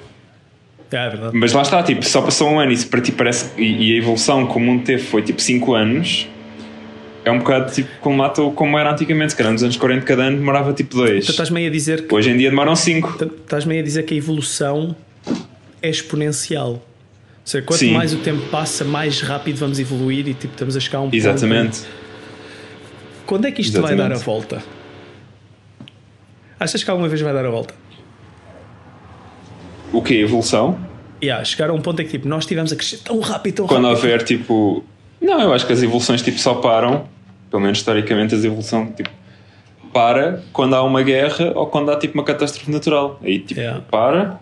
É. 0.95 1.29
Mas 1.33 1.51
lá 1.53 1.61
está, 1.61 1.83
tipo, 1.83 2.03
só 2.05 2.21
passou 2.21 2.49
um 2.49 2.59
ano 2.59 2.71
e 2.71 2.85
para 2.85 3.01
ti 3.01 3.11
parece. 3.11 3.51
E, 3.59 3.91
e 3.91 3.93
a 3.95 3.97
evolução 3.97 4.47
que 4.47 4.55
o 4.55 4.59
mundo 4.59 4.83
teve 4.83 5.03
foi 5.03 5.21
tipo 5.21 5.41
5 5.41 5.73
anos. 5.73 6.27
É 7.23 7.31
um 7.31 7.39
bocado 7.39 7.71
tipo 7.73 7.89
como, 8.01 8.21
lá 8.21 8.29
como 8.29 8.77
era 8.77 8.91
antigamente, 8.91 9.31
se 9.31 9.35
calhar 9.37 9.51
nos 9.51 9.63
anos 9.63 9.75
40 9.77 10.05
cada 10.05 10.23
ano 10.23 10.37
demorava 10.37 10.71
tipo 10.73 10.95
2. 10.95 11.23
Então 11.23 11.31
estás 11.31 11.49
meio 11.49 11.67
a 11.67 11.71
dizer 11.71 12.05
que 12.07 12.13
Hoje 12.13 12.29
em 12.29 12.37
dia 12.37 12.49
demoram 12.51 12.75
5. 12.75 13.17
T- 13.17 13.25
Estás 13.25 13.65
meio 13.65 13.81
a 13.81 13.83
dizer 13.83 14.03
que 14.03 14.13
a 14.13 14.17
evolução 14.17 14.95
é 15.81 15.89
exponencial. 15.89 16.73
Ou 16.73 16.81
seja, 17.43 17.63
quanto 17.65 17.79
Sim. 17.79 17.93
mais 17.93 18.13
o 18.13 18.17
tempo 18.17 18.41
passa, 18.49 18.83
mais 18.85 19.21
rápido 19.21 19.57
vamos 19.57 19.79
evoluir 19.79 20.27
e 20.27 20.33
tipo, 20.35 20.53
estamos 20.53 20.77
a 20.77 20.79
chegar 20.79 20.99
a 20.99 21.01
um 21.01 21.05
ponto. 21.05 21.15
Exatamente. 21.15 21.81
Quando 23.25 23.45
é 23.47 23.51
que 23.51 23.61
isto 23.61 23.81
vai 23.81 23.93
Exatamente. 23.93 24.09
dar 24.17 24.21
a 24.21 24.23
volta? 24.23 24.63
Achas 26.59 26.83
que 26.83 26.89
alguma 26.91 27.07
vez 27.09 27.21
vai 27.21 27.33
dar 27.33 27.45
a 27.45 27.49
volta? 27.49 27.73
O 29.91 30.01
que? 30.01 30.13
Evolução? 30.15 30.77
Yeah, 31.25 31.43
chegar 31.45 31.69
a 31.69 31.73
um 31.73 31.81
ponto 31.81 32.01
em 32.01 32.05
que 32.05 32.11
tipo, 32.11 32.27
nós 32.27 32.43
estivemos 32.43 32.71
a 32.71 32.75
crescer 32.75 32.97
tão 32.97 33.19
rápido, 33.19 33.55
tão 33.55 33.67
Quando 33.67 33.83
rápido. 33.87 33.95
houver 34.03 34.23
tipo. 34.23 34.83
Não, 35.21 35.41
eu 35.41 35.53
acho 35.53 35.65
que 35.65 35.73
as 35.73 35.81
evoluções 35.81 36.21
tipo 36.21 36.37
só 36.39 36.55
param. 36.55 37.05
Pelo 37.49 37.61
menos 37.61 37.77
historicamente 37.79 38.35
as 38.35 38.43
evoluções 38.43 38.89
tipo. 38.95 39.09
Para 39.93 40.41
quando 40.51 40.75
há 40.75 40.83
uma 40.83 41.01
guerra 41.03 41.53
ou 41.55 41.67
quando 41.67 41.89
há 41.89 41.97
tipo 41.97 42.15
uma 42.15 42.23
catástrofe 42.23 42.69
natural. 42.69 43.19
Aí 43.23 43.39
tipo 43.39 43.59
Yeah. 43.61 43.81
para 43.89 44.39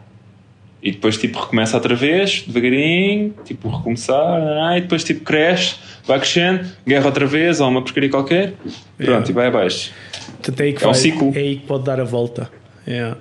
e 0.81 0.91
depois 0.91 1.15
tipo 1.17 1.39
recomeça 1.39 1.77
outra 1.77 1.95
vez, 1.95 2.41
devagarinho, 2.45 3.33
tipo 3.45 3.69
recomeçar, 3.69 4.75
e 4.77 4.81
depois 4.81 5.03
tipo 5.03 5.23
cresce, 5.23 5.75
vai 6.05 6.19
crescendo, 6.19 6.65
guerra 6.85 7.05
outra 7.05 7.25
vez 7.25 7.61
ou 7.61 7.69
uma 7.69 7.81
porcaria 7.81 8.09
qualquer, 8.09 8.53
pronto, 8.97 9.01
Yeah. 9.01 9.29
e 9.29 9.31
vai 9.31 9.47
abaixo. 9.47 9.91
Portanto, 10.41 10.59
é 10.59 10.63
aí 10.63 10.73
que 10.73 10.83
É 10.83 10.87
um 10.87 10.91
vai- 10.91 10.99
ciclo. 10.99 11.31
É 11.35 11.39
aí 11.39 11.55
que 11.57 11.65
pode 11.67 11.83
dar 11.85 11.99
a 12.01 12.03
volta. 12.03 12.49
Yeah. 12.85 13.15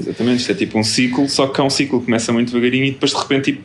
Exatamente, 0.00 0.40
isto 0.40 0.52
é 0.52 0.54
tipo 0.54 0.78
um 0.78 0.84
ciclo, 0.84 1.28
só 1.28 1.46
que 1.46 1.60
é 1.60 1.64
um 1.64 1.70
ciclo 1.70 1.98
que 2.00 2.06
começa 2.06 2.32
muito 2.32 2.52
devagarinho 2.52 2.84
e 2.86 2.90
depois 2.92 3.12
de 3.12 3.18
repente 3.18 3.52
tipo 3.52 3.62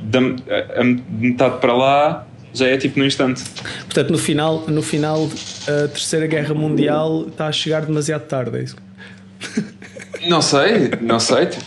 da 0.00 0.18
a, 0.18 0.80
a 0.80 0.84
metade 0.84 1.58
para 1.60 1.74
lá 1.74 2.26
já 2.52 2.66
é 2.66 2.76
tipo 2.76 2.98
no 2.98 3.04
instante. 3.06 3.42
Portanto, 3.84 4.10
no 4.10 4.18
final, 4.18 4.64
no 4.66 4.82
final, 4.82 5.30
a 5.68 5.88
Terceira 5.88 6.26
Guerra 6.26 6.52
Mundial 6.54 7.26
está 7.28 7.46
a 7.46 7.52
chegar 7.52 7.82
demasiado 7.86 8.22
tarde. 8.26 8.58
É 8.58 8.62
isso? 8.64 8.76
Não 10.28 10.42
sei, 10.42 10.90
não 11.00 11.20
sei, 11.20 11.46
tipo, 11.46 11.64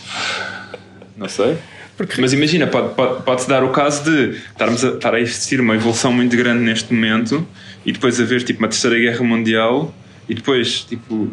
não 1.16 1.28
sei. 1.28 1.56
Porque 1.96 2.20
Mas 2.20 2.32
imagina, 2.32 2.66
pode- 2.66 2.92
pode- 2.94 3.22
pode-se 3.22 3.48
dar 3.48 3.62
o 3.62 3.70
caso 3.70 4.04
de 4.04 4.36
estarmos 4.50 4.84
a, 4.84 4.88
estar 4.90 5.14
a 5.14 5.20
existir 5.20 5.60
uma 5.60 5.74
evolução 5.76 6.12
muito 6.12 6.36
grande 6.36 6.60
neste 6.62 6.92
momento 6.92 7.46
e 7.86 7.92
depois 7.92 8.20
haver 8.20 8.42
tipo 8.42 8.58
uma 8.60 8.68
terceira 8.68 8.98
guerra 8.98 9.24
mundial 9.24 9.94
e 10.28 10.34
depois 10.34 10.80
tipo 10.80 11.30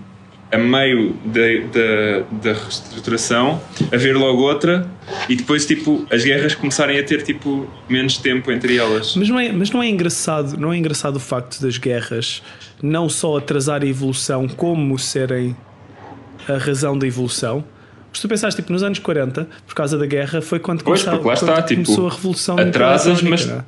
a 0.51 0.57
meio 0.57 1.13
da, 1.25 1.41
da, 1.71 2.51
da 2.51 2.59
reestruturação 2.59 3.61
haver 3.91 4.15
logo 4.17 4.41
outra 4.41 4.85
e 5.29 5.35
depois 5.35 5.65
tipo 5.65 6.05
as 6.11 6.23
guerras 6.23 6.55
começarem 6.55 6.99
a 6.99 7.03
ter 7.03 7.23
tipo 7.23 7.67
menos 7.87 8.17
tempo 8.17 8.51
entre 8.51 8.75
elas. 8.77 9.15
Mas 9.15 9.29
não 9.29 9.39
é, 9.39 9.51
mas 9.51 9.71
não 9.71 9.81
é 9.81 9.87
engraçado, 9.87 10.57
não 10.59 10.73
é 10.73 10.77
engraçado 10.77 11.15
o 11.15 11.19
facto 11.19 11.61
das 11.61 11.77
guerras 11.77 12.43
não 12.81 13.07
só 13.07 13.37
atrasar 13.37 13.81
a 13.81 13.85
evolução, 13.85 14.47
como 14.47 14.97
serem 14.99 15.55
a 16.49 16.57
razão 16.57 16.97
da 16.97 17.05
evolução. 17.07 17.63
Se 18.11 18.21
tu 18.21 18.27
pensares, 18.27 18.55
tipo, 18.55 18.73
nos 18.73 18.83
anos 18.83 18.99
40, 18.99 19.47
por 19.65 19.73
causa 19.73 19.97
da 19.97 20.05
guerra, 20.05 20.41
foi 20.41 20.59
quando, 20.59 20.83
Pois, 20.83 21.01
começava- 21.03 21.33
está, 21.33 21.61
tipo, 21.61 21.83
começou 21.85 22.07
a 22.07 22.11
revolução 22.11 22.57
atrasas, 22.59 23.21
mas- 23.21 23.47
é? 23.47 23.63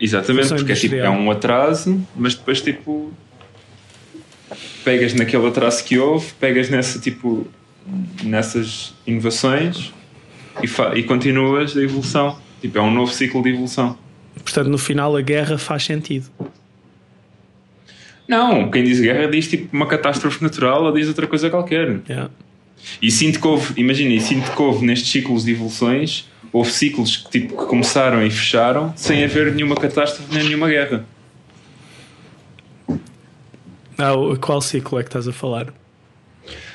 Exatamente, 0.00 0.48
porque 0.54 0.72
é, 0.72 0.74
tipo, 0.74 0.94
é 0.96 1.08
um 1.10 1.30
atraso, 1.30 2.00
mas 2.16 2.34
depois 2.34 2.60
tipo 2.60 3.12
pegas 4.84 5.14
naquele 5.14 5.46
atraso 5.46 5.82
que 5.84 5.98
houve, 5.98 6.32
pegas 6.38 6.68
nessa 6.68 6.98
tipo 6.98 7.46
nessas 8.22 8.94
inovações 9.06 9.92
e, 10.62 10.98
e 10.98 11.02
continuas 11.02 11.76
a 11.76 11.82
evolução. 11.82 12.38
Tipo, 12.60 12.78
é 12.78 12.82
um 12.82 12.90
novo 12.90 13.12
ciclo 13.12 13.42
de 13.42 13.50
evolução. 13.50 13.98
Portanto, 14.42 14.68
no 14.68 14.78
final, 14.78 15.14
a 15.16 15.20
guerra 15.20 15.58
faz 15.58 15.84
sentido. 15.84 16.26
Não, 18.26 18.70
quem 18.70 18.84
diz 18.84 19.00
guerra 19.00 19.28
diz 19.28 19.48
tipo 19.48 19.74
uma 19.76 19.86
catástrofe 19.86 20.42
natural 20.42 20.84
ou 20.84 20.92
diz 20.92 21.08
outra 21.08 21.26
coisa 21.26 21.50
qualquer. 21.50 22.00
Yeah. 22.08 22.30
E 23.00 23.10
sinto 23.10 23.40
que 23.40 23.46
houve, 23.46 23.78
imagina, 23.78 24.14
e 24.14 24.20
sinto 24.20 24.50
que 24.50 24.62
houve 24.62 24.84
nestes 24.84 25.10
ciclos 25.10 25.44
de 25.44 25.52
evoluções, 25.52 26.26
houve 26.52 26.70
ciclos 26.70 27.18
que, 27.18 27.30
tipo, 27.30 27.56
que 27.56 27.66
começaram 27.66 28.24
e 28.24 28.30
fecharam 28.30 28.92
sem 28.96 29.22
haver 29.24 29.52
nenhuma 29.52 29.74
catástrofe 29.74 30.32
nem 30.34 30.44
nenhuma 30.44 30.68
guerra. 30.68 31.04
Ah, 33.98 34.12
qual 34.40 34.60
ciclo 34.60 34.98
é 34.98 35.02
que 35.02 35.08
estás 35.08 35.28
a 35.28 35.32
falar? 35.32 35.72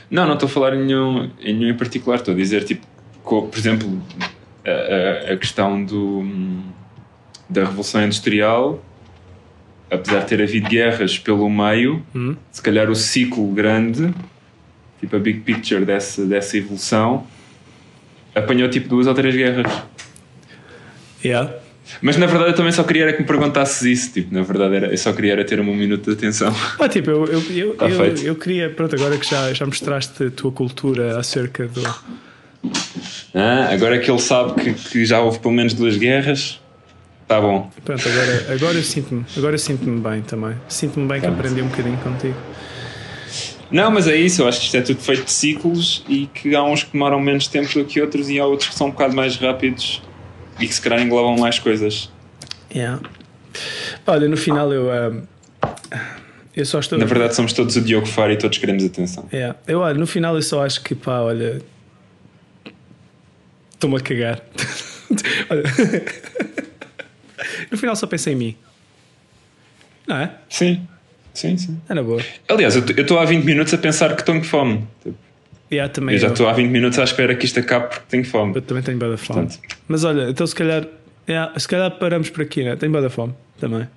Não, 0.10 0.26
não 0.26 0.34
estou 0.34 0.48
a 0.48 0.50
falar 0.52 0.74
em 0.76 0.86
nenhum, 0.86 1.30
em 1.40 1.54
nenhum 1.54 1.70
em 1.74 1.78
particular. 1.78 2.16
Estou 2.18 2.34
a 2.34 2.38
dizer, 2.38 2.64
tipo, 2.64 2.86
por 3.24 3.58
exemplo, 3.58 4.02
a, 4.66 5.30
a- 5.30 5.34
a 5.34 5.38
questão 5.38 5.84
do, 5.84 6.24
da 7.50 7.62
Revolução 7.66 8.04
Industrial, 8.04 8.84
apesar 9.92 10.22
de 10.22 10.26
ter 10.28 10.42
havido 10.42 10.68
guerras 10.70 11.20
pelo 11.20 11.50
meio, 11.50 12.04
Hum? 12.16 12.36
se 12.52 12.62
calhar 12.62 12.90
o 12.90 12.96
ciclo 12.96 13.48
grande, 13.54 14.14
tipo 15.00 15.16
a 15.16 15.20
big 15.20 15.42
picture 15.42 15.86
dessa, 15.86 16.26
dessa 16.26 16.58
evolução, 16.58 17.26
apanhou 18.34 18.70
tipo 18.70 18.88
duas 18.90 19.06
ou 19.08 19.14
três 19.14 19.36
guerras. 19.36 19.72
Yeah. 21.24 21.54
Mas 22.02 22.18
na 22.18 22.26
verdade 22.26 22.52
eu 22.52 22.56
também 22.56 22.72
só 22.72 22.84
queria 22.84 23.04
era 23.04 23.14
que 23.14 23.22
me 23.22 23.28
perguntasses 23.28 23.82
isso. 23.84 24.14
Tipo, 24.14 24.34
na 24.34 24.42
verdade 24.42 24.76
era, 24.76 24.88
eu 24.88 24.98
só 24.98 25.12
queria 25.14 25.34
era 25.34 25.44
ter 25.46 25.60
um 25.60 25.76
minuto 25.76 26.06
de 26.10 26.18
atenção. 26.18 26.54
Ah, 26.80 26.88
tipo, 26.88 27.10
eu, 27.10 27.26
eu, 27.26 27.44
eu, 27.52 27.74
Tá 27.76 27.88
eu, 27.88 28.16
eu 28.18 28.36
queria, 28.36 28.70
pronto, 28.70 28.96
agora 28.96 29.18
que 29.18 29.30
já, 29.30 29.54
já 29.54 29.66
mostraste 29.66 30.24
a 30.24 30.32
tua 30.32 30.52
cultura 30.52 31.18
acerca 31.20 31.68
do. 31.68 31.84
Ah, 33.34 33.70
agora 33.72 34.00
que 34.00 34.10
ele 34.10 34.20
sabe 34.20 34.62
que, 34.62 34.74
que 34.74 35.06
já 35.06 35.20
houve 35.20 35.40
pelo 35.40 35.54
menos 35.54 35.74
duas 35.74 35.98
guerras, 35.98 36.60
tá 37.28 37.40
bom. 37.40 37.70
Pronto, 37.86 38.08
agora, 38.08 38.54
agora 38.54 38.78
eu 38.78 38.84
sinto-me 38.84 39.26
agora 39.38 39.56
eu 39.56 39.60
sinto-me 39.60 40.00
bem 40.00 40.22
também. 40.22 40.56
Sinto-me 40.68 41.08
bem 41.08 41.20
que 41.20 41.28
Pronto. 41.28 41.40
aprendi 41.40 41.62
um 41.62 41.68
bocadinho 41.68 41.98
contigo. 41.98 42.36
Não, 43.72 43.92
mas 43.92 44.08
é 44.08 44.16
isso, 44.16 44.42
eu 44.42 44.48
acho 44.48 44.60
que 44.60 44.66
isto 44.66 44.78
é 44.78 44.82
tudo 44.82 45.00
feito 45.00 45.26
de 45.26 45.32
ciclos 45.32 46.04
e 46.10 46.26
que 46.34 46.56
há 46.56 46.64
uns 46.64 46.84
que 46.84 46.92
demoram 46.92 47.20
menos 47.20 47.48
tempo 47.48 47.72
do 47.72 47.86
que 47.86 48.02
outros 48.02 48.28
e 48.28 48.40
há 48.40 48.46
outros 48.46 48.70
que 48.70 48.76
são 48.76 48.88
um 48.88 48.92
bocado 48.92 49.16
mais 49.16 49.38
rápidos 49.38 50.02
e 50.60 50.68
que 50.68 50.74
se 50.74 50.82
calhar 50.82 51.02
englobam 51.02 51.38
mais 51.38 51.60
coisas. 51.60 52.10
Yeah. 52.74 53.02
Olha, 54.06 54.28
no 54.28 54.38
final 54.38 54.72
eu. 54.74 54.90
ah, 54.92 56.18
eu 56.56 56.66
só 56.66 56.80
estou. 56.80 56.98
Na 56.98 57.06
verdade 57.06 57.36
somos 57.36 57.54
todos 57.54 57.76
o 57.76 57.82
Diogo 57.82 58.06
Faro 58.06 58.32
e 58.32 58.38
todos 58.38 58.58
queremos 58.58 58.84
atenção. 58.84 59.28
Yeah. 59.32 59.58
Eu, 59.68 59.80
olha, 59.80 59.98
no 59.98 60.08
final 60.08 60.36
eu 60.36 60.42
só 60.42 60.66
acho 60.66 60.82
que, 60.82 60.94
pá, 60.96 61.22
olha. 61.22 61.62
Estou-me 63.74 63.98
a 63.98 64.00
cagar. 64.02 64.42
olha. 65.50 65.64
no 67.72 67.78
final 67.78 67.96
só 67.96 68.06
pensei 68.08 68.34
em 68.34 68.36
mim. 68.36 68.56
Não 70.06 70.18
é? 70.18 70.32
Sim, 70.50 70.88
sim, 71.34 71.58
sim. 71.58 71.80
É 71.88 71.94
na 71.94 72.04
boa. 72.04 72.22
Aliás, 72.48 72.76
eu 72.76 72.84
estou 72.84 73.20
há 73.20 73.26
20 73.26 73.46
minutos 73.46 73.74
a 73.74 73.78
pensar 73.78 74.16
que 74.16 74.22
estou 74.22 74.36
com 74.36 74.44
fome. 74.44 74.88
Yeah, 75.72 75.94
Eu 76.12 76.18
já 76.18 76.28
estou 76.30 76.48
há 76.50 76.54
20 76.54 76.70
minutos 76.70 76.98
à 76.98 77.04
espera 77.04 77.36
que 77.36 77.46
isto 77.46 77.60
acabe 77.60 77.90
porque 77.90 78.06
tenho 78.10 78.26
fome. 78.26 78.56
Eu 78.56 78.62
também 78.62 78.82
tenho 78.84 78.98
bada 78.98 79.18
fome. 79.18 79.48
Portanto. 79.48 79.60
Mas 79.88 80.04
olha, 80.04 80.30
então 80.30 80.46
se 80.48 80.56
calhar. 80.56 80.88
yeah, 81.28 81.58
se 81.60 81.68
calhar 81.68 81.92
paramos 81.92 82.30
por 82.32 82.42
aqui, 82.42 82.64
né? 82.64 82.76
Tenho 82.76 82.92
bada 82.92 83.10
fome 83.10 83.34
também. 83.60 83.88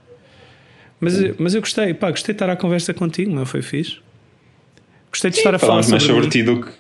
Mas, 1.01 1.15
mas 1.39 1.55
eu 1.55 1.61
gostei, 1.61 1.95
pá, 1.95 2.11
gostei 2.11 2.33
de 2.35 2.37
estar 2.37 2.51
à 2.51 2.57
conversa 2.57 2.93
contigo, 2.95 3.33
não 3.35 3.45
foi 3.47 3.63
fixe? 3.63 3.99
Gostei 5.11 5.31
de 5.31 5.39
estar 5.39 5.55
a 5.55 5.59
falar 5.59 5.83
Falámos 5.83 5.91
mais 5.91 6.03
sobre 6.03 6.23
sobre 6.25 6.31
ti 6.31 6.43
do 6.43 6.61
que. 6.61 6.71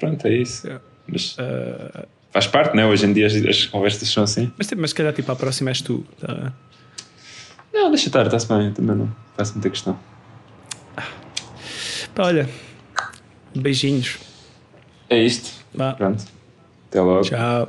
Pronto, 0.00 0.26
é 0.26 0.34
isso. 0.34 0.66
Yeah. 0.66 0.84
Mas 1.06 1.36
Ah, 1.38 2.06
faz 2.32 2.46
parte, 2.46 2.74
né? 2.76 2.86
Hoje 2.86 3.06
em 3.06 3.12
dia 3.12 3.26
as, 3.26 3.34
as 3.34 3.66
conversas 3.66 4.08
são 4.08 4.24
assim. 4.24 4.50
mas, 4.58 4.70
mas 4.72 4.90
se 4.90 4.96
calhar 4.96 5.12
tipo, 5.12 5.30
a 5.30 5.36
próxima 5.36 5.70
és 5.70 5.80
tu. 5.82 6.04
Tá? 6.20 6.52
Não, 7.72 7.90
deixa 7.90 8.08
estar, 8.08 8.24
está-se 8.26 8.48
bem, 8.48 8.72
também 8.72 8.96
não. 8.96 9.14
Faço 9.36 9.52
muita 9.52 9.70
questão. 9.70 9.98
Pá, 12.14 12.24
olha, 12.24 12.48
beijinhos. 13.54 14.18
É 15.10 15.18
isto. 15.18 15.50
Vá. 15.74 15.94
Pronto. 15.94 16.24
Até 16.88 17.00
logo. 17.00 17.22
Tchau. 17.22 17.68